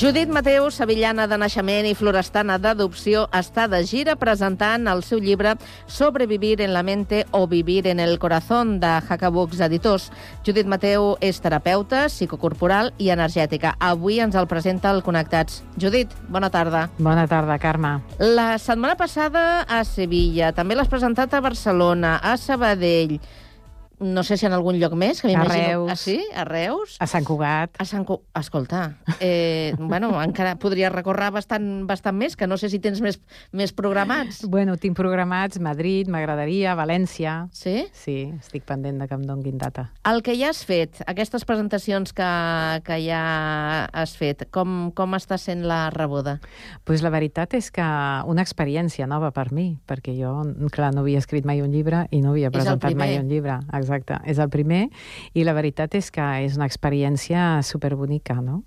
Judit 0.00 0.30
Mateu, 0.32 0.70
sevillana 0.72 1.26
de 1.28 1.36
naixement 1.36 1.84
i 1.84 1.90
florestana 1.92 2.54
d'adopció, 2.56 3.26
està 3.36 3.66
de 3.68 3.82
gira 3.84 4.14
presentant 4.16 4.88
el 4.88 5.02
seu 5.04 5.18
llibre 5.20 5.50
Sobrevivir 5.92 6.62
en 6.64 6.72
la 6.72 6.80
mente 6.82 7.26
o 7.36 7.42
vivir 7.46 7.84
en 7.86 8.00
el 8.00 8.16
corazón 8.18 8.78
de 8.80 8.94
Hackabooks 8.96 9.60
Editors. 9.66 10.06
Judit 10.46 10.64
Mateu 10.64 11.18
és 11.20 11.42
terapeuta, 11.44 12.06
psicocorporal 12.08 12.94
i 12.96 13.10
energètica. 13.12 13.74
Avui 13.76 14.22
ens 14.24 14.40
el 14.40 14.48
presenta 14.48 14.88
el 14.88 15.02
Connectats. 15.04 15.60
Judit, 15.76 16.16
bona 16.32 16.48
tarda. 16.48 16.86
Bona 16.96 17.26
tarda, 17.28 17.60
Carme. 17.60 17.98
La 18.16 18.54
setmana 18.56 18.96
passada 18.96 19.66
a 19.68 19.84
Sevilla, 19.84 20.54
també 20.56 20.80
l'has 20.80 20.88
presentat 20.88 21.36
a 21.36 21.44
Barcelona, 21.44 22.16
a 22.24 22.38
Sabadell, 22.40 23.18
no 24.00 24.24
sé 24.24 24.36
si 24.36 24.46
en 24.48 24.54
algun 24.56 24.78
lloc 24.80 24.96
més, 24.98 25.20
que 25.22 25.28
A 25.28 25.30
m'imagino... 25.30 25.86
Reus. 25.86 25.92
Ah, 25.92 25.96
sí? 25.96 26.18
A 26.34 26.44
Reus? 26.48 26.96
A 27.00 27.06
Sant 27.10 27.26
Cugat. 27.28 27.76
A 27.78 27.86
Sant 27.88 28.06
Cu... 28.08 28.20
Escolta, 28.36 28.96
eh, 29.20 29.74
bueno, 29.78 30.12
encara 30.22 30.56
podria 30.60 30.90
recórrer 30.90 31.30
bastant, 31.34 31.86
bastant 31.88 32.16
més, 32.16 32.36
que 32.36 32.48
no 32.50 32.58
sé 32.60 32.70
si 32.72 32.80
tens 32.82 33.02
més, 33.04 33.20
més 33.52 33.74
programats. 33.76 34.42
Bueno, 34.50 34.76
tinc 34.80 34.96
programats 34.98 35.60
Madrid, 35.62 36.08
m'agradaria, 36.10 36.74
València. 36.78 37.44
Sí? 37.52 37.84
Sí, 37.92 38.18
estic 38.40 38.66
pendent 38.68 39.00
de 39.02 39.08
que 39.10 39.18
em 39.18 39.26
donguin 39.28 39.60
data. 39.60 39.90
El 40.08 40.24
que 40.26 40.34
ja 40.38 40.50
has 40.54 40.64
fet, 40.66 41.02
aquestes 41.10 41.44
presentacions 41.48 42.14
que, 42.16 42.30
que 42.86 43.00
ja 43.04 43.22
has 43.92 44.16
fet, 44.18 44.48
com, 44.54 44.90
com 44.96 45.18
està 45.18 45.38
sent 45.40 45.66
la 45.68 45.86
rebuda? 45.94 46.40
pues 46.84 47.04
la 47.04 47.10
veritat 47.12 47.54
és 47.54 47.70
que 47.70 47.84
una 48.30 48.42
experiència 48.42 49.06
nova 49.06 49.30
per 49.34 49.50
mi, 49.54 49.74
perquè 49.86 50.14
jo, 50.16 50.32
clar, 50.72 50.90
no 50.94 51.04
havia 51.04 51.20
escrit 51.22 51.46
mai 51.46 51.60
un 51.62 51.70
llibre 51.70 52.06
i 52.10 52.22
no 52.22 52.32
havia 52.32 52.50
presentat 52.50 52.96
mai 52.98 53.18
un 53.20 53.28
llibre. 53.30 53.60
Exacte, 53.70 53.89
és 54.24 54.38
el 54.38 54.50
primer, 54.50 54.88
i 55.34 55.44
la 55.44 55.54
veritat 55.56 55.94
és 55.98 56.10
que 56.14 56.26
és 56.44 56.56
una 56.56 56.68
experiència 56.70 57.62
superbonica, 57.66 58.40
no? 58.40 58.62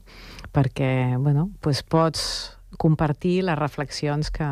Perquè, 0.53 1.15
bueno, 1.17 1.49
pues 1.61 1.83
pots 1.83 2.57
compartir 2.77 3.43
les 3.43 3.57
reflexions 3.57 4.31
que, 4.31 4.47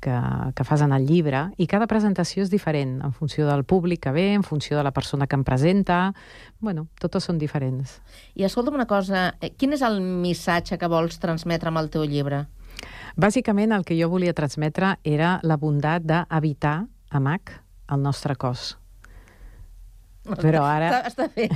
que, 0.00 0.16
que 0.54 0.64
fas 0.64 0.82
en 0.82 0.92
el 0.92 1.06
llibre 1.06 1.46
i 1.58 1.66
cada 1.70 1.88
presentació 1.90 2.44
és 2.44 2.52
diferent 2.52 2.98
en 3.04 3.14
funció 3.16 3.46
del 3.48 3.64
públic 3.64 4.04
que 4.04 4.12
ve, 4.12 4.26
en 4.34 4.44
funció 4.44 4.76
de 4.76 4.84
la 4.84 4.92
persona 4.92 5.26
que 5.26 5.38
em 5.38 5.44
presenta, 5.44 6.12
bueno, 6.60 6.86
totes 7.00 7.26
són 7.26 7.40
diferents. 7.40 7.98
I 8.34 8.46
escolta'm 8.48 8.76
una 8.78 8.88
cosa, 8.90 9.34
eh, 9.40 9.52
quin 9.56 9.74
és 9.76 9.82
el 9.82 10.00
missatge 10.00 10.78
que 10.78 10.90
vols 10.90 11.20
transmetre 11.22 11.72
amb 11.72 11.82
el 11.82 11.90
teu 11.90 12.04
llibre? 12.04 12.46
Bàsicament 13.16 13.72
el 13.74 13.84
que 13.84 13.98
jo 13.98 14.08
volia 14.08 14.36
transmetre 14.36 14.96
era 15.04 15.38
la 15.42 15.56
bondat 15.56 16.06
d'evitar, 16.06 16.86
amac, 17.10 17.58
el 17.90 18.02
nostre 18.02 18.36
cos. 18.36 18.79
Però 20.20 20.60
ara... 20.68 21.00
Està, 21.08 21.26
està 21.26 21.28
bé. 21.34 21.46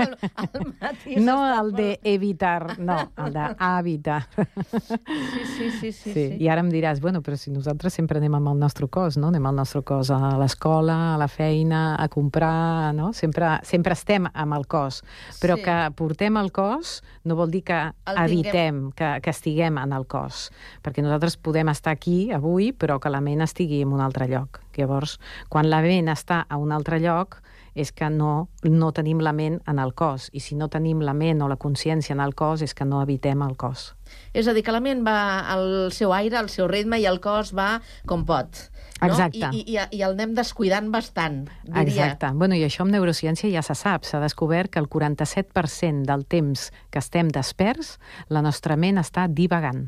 El, 0.00 0.14
el 0.48 0.68
matí 0.80 1.16
No 1.20 1.36
el 1.46 1.72
de 1.76 1.88
evitar, 2.08 2.78
no, 2.80 2.96
el 3.20 3.34
d'evitar. 3.34 4.22
Sí, 4.32 5.44
sí, 5.56 5.70
sí, 5.70 5.92
sí, 5.92 6.12
sí. 6.12 6.24
I 6.40 6.48
ara 6.48 6.62
em 6.64 6.70
diràs, 6.72 7.02
bueno, 7.04 7.20
però 7.22 7.36
si 7.38 7.52
nosaltres 7.52 7.94
sempre 7.98 8.18
anem 8.18 8.34
amb 8.38 8.48
el 8.54 8.58
nostre 8.62 8.88
cos, 8.88 9.18
no? 9.20 9.28
Anem 9.28 9.46
al 9.50 9.58
nostre 9.60 9.82
cos 9.86 10.10
a 10.14 10.18
l'escola, 10.40 10.96
a 11.14 11.18
la 11.20 11.28
feina, 11.28 11.82
a 12.00 12.08
comprar, 12.08 12.94
no? 12.96 13.12
Sempre, 13.12 13.58
sempre 13.68 13.92
estem 13.98 14.28
amb 14.32 14.56
el 14.56 14.66
cos. 14.66 15.02
Però 15.42 15.58
Sí. 15.58 15.64
que 15.66 15.76
portem 15.98 16.36
el 16.40 16.50
cos 16.52 17.02
no 17.24 17.36
vol 17.36 17.50
dir 17.50 17.62
que 17.64 17.78
El 18.06 18.18
evitem 18.24 18.90
que, 18.96 19.18
que 19.20 19.30
estiguem 19.30 19.76
en 19.78 19.92
el 19.92 20.06
cos. 20.06 20.48
Perquè 20.82 21.02
nosaltres 21.04 21.36
podem 21.36 21.68
estar 21.68 21.92
aquí 21.92 22.30
avui, 22.32 22.72
però 22.72 22.98
que 23.00 23.10
la 23.12 23.20
ment 23.20 23.42
estigui 23.44 23.82
en 23.82 23.92
un 23.92 24.00
altre 24.00 24.28
lloc. 24.28 24.62
Llavors, 24.78 25.18
quan 25.50 25.68
la 25.68 25.82
ment 25.82 26.08
està 26.08 26.44
a 26.48 26.56
un 26.56 26.72
altre 26.72 27.00
lloc, 27.02 27.40
és 27.78 27.92
que 27.94 28.08
no, 28.10 28.48
no 28.66 28.90
tenim 28.92 29.20
la 29.22 29.32
ment 29.32 29.60
en 29.70 29.78
el 29.78 29.94
cos. 29.94 30.28
I 30.34 30.42
si 30.42 30.56
no 30.58 30.66
tenim 30.72 31.02
la 31.06 31.14
ment 31.14 31.44
o 31.44 31.48
la 31.50 31.58
consciència 31.60 32.16
en 32.16 32.22
el 32.24 32.34
cos, 32.34 32.64
és 32.66 32.74
que 32.74 32.86
no 32.88 33.00
evitem 33.04 33.44
el 33.46 33.54
cos. 33.60 33.92
És 34.34 34.48
a 34.48 34.54
dir, 34.56 34.64
que 34.66 34.74
la 34.74 34.82
ment 34.82 35.04
va 35.06 35.18
al 35.52 35.92
seu 35.94 36.12
aire, 36.16 36.38
al 36.40 36.50
seu 36.50 36.66
ritme, 36.68 36.98
i 36.98 37.06
el 37.06 37.20
cos 37.22 37.54
va 37.56 37.76
com 38.08 38.24
pot. 38.26 38.64
No? 38.98 39.12
Exacte. 39.12 39.50
I, 39.54 39.62
i, 39.62 39.78
i 39.98 40.02
el 40.02 40.16
anem 40.16 40.34
descuidant 40.34 40.90
bastant, 40.90 41.44
diria. 41.62 41.84
Exacte. 41.84 42.32
Bueno, 42.34 42.58
I 42.58 42.64
això 42.66 42.82
amb 42.82 42.96
neurociència 42.96 43.50
ja 43.52 43.62
se 43.62 43.76
sap. 43.78 44.08
S'ha 44.08 44.18
descobert 44.24 44.72
que 44.74 44.82
el 44.82 44.90
47% 44.90 46.08
del 46.08 46.26
temps 46.26 46.72
que 46.90 46.98
estem 46.98 47.30
desperts, 47.30 47.96
la 48.28 48.42
nostra 48.42 48.76
ment 48.76 48.98
està 48.98 49.28
divagant. 49.30 49.86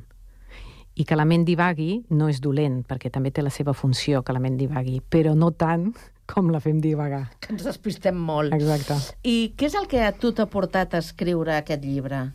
I 0.95 1.07
que 1.09 1.17
la 1.17 1.25
ment 1.25 1.47
divagui 1.49 2.05
no 2.13 2.29
és 2.29 2.43
dolent, 2.45 2.83
perquè 2.87 3.11
també 3.11 3.31
té 3.33 3.43
la 3.43 3.51
seva 3.51 3.73
funció 3.75 4.23
que 4.23 4.35
la 4.37 4.43
ment 4.43 4.59
divagui, 4.61 5.01
però 5.01 5.35
no 5.39 5.51
tant 5.51 5.91
com 6.31 6.51
la 6.55 6.61
fem 6.63 6.81
divagar. 6.83 7.27
Que 7.43 7.55
ens 7.55 7.67
despistem 7.67 8.17
molt. 8.17 8.55
Exacte. 8.57 8.99
I 9.27 9.53
què 9.59 9.71
és 9.71 9.79
el 9.79 9.89
que 9.91 10.05
a 10.07 10.13
tu 10.17 10.35
t'ha 10.37 10.47
portat 10.51 10.95
a 10.95 11.03
escriure 11.03 11.57
aquest 11.59 11.85
llibre? 11.85 12.29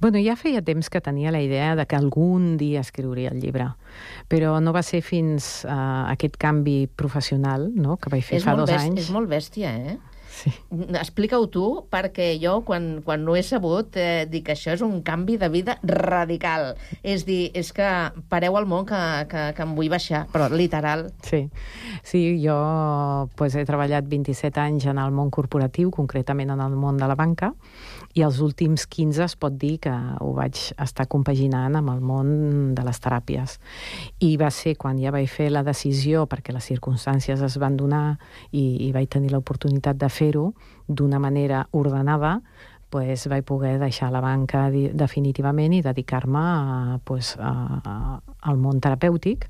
Bueno, 0.00 0.16
ja 0.24 0.32
feia 0.32 0.62
temps 0.64 0.88
que 0.88 1.02
tenia 1.04 1.28
la 1.28 1.42
idea 1.44 1.74
de 1.76 1.84
que 1.84 1.96
algun 1.98 2.54
dia 2.56 2.80
escriuria 2.80 3.28
el 3.34 3.40
llibre, 3.42 3.66
però 4.32 4.54
no 4.64 4.72
va 4.72 4.80
ser 4.80 5.02
fins 5.04 5.66
a 5.68 6.08
aquest 6.08 6.38
canvi 6.40 6.86
professional 6.88 7.68
no? 7.74 7.98
que 8.00 8.08
vaig 8.08 8.24
fer 8.24 8.38
és 8.40 8.46
fa 8.46 8.54
dos 8.56 8.70
bèstia, 8.70 8.86
anys. 8.88 9.02
És 9.04 9.10
molt 9.12 9.28
bèstia, 9.28 9.74
eh? 9.76 9.98
Sí. 10.30 10.52
Explica-ho 10.94 11.48
tu, 11.50 11.64
perquè 11.90 12.32
jo, 12.40 12.60
quan, 12.66 13.02
quan 13.04 13.24
no 13.26 13.34
he 13.36 13.42
sabut, 13.44 13.96
eh, 13.98 14.26
dic 14.30 14.46
que 14.46 14.54
això 14.54 14.72
és 14.76 14.84
un 14.86 15.00
canvi 15.06 15.36
de 15.40 15.50
vida 15.52 15.76
radical. 15.82 16.74
És 17.02 17.26
dir, 17.28 17.50
és 17.58 17.72
que 17.76 17.88
pareu 18.32 18.56
al 18.56 18.68
món 18.70 18.86
que, 18.88 19.00
que, 19.30 19.44
que 19.56 19.66
em 19.66 19.74
vull 19.76 19.90
baixar, 19.92 20.24
però 20.32 20.48
literal. 20.52 21.08
Sí, 21.26 21.42
sí 22.06 22.22
jo 22.44 22.56
pues, 23.36 23.58
he 23.58 23.66
treballat 23.68 24.08
27 24.08 24.62
anys 24.62 24.88
en 24.90 25.02
el 25.02 25.12
món 25.14 25.32
corporatiu, 25.34 25.90
concretament 25.94 26.54
en 26.54 26.62
el 26.64 26.78
món 26.78 27.00
de 27.00 27.10
la 27.10 27.18
banca, 27.18 27.52
I 28.18 28.24
els 28.26 28.40
últims 28.42 28.88
15 28.90 29.22
es 29.22 29.36
pot 29.38 29.54
dir 29.54 29.76
que 29.84 29.92
ho 29.92 30.32
vaig 30.34 30.58
estar 30.82 31.06
compaginant 31.10 31.76
amb 31.78 31.92
el 31.92 32.00
món 32.02 32.32
de 32.74 32.82
les 32.86 32.98
teràpies. 33.02 33.58
I 34.26 34.34
va 34.40 34.50
ser 34.50 34.74
quan 34.80 34.98
ja 34.98 35.12
vaig 35.14 35.30
fer 35.30 35.50
la 35.52 35.62
decisió, 35.66 36.24
perquè 36.26 36.54
les 36.56 36.66
circumstàncies 36.72 37.42
es 37.46 37.58
van 37.62 37.78
donar 37.78 38.18
i, 38.50 38.88
i 38.88 38.90
vaig 38.96 39.06
tenir 39.14 39.30
l'oportunitat 39.30 40.00
de 40.00 40.10
fer-ho 40.10 40.50
d'una 40.88 41.22
manera 41.22 41.68
ordenada, 41.70 42.40
pues, 42.90 43.28
vaig 43.30 43.46
poder 43.46 43.78
deixar 43.78 44.10
la 44.10 44.20
banca 44.20 44.66
definitivament 44.70 45.78
i 45.78 45.82
dedicar-me 45.86 46.98
pues, 47.06 47.36
a, 47.38 47.54
a, 47.78 47.96
al 48.42 48.58
món 48.58 48.82
terapèutic. 48.82 49.46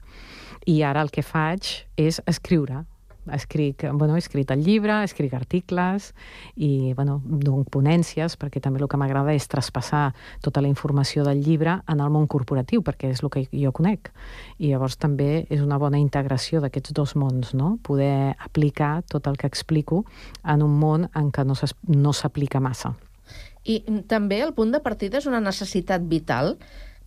I 0.68 0.82
ara 0.84 1.00
el 1.00 1.08
que 1.08 1.24
faig 1.24 1.72
és 1.96 2.20
escriure. 2.28 2.84
Escric, 3.32 3.84
bueno, 3.92 4.16
he 4.16 4.18
escrit 4.18 4.50
el 4.50 4.64
llibre, 4.64 5.02
escric 5.04 5.34
articles 5.34 6.10
i 6.56 6.92
bueno, 6.96 7.20
dono 7.24 7.66
ponències, 7.68 8.36
perquè 8.40 8.62
també 8.64 8.80
el 8.80 8.88
que 8.88 8.98
m'agrada 9.00 9.34
és 9.36 9.48
traspassar 9.50 10.14
tota 10.40 10.62
la 10.64 10.70
informació 10.70 11.24
del 11.26 11.42
llibre 11.44 11.78
en 11.86 12.00
el 12.00 12.10
món 12.10 12.26
corporatiu, 12.26 12.82
perquè 12.86 13.10
és 13.12 13.22
el 13.22 13.30
que 13.30 13.44
jo 13.52 13.72
conec. 13.76 14.10
I 14.58 14.72
llavors 14.72 14.96
també 14.96 15.46
és 15.50 15.60
una 15.60 15.78
bona 15.78 16.00
integració 16.00 16.60
d'aquests 16.64 16.96
dos 16.96 17.14
mons, 17.16 17.54
no? 17.54 17.76
poder 17.82 18.36
aplicar 18.38 19.02
tot 19.08 19.28
el 19.28 19.36
que 19.36 19.50
explico 19.50 20.04
en 20.44 20.62
un 20.62 20.78
món 20.80 21.08
en 21.14 21.30
què 21.30 21.44
no 21.44 22.12
s'aplica 22.12 22.60
massa. 22.60 22.94
I 23.64 23.82
també 24.08 24.40
el 24.40 24.54
punt 24.56 24.72
de 24.72 24.80
partida 24.80 25.20
és 25.20 25.28
una 25.28 25.42
necessitat 25.44 26.06
vital 26.08 26.56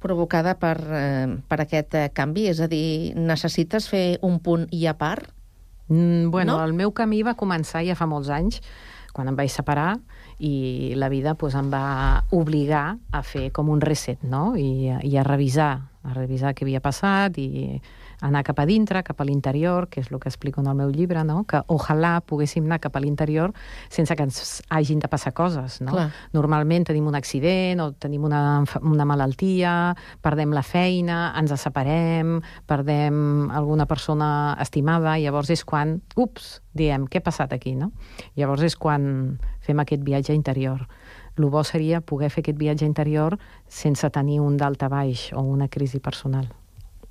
provocada 0.04 0.58
per, 0.60 0.78
eh, 0.92 1.28
per 1.48 1.62
aquest 1.64 1.96
eh, 1.96 2.10
canvi? 2.14 2.50
És 2.52 2.60
a 2.60 2.68
dir, 2.68 3.16
necessites 3.16 3.88
fer 3.90 4.20
un 4.22 4.40
punt 4.44 4.68
i 4.76 4.86
a 4.92 4.94
part? 5.00 5.32
Mm, 5.88 6.32
bueno, 6.32 6.58
No? 6.58 6.66
el 6.66 6.74
meu 6.74 6.92
camí 6.92 7.24
va 7.24 7.36
començar 7.36 7.84
ja 7.86 7.96
fa 7.96 8.06
molts 8.08 8.30
anys, 8.30 8.62
quan 9.14 9.28
em 9.28 9.36
vaig 9.36 9.52
separar, 9.52 10.00
i 10.40 10.94
la 10.98 11.10
vida 11.10 11.36
pues, 11.36 11.54
em 11.56 11.70
va 11.72 12.24
obligar 12.32 12.98
a 13.12 13.22
fer 13.24 13.52
com 13.52 13.70
un 13.70 13.82
reset, 13.82 14.24
no? 14.24 14.56
I, 14.58 14.90
i 15.04 15.18
a 15.18 15.24
revisar, 15.24 15.74
a 16.04 16.14
revisar 16.14 16.54
què 16.54 16.66
havia 16.66 16.82
passat 16.82 17.38
i 17.38 17.82
anar 18.24 18.44
cap 18.48 18.62
a 18.64 18.66
dintre, 18.66 19.04
cap 19.04 19.20
a 19.20 19.26
l'interior, 19.28 19.90
que 19.92 20.02
és 20.02 20.10
el 20.12 20.20
que 20.24 20.32
explico 20.32 20.62
en 20.62 20.70
el 20.72 20.78
meu 20.80 20.92
llibre, 20.94 21.24
no? 21.28 21.44
que 21.50 21.60
ojalà 21.68 22.16
poguéssim 22.24 22.66
anar 22.70 22.80
cap 22.84 22.96
a 22.96 23.02
l'interior 23.04 23.52
sense 23.92 24.16
que 24.16 24.24
ens 24.24 24.62
hagin 24.72 25.04
de 25.04 25.10
passar 25.12 25.34
coses. 25.36 25.82
No? 25.84 25.92
Clar. 25.92 26.08
Normalment 26.36 26.88
tenim 26.88 27.10
un 27.12 27.20
accident 27.20 27.84
o 27.84 27.92
tenim 27.94 28.24
una, 28.24 28.64
una 28.82 29.08
malaltia, 29.10 29.94
perdem 30.24 30.56
la 30.56 30.64
feina, 30.64 31.34
ens 31.40 31.54
separem, 31.60 32.40
perdem 32.70 33.52
alguna 33.52 33.86
persona 33.90 34.56
estimada, 34.64 35.18
i 35.20 35.28
llavors 35.28 35.52
és 35.54 35.66
quan, 35.68 36.00
ups, 36.16 36.58
diem, 36.74 37.06
què 37.12 37.20
ha 37.20 37.28
passat 37.28 37.54
aquí, 37.54 37.76
no? 37.76 37.92
Llavors 38.40 38.64
és 38.66 38.80
quan 38.80 39.38
fem 39.64 39.84
aquest 39.84 40.04
viatge 40.08 40.34
interior. 40.34 40.88
El 41.38 41.50
bo 41.50 41.64
seria 41.66 42.02
poder 42.02 42.30
fer 42.30 42.44
aquest 42.44 42.60
viatge 42.60 42.86
interior 42.86 43.40
sense 43.68 44.10
tenir 44.14 44.40
un 44.42 44.58
dalta 44.58 44.90
baix 44.90 45.32
o 45.34 45.42
una 45.42 45.68
crisi 45.68 46.00
personal. 46.00 46.52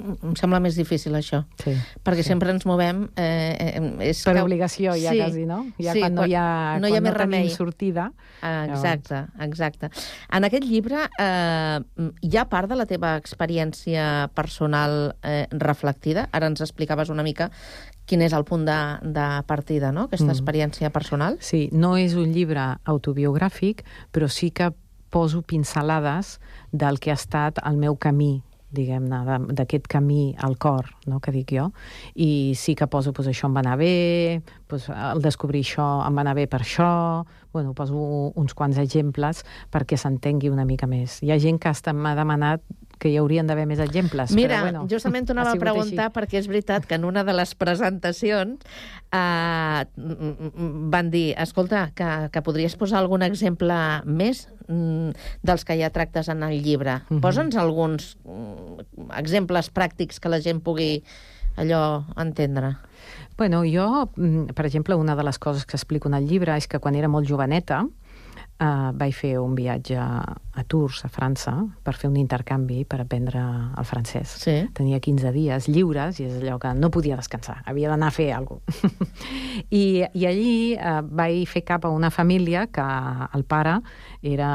Em 0.03 0.35
sembla 0.37 0.59
més 0.61 0.75
difícil, 0.77 1.15
això. 1.15 1.45
Sí. 1.63 1.73
Perquè 2.03 2.23
sempre 2.27 2.51
ens 2.51 2.67
movem... 2.67 3.05
Eh, 3.17 3.77
eh, 3.79 4.09
és 4.11 4.23
Per 4.25 4.35
que- 4.35 4.43
obligació, 4.43 4.95
ja 4.99 5.13
quasi, 5.15 5.45
no? 5.47 5.67
Ja 5.79 5.95
quan 5.95 6.15
no 6.15 6.27
hi 6.27 6.35
ha- 6.35 6.79
no 6.83 6.89
hi 6.89 6.97
ha 6.97 7.01
quan 7.01 7.03
més 7.05 7.13
no 7.13 7.19
remei. 7.19 7.49
sortida, 7.51 8.13
Ah, 8.43 8.67
exacte, 8.69 9.21
exacte. 9.41 9.89
En 10.33 10.45
aquest 10.45 10.65
llibre 10.67 11.05
eh, 11.19 11.79
hi 12.23 12.37
ha 12.37 12.49
part 12.51 12.69
de 12.69 12.75
la 12.77 12.87
teva 12.87 13.17
experiència 13.17 14.29
personal 14.35 15.15
eh, 15.23 15.47
reflectida? 15.53 16.29
Ara 16.33 16.49
ens 16.51 16.61
explicaves 16.61 17.09
una 17.09 17.23
mica 17.23 17.51
quin 18.05 18.21
és 18.27 18.33
el 18.35 18.43
punt 18.45 18.65
de, 18.67 18.79
de 19.15 19.27
partida, 19.47 19.93
no?, 19.93 20.09
aquesta 20.09 20.27
Mm. 20.27 20.35
experiència 20.35 20.91
personal. 20.91 21.37
Sí, 21.41 21.69
no 21.73 21.97
és 21.97 22.15
un 22.19 22.33
llibre 22.35 22.65
autobiogràfic, 22.85 23.85
però 24.11 24.29
sí 24.29 24.51
que 24.51 24.73
poso 25.11 25.43
pincelades 25.43 26.41
del 26.73 26.99
que 26.99 27.11
ha 27.13 27.15
estat 27.21 27.59
el 27.65 27.77
meu 27.77 27.97
camí 27.97 28.43
diguem-ne, 28.73 29.39
d'aquest 29.53 29.87
camí 29.91 30.33
al 30.41 30.57
cor, 30.61 30.89
no?, 31.07 31.21
que 31.21 31.35
dic 31.35 31.53
jo, 31.57 31.69
i 32.15 32.55
sí 32.59 32.75
que 32.79 32.89
poso, 32.91 33.13
doncs, 33.13 33.31
això 33.33 33.49
em 33.49 33.57
va 33.57 33.63
anar 33.65 33.77
bé, 33.81 34.43
doncs, 34.71 34.89
el 34.91 35.23
descobrir 35.25 35.63
això 35.67 35.89
em 36.07 36.19
va 36.19 36.25
anar 36.25 36.37
bé 36.39 36.49
per 36.51 36.63
això, 36.65 36.91
bueno, 37.53 37.75
poso 37.77 38.33
uns 38.41 38.55
quants 38.57 38.79
exemples 38.81 39.45
perquè 39.73 39.99
s'entengui 40.01 40.49
una 40.49 40.65
mica 40.65 40.89
més. 40.89 41.21
Hi 41.23 41.33
ha 41.33 41.41
gent 41.43 41.61
que 41.61 41.73
m'ha 41.93 42.15
demanat 42.17 42.65
que 43.03 43.11
hi 43.11 43.19
haurien 43.19 43.49
d'haver 43.51 43.65
més 43.67 43.83
exemples, 43.83 44.31
Mira, 44.39 44.61
però 44.61 44.69
bueno, 44.69 44.85
justament 44.91 45.27
t'ho 45.27 45.35
anava 45.35 45.57
a 45.57 45.61
preguntar 45.61 46.07
així. 46.07 46.15
perquè 46.15 46.39
és 46.39 46.49
veritat 46.51 46.87
que 46.87 46.99
en 47.01 47.07
una 47.09 47.25
de 47.27 47.35
les 47.35 47.55
presentacions 47.59 48.63
eh, 49.11 49.83
van 50.95 51.11
dir, 51.11 51.27
escolta, 51.43 51.89
que, 51.99 52.11
que 52.33 52.45
podries 52.47 52.79
posar 52.79 53.01
algun 53.03 53.27
exemple 53.27 53.75
més 54.07 54.47
mm, 54.69 55.19
dels 55.43 55.67
que 55.67 55.79
ja 55.81 55.91
tractes 55.95 56.31
en 56.33 56.47
el 56.47 56.63
llibre. 56.63 57.01
Mhm. 57.09 57.21
Posa'ns 57.25 57.59
alguns 57.59 58.15
mm, 58.23 59.11
exemples 59.19 59.73
pràctics 59.75 60.23
que 60.23 60.31
la 60.33 60.41
gent 60.45 60.63
pugui 60.63 60.95
allò 61.57 62.05
entendre. 62.17 62.77
Bueno, 63.37 63.65
jo, 63.67 64.09
mm, 64.15 64.55
per 64.55 64.67
exemple, 64.67 64.95
una 64.95 65.17
de 65.17 65.25
les 65.27 65.39
coses 65.39 65.67
que 65.67 65.77
explico 65.77 66.09
en 66.09 66.15
el 66.15 66.29
llibre 66.29 66.55
és 66.57 66.69
que 66.69 66.79
quan 66.79 66.95
era 66.95 67.11
molt 67.11 67.29
joveneta 67.29 67.83
eh, 68.63 68.91
vaig 68.95 69.15
fer 69.17 69.33
un 69.41 69.55
viatge 69.59 69.99
a 69.99 70.65
Tours, 70.69 71.03
a 71.07 71.11
França, 71.13 71.55
per 71.83 71.95
fer 71.99 72.11
un 72.11 72.17
intercanvi 72.21 72.85
per 72.89 73.01
aprendre 73.03 73.43
el 73.79 73.89
francès. 73.89 74.37
Sí. 74.45 74.57
Tenia 74.77 75.01
15 75.03 75.33
dies 75.35 75.69
lliures 75.69 76.21
i 76.21 76.29
és 76.29 76.39
allò 76.41 76.59
que 76.63 76.73
no 76.79 76.93
podia 76.95 77.19
descansar, 77.19 77.61
havia 77.67 77.91
d'anar 77.93 78.13
a 78.13 78.15
fer 78.15 78.31
alguna 78.37 78.61
cosa. 78.67 78.93
I, 79.83 80.05
I 80.15 80.27
allí 80.29 80.53
eh, 80.77 80.99
vaig 81.03 81.47
fer 81.51 81.65
cap 81.69 81.87
a 81.89 81.95
una 81.95 82.13
família 82.15 82.67
que 82.73 82.85
el 83.35 83.45
pare 83.49 83.79
era, 84.23 84.53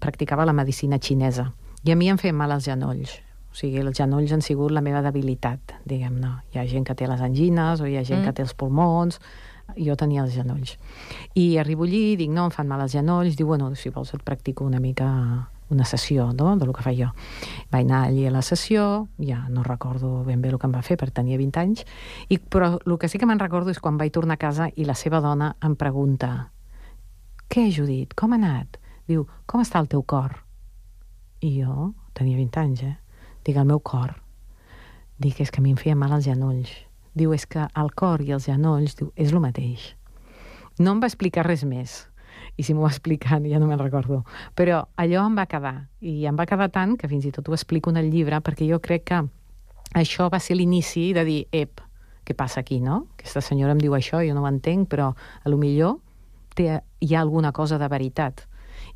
practicava 0.00 0.46
la 0.48 0.56
medicina 0.56 0.98
xinesa 0.98 1.50
i 1.84 1.92
a 1.92 1.96
mi 2.00 2.08
em 2.08 2.18
feien 2.18 2.36
mal 2.36 2.52
els 2.54 2.64
genolls. 2.64 3.18
O 3.54 3.58
sigui, 3.58 3.78
els 3.78 3.94
genolls 3.94 4.32
han 4.34 4.42
sigut 4.42 4.72
la 4.74 4.82
meva 4.82 4.98
debilitat, 5.04 5.76
diguem-ne. 5.86 6.30
Hi 6.50 6.58
ha 6.58 6.64
gent 6.66 6.86
que 6.88 6.96
té 6.98 7.06
les 7.06 7.20
angines 7.22 7.78
o 7.78 7.86
hi 7.86 7.98
ha 8.00 8.02
gent 8.02 8.22
mm. 8.22 8.26
que 8.26 8.32
té 8.34 8.42
els 8.42 8.54
pulmons, 8.58 9.20
jo 9.76 9.96
tenia 9.96 10.22
els 10.24 10.34
genolls. 10.34 10.76
I 11.34 11.56
arribo 11.58 11.84
allí, 11.84 12.16
dic, 12.20 12.30
no, 12.30 12.46
em 12.48 12.54
fan 12.54 12.70
mal 12.70 12.84
els 12.84 12.94
genolls, 12.94 13.36
diu, 13.36 13.48
bueno, 13.50 13.72
si 13.74 13.90
vols 13.90 14.14
et 14.14 14.22
practico 14.22 14.64
una 14.64 14.80
mica 14.80 15.50
una 15.70 15.86
sessió 15.88 16.32
no? 16.32 16.56
de 16.56 16.66
lo 16.66 16.72
que 16.72 16.82
faig 16.84 17.00
jo. 17.00 17.10
Vaig 17.72 17.86
anar 17.86 18.04
allí 18.08 18.26
a 18.26 18.30
la 18.30 18.42
sessió, 18.42 19.08
ja 19.18 19.46
no 19.48 19.64
recordo 19.64 20.22
ben 20.24 20.42
bé 20.42 20.52
el 20.52 20.58
que 20.58 20.68
em 20.68 20.74
va 20.74 20.84
fer, 20.84 20.98
perquè 21.00 21.20
tenia 21.22 21.40
20 21.40 21.60
anys, 21.60 21.84
i, 22.28 22.38
però 22.38 22.74
el 22.78 22.98
que 23.00 23.08
sí 23.08 23.18
que 23.18 23.26
me'n 23.26 23.40
recordo 23.40 23.72
és 23.72 23.80
quan 23.80 23.98
vaig 23.98 24.12
tornar 24.12 24.36
a 24.36 24.44
casa 24.44 24.68
i 24.76 24.84
la 24.84 24.94
seva 24.94 25.24
dona 25.24 25.54
em 25.64 25.74
pregunta 25.76 26.50
què, 27.48 27.68
Judit, 27.70 28.14
com 28.18 28.32
ha 28.32 28.38
anat? 28.40 28.78
Diu, 29.06 29.26
com 29.46 29.60
està 29.62 29.78
el 29.78 29.86
teu 29.92 30.02
cor? 30.02 30.32
I 31.44 31.50
jo 31.60 31.92
tenia 32.16 32.38
20 32.40 32.60
anys, 32.62 32.82
eh? 32.82 32.96
Dic, 33.44 33.58
el 33.60 33.68
meu 33.68 33.78
cor. 33.78 34.14
Dic, 35.20 35.38
és 35.44 35.52
que 35.52 35.60
a 35.60 35.64
mi 35.64 35.74
em 35.74 35.78
feia 35.78 35.94
mal 35.94 36.16
els 36.16 36.24
genolls. 36.26 36.72
Diu, 37.14 37.34
és 37.34 37.46
que 37.46 37.68
el 37.78 37.92
cor 37.94 38.22
i 38.24 38.32
els 38.34 38.48
genolls, 38.50 38.96
diu, 38.98 39.12
és 39.14 39.30
el 39.32 39.40
mateix. 39.42 39.92
No 40.78 40.94
em 40.94 41.00
va 41.02 41.10
explicar 41.10 41.46
res 41.46 41.62
més. 41.68 42.02
I 42.58 42.62
si 42.66 42.74
m'ho 42.74 42.84
va 42.84 42.90
explicar, 42.90 43.40
ja 43.46 43.60
no 43.62 43.68
me'n 43.70 43.78
recordo. 43.78 44.22
Però 44.58 44.82
allò 44.98 45.24
em 45.26 45.38
va 45.38 45.46
quedar. 45.50 45.74
I 46.02 46.26
em 46.26 46.36
va 46.38 46.46
quedar 46.46 46.70
tant 46.74 46.96
que 46.98 47.10
fins 47.10 47.26
i 47.26 47.32
tot 47.34 47.48
ho 47.48 47.54
explico 47.54 47.90
en 47.90 47.98
el 48.02 48.10
llibre, 48.10 48.40
perquè 48.42 48.66
jo 48.68 48.80
crec 48.82 49.06
que 49.10 49.22
això 49.94 50.28
va 50.30 50.40
ser 50.42 50.56
l'inici 50.58 51.12
de 51.14 51.24
dir, 51.26 51.40
ep, 51.54 51.82
què 52.26 52.34
passa 52.34 52.62
aquí, 52.64 52.80
no? 52.80 53.04
Aquesta 53.18 53.42
senyora 53.44 53.74
em 53.74 53.82
diu 53.82 53.94
això, 53.94 54.22
jo 54.26 54.34
no 54.34 54.42
ho 54.42 54.50
entenc, 54.50 54.88
però 54.90 55.12
a 55.14 55.52
lo 55.52 55.58
millor 55.60 56.00
té, 56.58 56.80
hi 57.00 57.14
ha 57.14 57.20
alguna 57.20 57.52
cosa 57.52 57.78
de 57.78 57.88
veritat. 57.90 58.46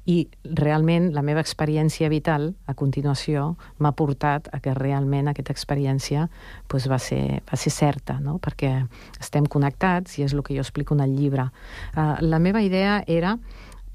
I 0.08 0.22
realment 0.56 1.10
la 1.12 1.20
meva 1.20 1.42
experiència 1.44 2.08
vital, 2.08 2.54
a 2.64 2.72
continuació, 2.72 3.58
m'ha 3.76 3.92
portat 3.92 4.48
a 4.56 4.60
que 4.64 4.72
realment 4.72 5.28
aquesta 5.28 5.52
experiència 5.52 6.30
doncs, 6.70 6.86
va, 6.88 6.96
ser, 6.96 7.42
va 7.50 7.58
ser 7.60 7.72
certa, 7.74 8.16
no? 8.24 8.38
perquè 8.40 8.72
estem 9.20 9.44
connectats 9.44 10.16
i 10.16 10.24
és 10.24 10.32
el 10.32 10.40
que 10.46 10.56
jo 10.56 10.64
explico 10.64 10.96
en 10.96 11.04
el 11.04 11.12
llibre. 11.18 11.50
Uh, 11.92 12.16
la 12.24 12.40
meva 12.40 12.64
idea 12.64 13.02
era, 13.06 13.36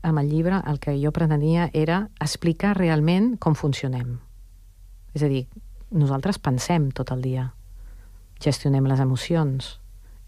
amb 0.06 0.22
el 0.22 0.30
llibre, 0.30 0.62
el 0.70 0.78
que 0.78 0.94
jo 1.02 1.12
pretenia 1.16 1.72
era 1.74 2.04
explicar 2.22 2.78
realment 2.78 3.34
com 3.42 3.58
funcionem. 3.58 4.20
És 5.18 5.26
a 5.26 5.34
dir, 5.34 5.48
nosaltres 5.90 6.38
pensem 6.38 6.92
tot 6.94 7.10
el 7.14 7.26
dia, 7.26 7.50
gestionem 8.44 8.86
les 8.86 9.02
emocions, 9.02 9.80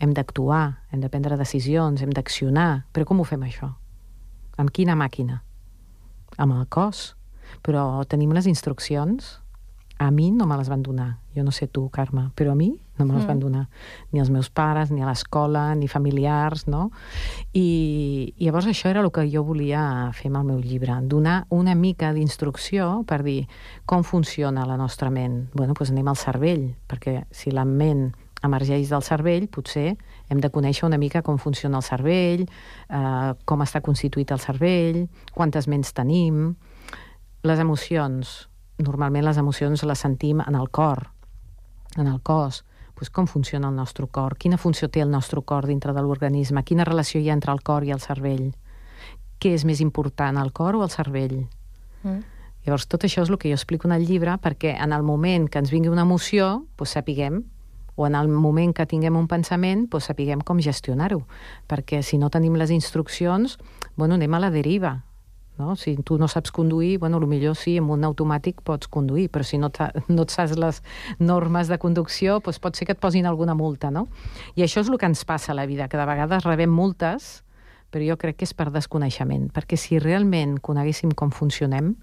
hem 0.01 0.17
d'actuar, 0.17 0.81
hem 0.91 1.01
de 1.05 1.13
prendre 1.13 1.37
decisions, 1.37 2.01
hem 2.01 2.09
d'accionar, 2.09 2.85
però 2.91 3.05
com 3.05 3.21
ho 3.21 3.27
fem 3.27 3.45
això? 3.45 3.75
Amb 4.57 4.73
quina 4.73 4.95
màquina? 4.97 5.44
Amb 6.37 6.53
el 6.59 6.67
cos. 6.67 7.15
Però 7.63 8.03
tenim 8.07 8.31
les 8.33 8.47
instruccions? 8.47 9.39
A 9.97 10.09
mi 10.11 10.29
no 10.31 10.45
me 10.45 10.57
les 10.59 10.67
van 10.67 10.81
donar. 10.83 11.19
Jo 11.35 11.43
no 11.43 11.51
sé 11.55 11.67
tu, 11.67 11.89
Carme, 11.89 12.29
però 12.35 12.51
a 12.51 12.55
mi 12.55 12.73
no 12.97 13.05
me 13.05 13.13
les 13.13 13.23
Mm. 13.23 13.27
van 13.27 13.39
donar. 13.39 13.69
Ni 14.11 14.19
els 14.19 14.29
meus 14.29 14.49
pares, 14.49 14.91
ni 14.91 15.01
a 15.01 15.05
l'escola, 15.05 15.73
ni 15.75 15.87
familiars, 15.87 16.67
no? 16.67 16.91
I, 17.53 18.33
I 18.37 18.45
llavors 18.45 18.67
això 18.67 18.89
era 18.89 19.01
el 19.01 19.11
que 19.11 19.23
jo 19.31 19.43
volia 19.43 20.11
fer 20.13 20.27
amb 20.31 20.37
el 20.41 20.43
meu 20.49 20.59
llibre, 20.59 20.97
donar 21.07 21.45
una 21.49 21.75
mica 21.75 22.11
d'instrucció 22.13 23.03
per 23.07 23.21
dir 23.23 23.47
com 23.85 24.03
funciona 24.03 24.65
la 24.65 24.77
nostra 24.77 25.09
ment. 25.09 25.49
bueno, 25.53 25.73
doncs 25.73 25.91
anem 25.91 26.07
al 26.07 26.17
cervell, 26.17 26.75
perquè 26.89 27.25
si 27.31 27.51
la 27.51 27.65
ment 27.65 28.13
emergeix 28.43 28.89
del 28.89 29.01
cervell, 29.01 29.47
potser 29.47 29.97
hem 30.29 30.41
de 30.41 30.49
conèixer 30.49 30.87
una 30.87 30.99
mica 31.01 31.21
com 31.21 31.37
funciona 31.37 31.79
el 31.81 31.85
cervell, 31.85 32.45
eh, 32.45 33.33
com 33.45 33.63
està 33.65 33.81
constituït 33.85 34.31
el 34.31 34.41
cervell, 34.41 35.05
quantes 35.33 35.67
ments 35.67 35.93
tenim, 35.93 36.55
les 37.43 37.59
emocions. 37.59 38.35
Normalment 38.81 39.23
les 39.23 39.37
emocions 39.37 39.83
les 39.83 39.99
sentim 39.99 40.41
en 40.43 40.55
el 40.55 40.69
cor, 40.69 41.05
en 41.95 42.07
el 42.07 42.19
cos, 42.21 42.65
pues 42.95 43.09
com 43.09 43.27
funciona 43.27 43.69
el 43.69 43.75
nostre 43.75 44.07
cor, 44.07 44.37
quina 44.37 44.57
funció 44.57 44.89
té 44.89 45.01
el 45.03 45.11
nostre 45.11 45.41
cor 45.41 45.67
dintre 45.67 45.93
de 45.93 46.01
l'organisme, 46.01 46.63
quina 46.63 46.87
relació 46.87 47.19
hi 47.21 47.29
ha 47.29 47.35
entre 47.35 47.51
el 47.51 47.61
cor 47.61 47.83
i 47.83 47.91
el 47.91 47.99
cervell, 47.99 48.53
què 49.39 49.51
és 49.53 49.65
més 49.67 49.81
important, 49.83 50.37
el 50.39 50.51
cor 50.55 50.75
o 50.75 50.83
el 50.83 50.91
cervell? 50.91 51.43
Mm. 52.03 52.23
Llavors, 52.65 52.87
tot 52.89 53.03
això 53.05 53.21
és 53.21 53.29
el 53.29 53.37
que 53.37 53.51
jo 53.51 53.57
explico 53.59 53.87
en 53.87 53.93
el 53.93 54.07
llibre 54.07 54.37
perquè 54.41 54.73
en 54.81 54.95
el 54.95 55.03
moment 55.03 55.49
que 55.51 55.59
ens 55.61 55.71
vingui 55.71 55.91
una 55.91 56.07
emoció, 56.07 56.65
doncs 56.79 56.95
sapiguem, 56.97 57.43
o 57.95 58.07
en 58.07 58.15
el 58.15 58.27
moment 58.27 58.73
que 58.75 58.85
tinguem 58.85 59.15
un 59.15 59.27
pensament, 59.31 59.87
doncs 59.89 60.11
sapiguem 60.11 60.43
com 60.43 60.59
gestionar-ho. 60.59 61.23
Perquè 61.71 62.01
si 62.03 62.19
no 62.19 62.29
tenim 62.29 62.55
les 62.59 62.71
instruccions, 62.75 63.57
bueno, 63.95 64.15
anem 64.19 64.33
a 64.33 64.41
la 64.43 64.51
deriva. 64.51 64.97
No? 65.57 65.77
Si 65.79 65.95
tu 66.03 66.17
no 66.19 66.27
saps 66.27 66.51
conduir, 66.51 66.97
bueno, 66.99 67.21
millor 67.23 67.55
sí, 67.55 67.77
amb 67.79 67.93
un 67.95 68.03
automàtic 68.03 68.59
pots 68.67 68.89
conduir, 68.91 69.29
però 69.31 69.45
si 69.47 69.57
no, 69.57 69.71
no 70.09 70.25
et 70.27 70.33
saps 70.33 70.57
les 70.59 70.81
normes 71.19 71.71
de 71.71 71.79
conducció, 71.79 72.41
doncs 72.43 72.59
pot 72.59 72.75
ser 72.75 72.89
que 72.89 72.95
et 72.97 72.99
posin 72.99 73.25
alguna 73.25 73.55
multa, 73.55 73.91
no? 73.91 74.09
I 74.59 74.67
això 74.67 74.83
és 74.83 74.91
el 74.91 74.99
que 74.99 75.07
ens 75.07 75.23
passa 75.23 75.53
a 75.53 75.55
la 75.55 75.65
vida, 75.65 75.87
que 75.87 75.97
de 75.97 76.05
vegades 76.05 76.43
rebem 76.43 76.71
multes, 76.75 77.45
però 77.89 78.03
jo 78.03 78.19
crec 78.19 78.41
que 78.41 78.49
és 78.49 78.51
per 78.51 78.67
desconeixement, 78.75 79.47
perquè 79.55 79.79
si 79.79 80.01
realment 80.03 80.59
coneguéssim 80.59 81.15
com 81.15 81.31
funcionem, 81.31 81.93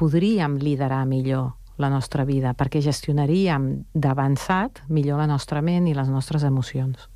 podríem 0.00 0.56
liderar 0.56 1.04
millor 1.04 1.59
la 1.80 1.90
nostra 1.92 2.26
vida, 2.28 2.52
perquè 2.54 2.82
gestionaríem 2.84 3.70
d'avançat 3.94 4.84
millor 4.88 5.20
la 5.20 5.28
nostra 5.30 5.62
ment 5.64 5.88
i 5.88 5.96
les 5.96 6.08
nostres 6.12 6.44
emocions. 6.46 7.08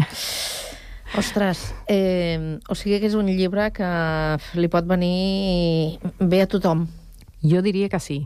Ostres, 1.18 1.74
eh, 1.88 2.60
o 2.70 2.76
sigui 2.78 3.00
que 3.00 3.08
és 3.10 3.16
un 3.18 3.26
llibre 3.26 3.70
que 3.74 3.90
li 4.54 4.68
pot 4.70 4.86
venir 4.86 5.98
bé 6.20 6.44
a 6.44 6.48
tothom. 6.50 6.86
Jo 7.42 7.64
diria 7.66 7.88
que 7.90 7.98
sí. 7.98 8.20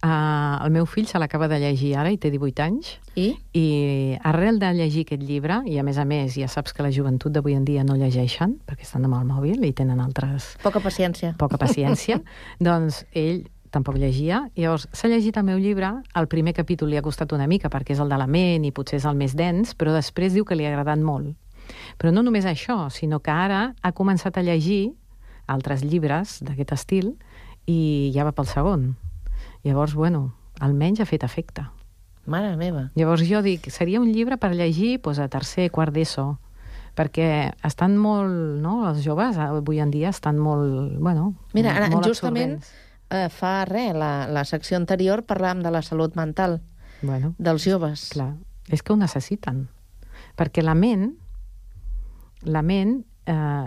Uh, 0.00 0.56
el 0.64 0.70
meu 0.72 0.86
fill 0.88 1.04
se 1.04 1.18
l'acaba 1.20 1.44
de 1.50 1.58
llegir 1.60 1.90
ara 2.00 2.08
i 2.08 2.16
té 2.16 2.30
18 2.32 2.62
anys. 2.64 2.94
I? 3.20 3.34
I 3.52 3.64
arrel 4.24 4.56
de 4.62 4.70
llegir 4.78 5.04
aquest 5.04 5.22
llibre, 5.28 5.60
i 5.68 5.76
a 5.76 5.84
més 5.84 6.00
a 6.00 6.06
més 6.08 6.38
ja 6.40 6.48
saps 6.48 6.72
que 6.72 6.84
la 6.86 6.92
joventut 6.94 7.34
d'avui 7.34 7.52
en 7.58 7.66
dia 7.68 7.84
no 7.84 7.98
llegeixen, 8.00 8.56
perquè 8.64 8.86
estan 8.88 9.04
amb 9.04 9.18
el 9.18 9.26
mòbil 9.28 9.66
i 9.68 9.74
tenen 9.76 10.00
altres... 10.00 10.54
Poca 10.64 10.80
paciència. 10.80 11.34
Poca 11.40 11.60
paciència. 11.60 12.22
doncs 12.70 13.02
ell 13.12 13.44
tampoc 13.70 13.98
llegia. 14.00 14.46
I 14.56 14.64
llavors 14.64 14.88
s'ha 14.96 15.10
llegit 15.12 15.36
el 15.36 15.46
meu 15.46 15.60
llibre, 15.60 15.92
el 16.16 16.30
primer 16.32 16.56
capítol 16.56 16.90
li 16.90 16.96
ha 16.96 17.04
costat 17.04 17.36
una 17.36 17.46
mica 17.50 17.68
perquè 17.68 17.92
és 17.94 18.00
el 18.00 18.08
de 18.08 18.18
la 18.18 18.26
ment 18.30 18.64
i 18.64 18.72
potser 18.72 18.98
és 19.02 19.06
el 19.06 19.20
més 19.20 19.36
dens, 19.36 19.76
però 19.76 19.92
després 19.92 20.32
diu 20.32 20.48
que 20.48 20.56
li 20.56 20.64
ha 20.64 20.72
agradat 20.72 21.04
molt. 21.04 21.36
Però 22.00 22.08
no 22.08 22.24
només 22.24 22.48
això, 22.48 22.88
sinó 22.90 23.20
que 23.20 23.30
ara 23.30 23.74
ha 23.80 23.92
començat 23.92 24.40
a 24.40 24.46
llegir 24.48 24.94
altres 25.50 25.84
llibres 25.84 26.38
d'aquest 26.46 26.74
estil 26.78 27.14
i 27.68 28.10
ja 28.14 28.24
va 28.24 28.34
pel 28.34 28.48
segon. 28.48 28.90
Llavors, 29.64 29.94
bueno, 29.94 30.34
almenys 30.60 31.00
ha 31.00 31.08
fet 31.08 31.24
efecte. 31.24 31.66
Mare 32.30 32.54
meva. 32.56 32.90
Llavors 32.96 33.24
jo 33.28 33.40
dic, 33.42 33.70
seria 33.72 34.00
un 34.00 34.12
llibre 34.12 34.38
per 34.40 34.52
llegir 34.54 34.98
doncs, 35.02 35.18
a 35.18 35.28
tercer, 35.32 35.70
quart 35.74 35.94
d'ESO, 35.94 36.28
perquè 36.96 37.50
estan 37.66 37.96
molt, 37.98 38.32
no?, 38.62 38.82
els 38.90 39.02
joves 39.04 39.38
avui 39.40 39.80
en 39.80 39.90
dia 39.90 40.10
estan 40.12 40.38
molt, 40.38 40.96
bueno, 40.98 41.34
Mira, 41.56 41.74
ara, 41.76 41.90
molt 41.92 42.08
justament 42.10 42.58
eh, 43.10 43.28
fa 43.32 43.64
res, 43.68 43.92
la, 43.96 44.28
la 44.30 44.44
secció 44.48 44.78
anterior 44.78 45.24
parlàvem 45.28 45.64
de 45.64 45.72
la 45.74 45.82
salut 45.82 46.16
mental 46.18 46.60
bueno, 47.02 47.34
dels 47.38 47.66
joves. 47.66 48.08
Clar, 48.14 48.34
és 48.70 48.82
que 48.82 48.94
ho 48.94 48.98
necessiten. 49.00 49.66
Perquè 50.38 50.64
la 50.64 50.76
ment, 50.78 51.10
la 52.46 52.62
ment 52.62 53.00
eh, 53.28 53.66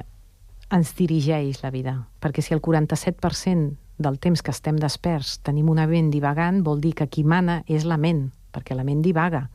ens 0.73 0.93
dirigeix 0.97 1.61
la 1.63 1.73
vida. 1.73 1.97
Perquè 2.23 2.41
si 2.45 2.55
el 2.55 2.61
47% 2.63 3.82
del 4.03 4.19
temps 4.19 4.43
que 4.43 4.51
estem 4.53 4.77
desperts 4.79 5.39
tenim 5.47 5.71
una 5.71 5.87
ment 5.89 6.11
divagant, 6.13 6.61
vol 6.63 6.83
dir 6.83 6.93
que 6.99 7.07
qui 7.07 7.23
mana 7.23 7.61
és 7.67 7.87
la 7.89 7.97
ment, 7.97 8.27
perquè 8.53 8.75
la 8.77 8.85
ment 8.85 9.01
divaga. 9.01 9.47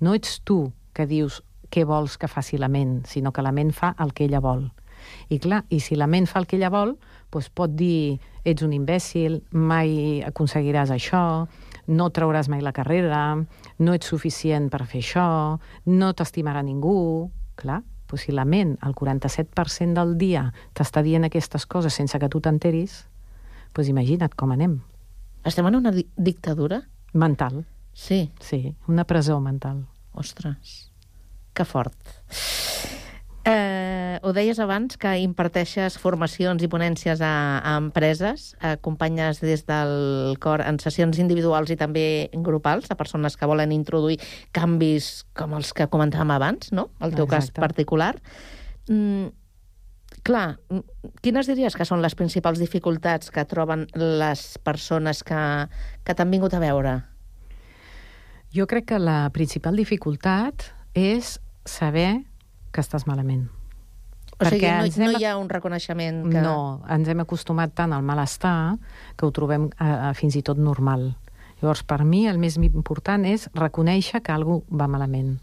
No 0.00 0.14
ets 0.14 0.38
tu 0.44 0.68
que 0.94 1.08
dius 1.10 1.40
què 1.74 1.82
vols 1.88 2.18
que 2.20 2.30
faci 2.30 2.60
la 2.60 2.70
ment, 2.70 3.00
sinó 3.10 3.32
que 3.32 3.42
la 3.42 3.52
ment 3.52 3.72
fa 3.74 3.94
el 3.98 4.12
que 4.14 4.28
ella 4.28 4.42
vol. 4.44 4.68
I 5.28 5.40
clar, 5.42 5.64
i 5.68 5.80
si 5.82 5.96
la 5.98 6.06
ment 6.08 6.28
fa 6.30 6.40
el 6.40 6.46
que 6.46 6.56
ella 6.56 6.70
vol, 6.72 6.94
doncs 7.32 7.50
pot 7.50 7.72
dir 7.74 8.20
ets 8.46 8.62
un 8.62 8.72
imbècil, 8.76 9.40
mai 9.50 10.22
aconseguiràs 10.24 10.92
això, 10.94 11.24
no 11.88 12.10
trauràs 12.14 12.48
mai 12.48 12.62
la 12.64 12.72
carrera, 12.76 13.24
no 13.78 13.96
ets 13.96 14.12
suficient 14.12 14.70
per 14.72 14.84
fer 14.86 15.02
això, 15.04 15.30
no 15.86 16.12
t'estimarà 16.12 16.62
ningú... 16.62 17.30
Clar, 17.54 17.84
doncs 18.10 18.24
si 18.26 18.32
la 18.34 18.42
ment, 18.42 18.72
el 18.82 18.96
47% 18.98 19.94
del 19.94 20.16
dia, 20.18 20.48
t'està 20.74 21.04
dient 21.06 21.22
aquestes 21.28 21.68
coses 21.70 21.94
sense 21.94 22.18
que 22.18 22.28
tu 22.28 22.40
t'enteris, 22.42 23.04
doncs 23.74 23.90
imagina't 23.90 24.34
com 24.38 24.54
anem. 24.54 24.78
Estem 25.44 25.66
en 25.68 25.76
una 25.76 25.92
di 25.92 26.06
dictadura? 26.16 26.82
Mental. 27.12 27.64
Sí. 27.92 28.32
Sí, 28.40 28.74
una 28.88 29.04
presó 29.04 29.40
mental. 29.40 29.86
Ostres, 30.14 30.92
que 31.52 31.64
fort. 31.64 31.96
Eh, 33.44 34.18
ho 34.22 34.32
deies 34.32 34.58
abans, 34.58 34.96
que 34.96 35.10
imparteixes 35.20 35.98
formacions 36.00 36.62
i 36.64 36.68
ponències 36.72 37.20
a, 37.20 37.60
a 37.60 37.74
empreses, 37.76 38.54
acompanyes 38.64 39.42
des 39.44 39.66
del 39.68 40.38
cor 40.40 40.64
en 40.64 40.78
sessions 40.80 41.20
individuals 41.20 41.68
i 41.74 41.76
també 41.76 42.30
grupals 42.32 42.88
a 42.88 42.96
persones 42.96 43.36
que 43.36 43.48
volen 43.50 43.74
introduir 43.76 44.16
canvis 44.56 45.26
com 45.36 45.52
els 45.58 45.74
que 45.76 45.90
comentàvem 45.92 46.32
abans, 46.32 46.72
no? 46.72 46.88
El 47.04 47.12
teu 47.12 47.28
cas 47.28 47.50
Exacte. 47.50 47.60
particular. 47.60 48.14
Mm, 48.88 49.28
clar, 50.24 50.58
quines 51.22 51.46
diries 51.50 51.76
que 51.76 51.84
són 51.86 52.00
les 52.02 52.14
principals 52.18 52.58
dificultats 52.58 53.30
que 53.30 53.44
troben 53.48 53.86
les 53.94 54.44
persones 54.64 55.22
que, 55.26 55.40
que 56.04 56.14
t'han 56.16 56.32
vingut 56.32 56.54
a 56.56 56.62
veure? 56.62 56.94
Jo 58.54 58.66
crec 58.70 58.86
que 58.92 58.98
la 59.02 59.28
principal 59.34 59.76
dificultat 59.76 60.68
és 60.94 61.36
saber 61.66 62.22
que 62.72 62.82
estàs 62.82 63.06
malament. 63.06 63.48
O 64.34 64.46
sigui, 64.48 64.66
no, 64.66 64.84
ens 64.86 64.96
no 64.98 65.08
hem- 65.10 65.18
hi 65.20 65.26
ha 65.28 65.36
un 65.38 65.48
reconeixement 65.50 66.24
que... 66.30 66.40
No, 66.42 66.82
ens 66.90 67.08
hem 67.08 67.20
acostumat 67.22 67.74
tant 67.74 67.92
al 67.94 68.02
malestar 68.02 68.76
que 69.16 69.26
ho 69.26 69.30
trobem 69.34 69.68
eh, 69.78 70.12
fins 70.18 70.34
i 70.38 70.42
tot 70.42 70.58
normal. 70.58 71.12
Llavors, 71.60 71.84
per 71.86 72.00
mi, 72.04 72.24
el 72.28 72.38
més 72.42 72.56
important 72.58 73.24
és 73.30 73.46
reconèixer 73.54 74.20
que 74.26 74.34
alguna 74.34 74.66
va 74.82 74.88
malament. 74.90 75.36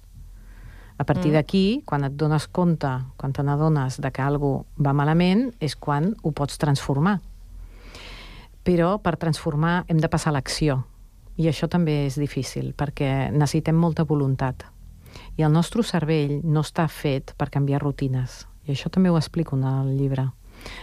A 1.02 1.04
partir 1.04 1.32
Mm. 1.32 1.34
d'aquí, 1.34 1.82
quan 1.84 2.04
et 2.04 2.14
dones 2.14 2.48
compte, 2.48 2.88
quan 3.18 3.34
te 3.34 3.42
n'adones 3.42 4.00
de 4.00 4.12
que 4.12 4.22
alguna 4.22 4.66
va 4.78 4.94
malament, 4.94 5.52
és 5.60 5.76
quan 5.76 6.16
ho 6.22 6.32
pots 6.32 6.60
transformar. 6.60 7.22
Però 8.64 9.02
per 9.02 9.18
transformar 9.18 9.86
hem 9.88 9.98
de 9.98 10.08
passar 10.08 10.30
a 10.30 10.34
l'acció. 10.34 10.84
I 11.38 11.48
això 11.48 11.68
també 11.68 12.06
és 12.06 12.20
difícil, 12.20 12.76
perquè 12.78 13.32
necessitem 13.32 13.76
molta 13.76 14.04
voluntat. 14.04 14.64
I 15.38 15.42
el 15.42 15.52
nostre 15.52 15.82
cervell 15.82 16.42
no 16.44 16.62
està 16.62 16.88
fet 16.88 17.34
per 17.36 17.50
canviar 17.50 17.82
rutines. 17.82 18.46
I 18.68 18.72
això 18.72 18.92
també 18.92 19.10
ho 19.10 19.18
explico 19.18 19.56
en 19.56 19.64
el 19.64 19.98
llibre. 19.98 20.30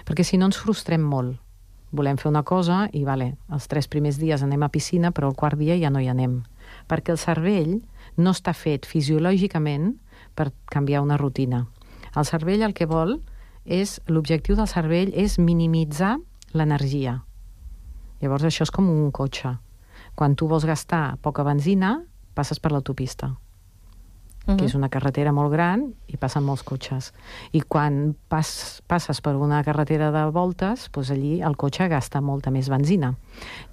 Perquè 0.04 0.24
si 0.24 0.36
no 0.36 0.46
ens 0.46 0.58
frustrem 0.58 1.00
molt. 1.02 1.38
Volem 1.92 2.16
fer 2.16 2.28
una 2.28 2.42
cosa 2.42 2.88
i, 2.92 3.04
vale, 3.04 3.36
els 3.52 3.68
tres 3.68 3.86
primers 3.86 4.18
dies 4.18 4.42
anem 4.42 4.62
a 4.62 4.68
piscina, 4.68 5.12
però 5.12 5.28
el 5.28 5.36
quart 5.36 5.56
dia 5.56 5.78
ja 5.78 5.90
no 5.90 6.00
hi 6.00 6.08
anem. 6.08 6.42
Perquè 6.88 7.10
el 7.10 7.18
cervell 7.18 7.82
no 8.16 8.30
està 8.30 8.52
fet 8.52 8.84
fisiològicament 8.84 9.94
per 10.39 10.53
canviar 10.70 11.03
una 11.03 11.18
rutina. 11.18 11.64
El 12.14 12.28
cervell 12.28 12.62
el 12.62 12.76
que 12.78 12.86
vol 12.86 13.18
és, 13.64 13.99
l'objectiu 14.07 14.57
del 14.59 14.70
cervell 14.70 15.11
és 15.12 15.36
minimitzar 15.43 16.14
l'energia. 16.55 17.18
Llavors 18.22 18.47
això 18.49 18.64
és 18.66 18.74
com 18.74 18.89
un 18.91 19.11
cotxe. 19.14 19.59
Quan 20.14 20.39
tu 20.39 20.49
vols 20.51 20.66
gastar 20.66 21.18
poca 21.22 21.45
benzina, 21.47 21.99
passes 22.39 22.62
per 22.62 22.72
l'autopista 22.72 23.34
que 24.57 24.64
és 24.64 24.74
una 24.76 24.89
carretera 24.89 25.32
molt 25.34 25.53
gran 25.53 25.82
i 26.09 26.16
passen 26.20 26.45
molts 26.47 26.62
cotxes. 26.66 27.11
I 27.53 27.61
quan 27.68 28.14
pas, 28.32 28.80
passes 28.89 29.20
per 29.24 29.34
una 29.36 29.61
carretera 29.66 30.11
de 30.14 30.24
voltes, 30.32 30.86
doncs 30.95 31.12
allí 31.12 31.39
el 31.45 31.59
cotxe 31.61 31.89
gasta 31.91 32.22
molta 32.24 32.53
més 32.55 32.70
benzina. 32.72 33.14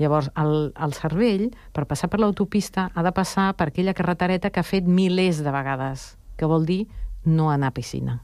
Llavors, 0.01 0.32
el, 0.41 0.74
el 0.76 0.97
cervell, 0.97 1.47
per 1.72 1.86
passar 1.88 2.09
per 2.11 2.20
l'autopista, 2.20 2.89
ha 2.93 3.05
de 3.05 3.13
passar 3.16 3.53
per 3.55 3.70
aquella 3.72 3.95
carretereta 3.95 4.51
que 4.51 4.59
ha 4.59 4.68
fet 4.68 4.88
milers 4.88 5.43
de 5.45 5.55
vegades, 5.55 6.16
que 6.38 6.49
vol 6.49 6.65
dir 6.65 6.86
no 7.25 7.49
anar 7.51 7.71
a 7.71 7.75
piscina. 7.75 8.19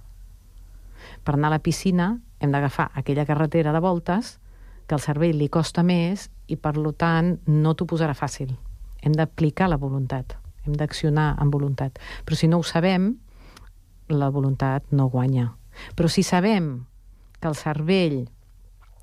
Per 1.24 1.36
anar 1.36 1.50
a 1.50 1.56
la 1.58 1.64
piscina 1.64 2.14
hem 2.40 2.52
d'agafar 2.54 2.92
aquella 2.96 3.26
carretera 3.26 3.74
de 3.74 3.82
voltes 3.82 4.38
que 4.88 4.96
al 4.96 5.02
cervell 5.02 5.38
li 5.38 5.50
costa 5.50 5.84
més 5.84 6.30
i, 6.48 6.58
per 6.58 6.76
lo 6.78 6.92
tant, 6.92 7.38
no 7.48 7.74
t'ho 7.74 7.88
posarà 7.88 8.16
fàcil. 8.18 8.52
Hem 9.02 9.16
d'aplicar 9.18 9.70
la 9.72 9.80
voluntat, 9.82 10.36
hem 10.66 10.76
d'accionar 10.78 11.36
amb 11.40 11.54
voluntat. 11.54 11.98
Però 12.26 12.38
si 12.38 12.50
no 12.52 12.60
ho 12.60 12.66
sabem, 12.68 13.16
la 14.12 14.30
voluntat 14.30 14.92
no 14.92 15.08
guanya. 15.10 15.54
Però 15.96 16.10
si 16.12 16.24
sabem 16.28 16.74
que 17.40 17.48
el 17.48 17.56
cervell 17.56 18.26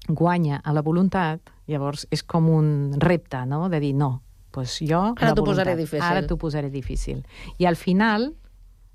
guanya 0.08 0.60
a 0.62 0.72
la 0.72 0.82
voluntat, 0.82 1.50
llavors 1.68 2.06
és 2.14 2.22
com 2.22 2.48
un 2.52 2.94
repte, 3.00 3.44
no?, 3.46 3.68
de 3.68 3.80
dir, 3.80 3.94
no, 3.96 4.22
pues 4.52 4.78
jo... 4.80 5.00
Ara 5.16 5.34
t'ho 5.34 5.44
posaré 5.44 5.74
difícil. 5.76 6.04
Ara 6.04 6.26
t'ho 6.26 6.38
posaré 6.40 6.70
difícil. 6.70 7.24
I 7.58 7.68
al 7.68 7.76
final 7.76 8.32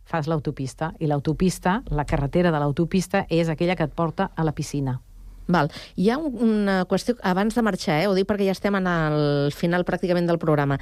fas 0.06 0.28
l'autopista, 0.28 0.93
i 0.99 1.08
l'autopista, 1.08 1.82
la 1.89 2.06
carretera 2.06 2.51
de 2.51 2.60
l'autopista, 2.60 3.26
és 3.30 3.49
aquella 3.49 3.76
que 3.76 3.84
et 3.84 3.93
porta 3.93 4.32
a 4.36 4.43
la 4.43 4.51
piscina. 4.51 4.99
Val. 5.47 5.70
Hi 5.95 6.10
ha 6.10 6.18
un- 6.18 6.38
una 6.39 6.86
qüestió, 6.86 7.18
abans 7.22 7.54
de 7.56 7.62
marxar, 7.62 8.01
eh? 8.01 8.08
ho 8.08 8.14
dic 8.16 8.28
perquè 8.28 8.45
ja 8.45 8.51
estem 8.56 8.76
en 8.76 8.88
el 8.88 9.51
final 9.51 9.84
pràcticament 9.84 10.26
del 10.28 10.39
programa. 10.39 10.78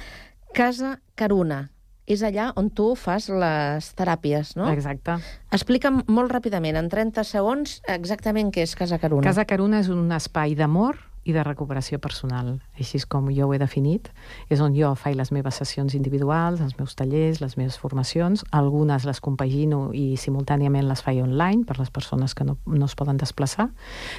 Casa 0.54 1.00
Caruna, 1.16 1.70
és 2.06 2.22
allà 2.22 2.52
on 2.56 2.68
tu 2.70 2.94
fas 2.94 3.28
les 3.28 3.94
teràpies, 3.96 4.56
no? 4.56 4.68
Exacte. 4.70 5.16
Explica'm 5.50 6.02
molt 6.08 6.30
ràpidament, 6.30 6.76
en 6.76 6.88
30 6.88 7.24
segons, 7.24 7.80
exactament 7.88 8.50
què 8.52 8.62
és 8.62 8.74
Casa 8.76 8.98
Caruna. 8.98 9.22
Casa 9.22 9.44
Caruna 9.44 9.80
és 9.80 9.88
un 9.88 10.10
espai 10.12 10.54
d'amor 10.54 10.98
i 11.24 11.32
de 11.34 11.42
recuperació 11.46 12.00
personal, 12.02 12.56
així 12.78 12.98
com 13.08 13.28
jo 13.30 13.46
ho 13.46 13.54
he 13.54 13.58
definit. 13.60 14.10
És 14.50 14.60
on 14.64 14.74
jo 14.74 14.92
faig 14.98 15.16
les 15.18 15.30
meves 15.34 15.58
sessions 15.60 15.94
individuals, 15.94 16.60
els 16.60 16.74
meus 16.78 16.96
tallers, 16.98 17.40
les 17.42 17.56
meves 17.58 17.78
formacions. 17.78 18.44
Algunes 18.50 19.06
les 19.06 19.20
compagino 19.22 19.84
i 19.94 20.16
simultàniament 20.18 20.88
les 20.88 21.02
faig 21.04 21.22
online 21.22 21.66
per 21.68 21.78
les 21.78 21.92
persones 21.94 22.34
que 22.34 22.46
no, 22.48 22.56
no 22.66 22.88
es 22.90 22.96
poden 22.98 23.20
desplaçar. 23.20 23.68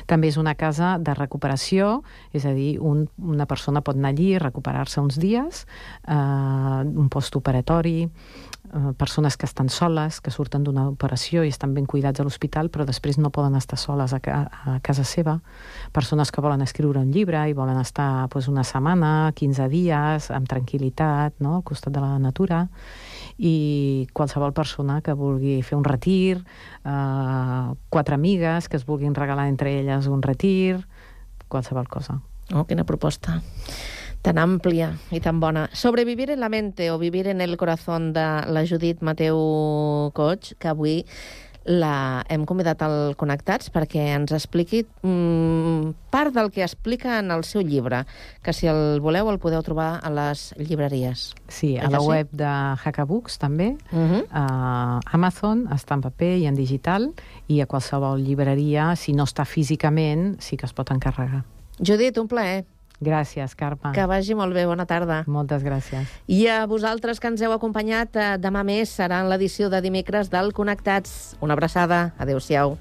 També 0.07 0.31
és 0.31 0.39
una 0.39 0.55
casa 0.55 0.95
de 0.99 1.15
recuperació, 1.17 2.01
és 2.31 2.47
a 2.47 2.55
dir, 2.55 2.77
un, 2.79 3.07
una 3.17 3.47
persona 3.49 3.83
pot 3.83 3.99
anar 3.99 4.13
allí, 4.13 4.37
recuperar-se 4.39 5.03
uns 5.03 5.19
dies, 5.19 5.65
eh, 6.07 6.15
un 6.83 7.09
postoperatori, 7.11 8.07
eh, 8.73 8.93
persones 8.97 9.37
que 9.37 9.45
estan 9.45 9.69
soles, 9.69 10.19
que 10.21 10.31
surten 10.31 10.63
d'una 10.65 10.87
operació 10.89 11.43
i 11.43 11.51
estan 11.53 11.73
ben 11.75 11.85
cuidats 11.85 12.19
a 12.19 12.25
l'hospital, 12.25 12.69
però 12.73 12.85
després 12.85 13.19
no 13.21 13.31
poden 13.33 13.55
estar 13.55 13.77
soles 13.79 14.13
a, 14.13 14.19
ca 14.23 14.41
a 14.49 14.77
casa 14.85 15.05
seva, 15.07 15.37
persones 15.93 16.31
que 16.31 16.41
volen 16.41 16.61
escriure 16.65 16.99
un 16.99 17.11
llibre 17.13 17.43
i 17.49 17.53
volen 17.53 17.79
estar 17.79 18.27
pues, 18.33 18.47
una 18.51 18.65
setmana, 18.67 19.31
15 19.35 19.69
dies, 19.71 20.29
amb 20.33 20.49
tranquil·litat, 20.49 21.39
no? 21.39 21.57
al 21.59 21.63
costat 21.63 21.93
de 21.93 22.03
la 22.03 22.17
natura, 22.19 22.67
i 23.37 24.07
qualsevol 24.13 24.53
persona 24.53 25.01
que 25.01 25.15
vulgui 25.17 25.61
fer 25.61 25.77
un 25.77 25.87
retir, 25.87 26.43
eh, 26.83 27.65
quatre 27.89 28.15
amigues 28.15 28.69
que 28.69 28.77
es 28.77 28.85
vulguin 28.85 29.15
regalar 29.15 29.47
entre 29.47 29.79
elles 29.79 30.07
un 30.07 30.21
retir, 30.21 30.83
qualsevol 31.47 31.87
cosa. 31.87 32.19
Oh, 32.53 32.65
quina 32.67 32.83
proposta 32.83 33.39
tan 34.23 34.39
àmplia 34.39 34.93
i 35.11 35.19
tan 35.21 35.39
bona. 35.43 35.67
Sobrevivir 35.73 36.31
en 36.31 36.39
la 36.39 36.49
mente 36.49 36.89
o 36.91 36.97
vivir 36.97 37.27
en 37.27 37.41
el 37.41 37.57
corazón 37.57 38.13
de 38.13 38.23
la 38.47 38.65
Judit 38.65 39.01
Mateu 39.01 40.11
Coig, 40.15 40.55
que 40.57 40.71
avui 40.71 41.01
la 41.65 42.25
hem 42.27 42.43
convidat 42.43 42.81
al 42.83 43.15
Connectats 43.15 43.69
perquè 43.71 44.09
ens 44.17 44.33
expliqui 44.35 44.81
mm, 44.83 45.93
part 46.11 46.33
del 46.35 46.51
que 46.51 46.63
explica 46.63 47.19
en 47.19 47.31
el 47.31 47.45
seu 47.47 47.63
llibre, 47.63 48.03
que 48.43 48.51
si 48.51 48.67
el 48.67 48.99
voleu 49.03 49.29
el 49.31 49.39
podeu 49.39 49.63
trobar 49.63 50.01
a 50.03 50.11
les 50.11 50.49
llibreries. 50.59 51.29
Sí, 51.47 51.77
a 51.77 51.89
la 51.89 52.01
sí? 52.03 52.07
web 52.07 52.31
de 52.31 52.51
Hackabooks 52.83 53.39
també, 53.39 53.77
Uh 53.93 53.99
-huh. 53.99 54.25
a 54.31 54.99
Amazon, 55.11 55.67
està 55.69 55.93
en 55.93 56.01
paper 56.01 56.37
i 56.37 56.45
en 56.47 56.55
digital, 56.55 57.13
i 57.47 57.61
a 57.61 57.65
qualsevol 57.65 58.19
llibreria, 58.23 58.95
si 58.95 59.13
no 59.13 59.23
està 59.23 59.45
físicament, 59.45 60.41
sí 60.41 60.57
que 60.57 60.65
es 60.65 60.73
pot 60.73 60.91
encarregar. 60.91 61.43
Judit, 61.79 62.17
un 62.17 62.27
plaer. 62.27 62.65
Gràcies, 63.03 63.55
Carme. 63.59 63.91
Que 63.95 64.05
vagi 64.09 64.37
molt 64.37 64.55
bé, 64.55 64.65
bona 64.69 64.87
tarda. 64.89 65.23
Moltes 65.27 65.65
gràcies. 65.65 66.07
I 66.31 66.47
a 66.47 66.63
vosaltres 66.69 67.19
que 67.19 67.27
ens 67.27 67.43
heu 67.43 67.51
acompanyat, 67.55 68.15
eh, 68.15 68.31
demà 68.39 68.63
més 68.63 68.89
serà 68.89 69.21
en 69.21 69.29
l'edició 69.29 69.69
de 69.69 69.81
dimecres 69.83 70.31
del 70.31 70.53
Connectats. 70.53 71.35
Una 71.41 71.53
abraçada. 71.53 72.13
Adéu-siau. 72.17 72.77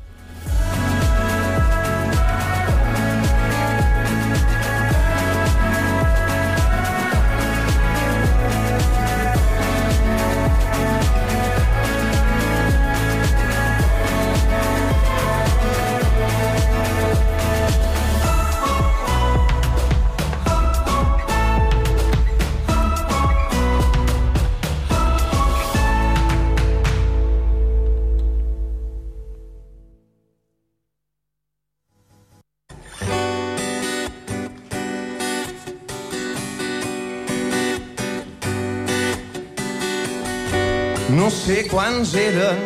Quants 41.73 42.11
eren, 42.21 42.59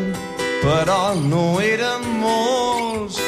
però 0.65 1.15
no 1.15 1.61
eren 1.63 2.03
molts. 2.19 3.21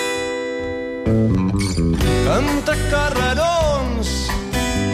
Canta 2.27 2.75
carrerons 2.91 4.11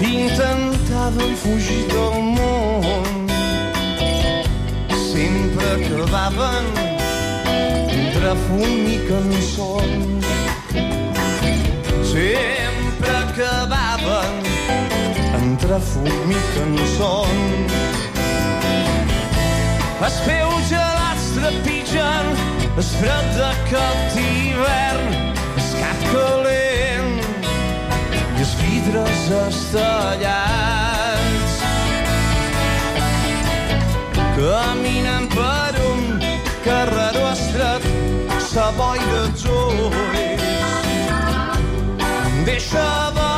intentaven 0.05 1.33
fugir 1.41 1.81
del 1.89 2.19
món. 2.37 3.33
Sempre 5.07 5.71
acabaven 5.79 6.69
entre 7.97 8.35
fum 8.45 8.85
i 8.93 8.99
cançons. 9.09 10.29
Sempre 12.13 13.17
acabaven 13.23 14.53
entre 15.41 15.81
fum 15.89 16.37
i 16.37 16.45
cançons. 16.59 17.84
Els 20.03 20.17
peus 20.27 20.65
gelats 20.69 21.27
trepitgen 21.37 22.27
el 22.75 22.87
fred 22.99 23.29
d'aquest 23.39 24.17
hivern, 24.19 25.13
el 25.55 25.69
cap 25.79 26.01
calent 26.11 27.13
i 28.35 28.43
els 28.43 28.55
vidres 28.59 29.23
estellats. 29.39 30.33
Caminen 34.35 35.31
per 35.37 35.75
un 35.93 36.03
carreró 36.67 37.29
estret, 37.31 37.87
sa 38.51 38.67
boira 38.81 39.23
als. 39.39 40.35
Deixa 42.45 42.89
veure 43.15 43.34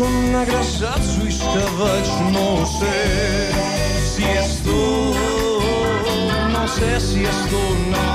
Negres 0.00 0.78
els 0.80 1.08
ulls 1.20 1.38
que 1.44 1.64
veig, 1.76 2.10
no 2.32 2.64
sé 2.64 3.00
si 4.08 4.24
és 4.24 4.52
tu, 4.64 4.76
no 6.54 6.62
sé 6.72 6.88
si 7.04 7.26
és 7.28 7.40
tu, 7.50 7.60
no. 7.90 8.06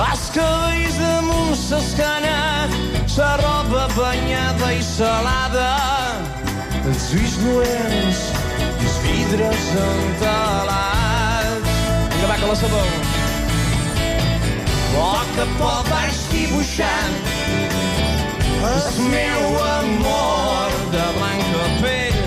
Els 0.00 0.24
cabells 0.32 0.96
damunt 1.02 1.52
s'escana, 1.60 2.64
sa 3.04 3.34
roba 3.42 3.84
banyada 3.92 4.70
i 4.72 4.80
salada, 4.88 5.68
els 6.80 7.10
ulls 7.18 7.34
lluents 7.42 8.22
i 8.56 8.86
els 8.86 8.96
vidres 9.04 9.66
entelats. 9.84 11.68
Vinga, 12.14 12.24
va, 12.24 12.40
que 12.40 12.48
la 12.48 12.56
sabeu. 12.62 12.88
poc 14.94 15.44
a 15.44 15.46
poc 15.60 15.92
vaig 15.92 16.24
dibuixant 16.32 17.29
el 18.62 19.00
meu 19.08 19.64
amor 19.64 20.72
de 20.92 21.04
blanca 21.16 21.66
pell 21.80 22.18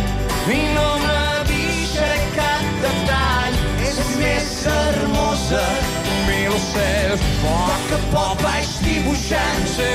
i 0.53 0.59
no 0.73 0.87
me 1.03 1.25
deixa 1.49 2.07
cap 2.37 2.63
detall. 2.85 3.57
És 3.85 3.99
més 4.17 4.47
hermosa 4.71 5.61
que 6.07 6.15
mil 6.29 6.57
cels 6.71 7.25
poc 7.43 7.93
a 7.97 8.01
poc 8.15 8.41
vaig 8.45 8.71
dibuixant 8.85 9.67
sí, 9.75 9.91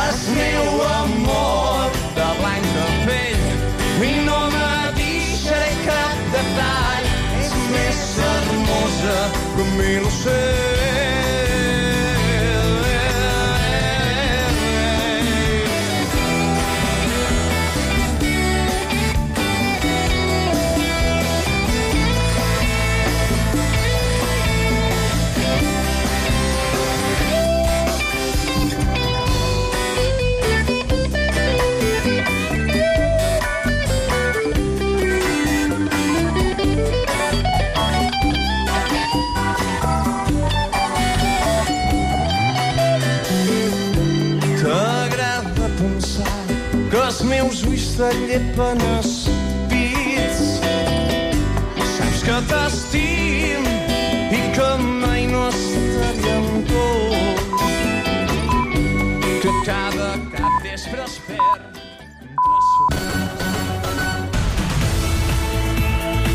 el 0.00 0.18
meu 0.40 0.82
amor 0.96 1.94
de 2.18 2.28
blanca 2.40 2.88
pell 3.06 3.46
i 4.10 4.12
no 4.26 4.40
me 4.56 4.72
deixa 4.98 5.62
cap 5.86 6.26
detall. 6.34 7.14
És 7.44 7.54
més 7.76 8.02
hermosa 8.32 9.16
que 9.54 9.70
mil 9.78 10.10
cels 10.22 11.25
zalépanos 47.96 49.28
beats. 49.70 50.60
Sam 51.96 52.12
skadda 52.20 52.68
stíl 52.68 53.64
í 54.36 54.42
kom 54.56 54.85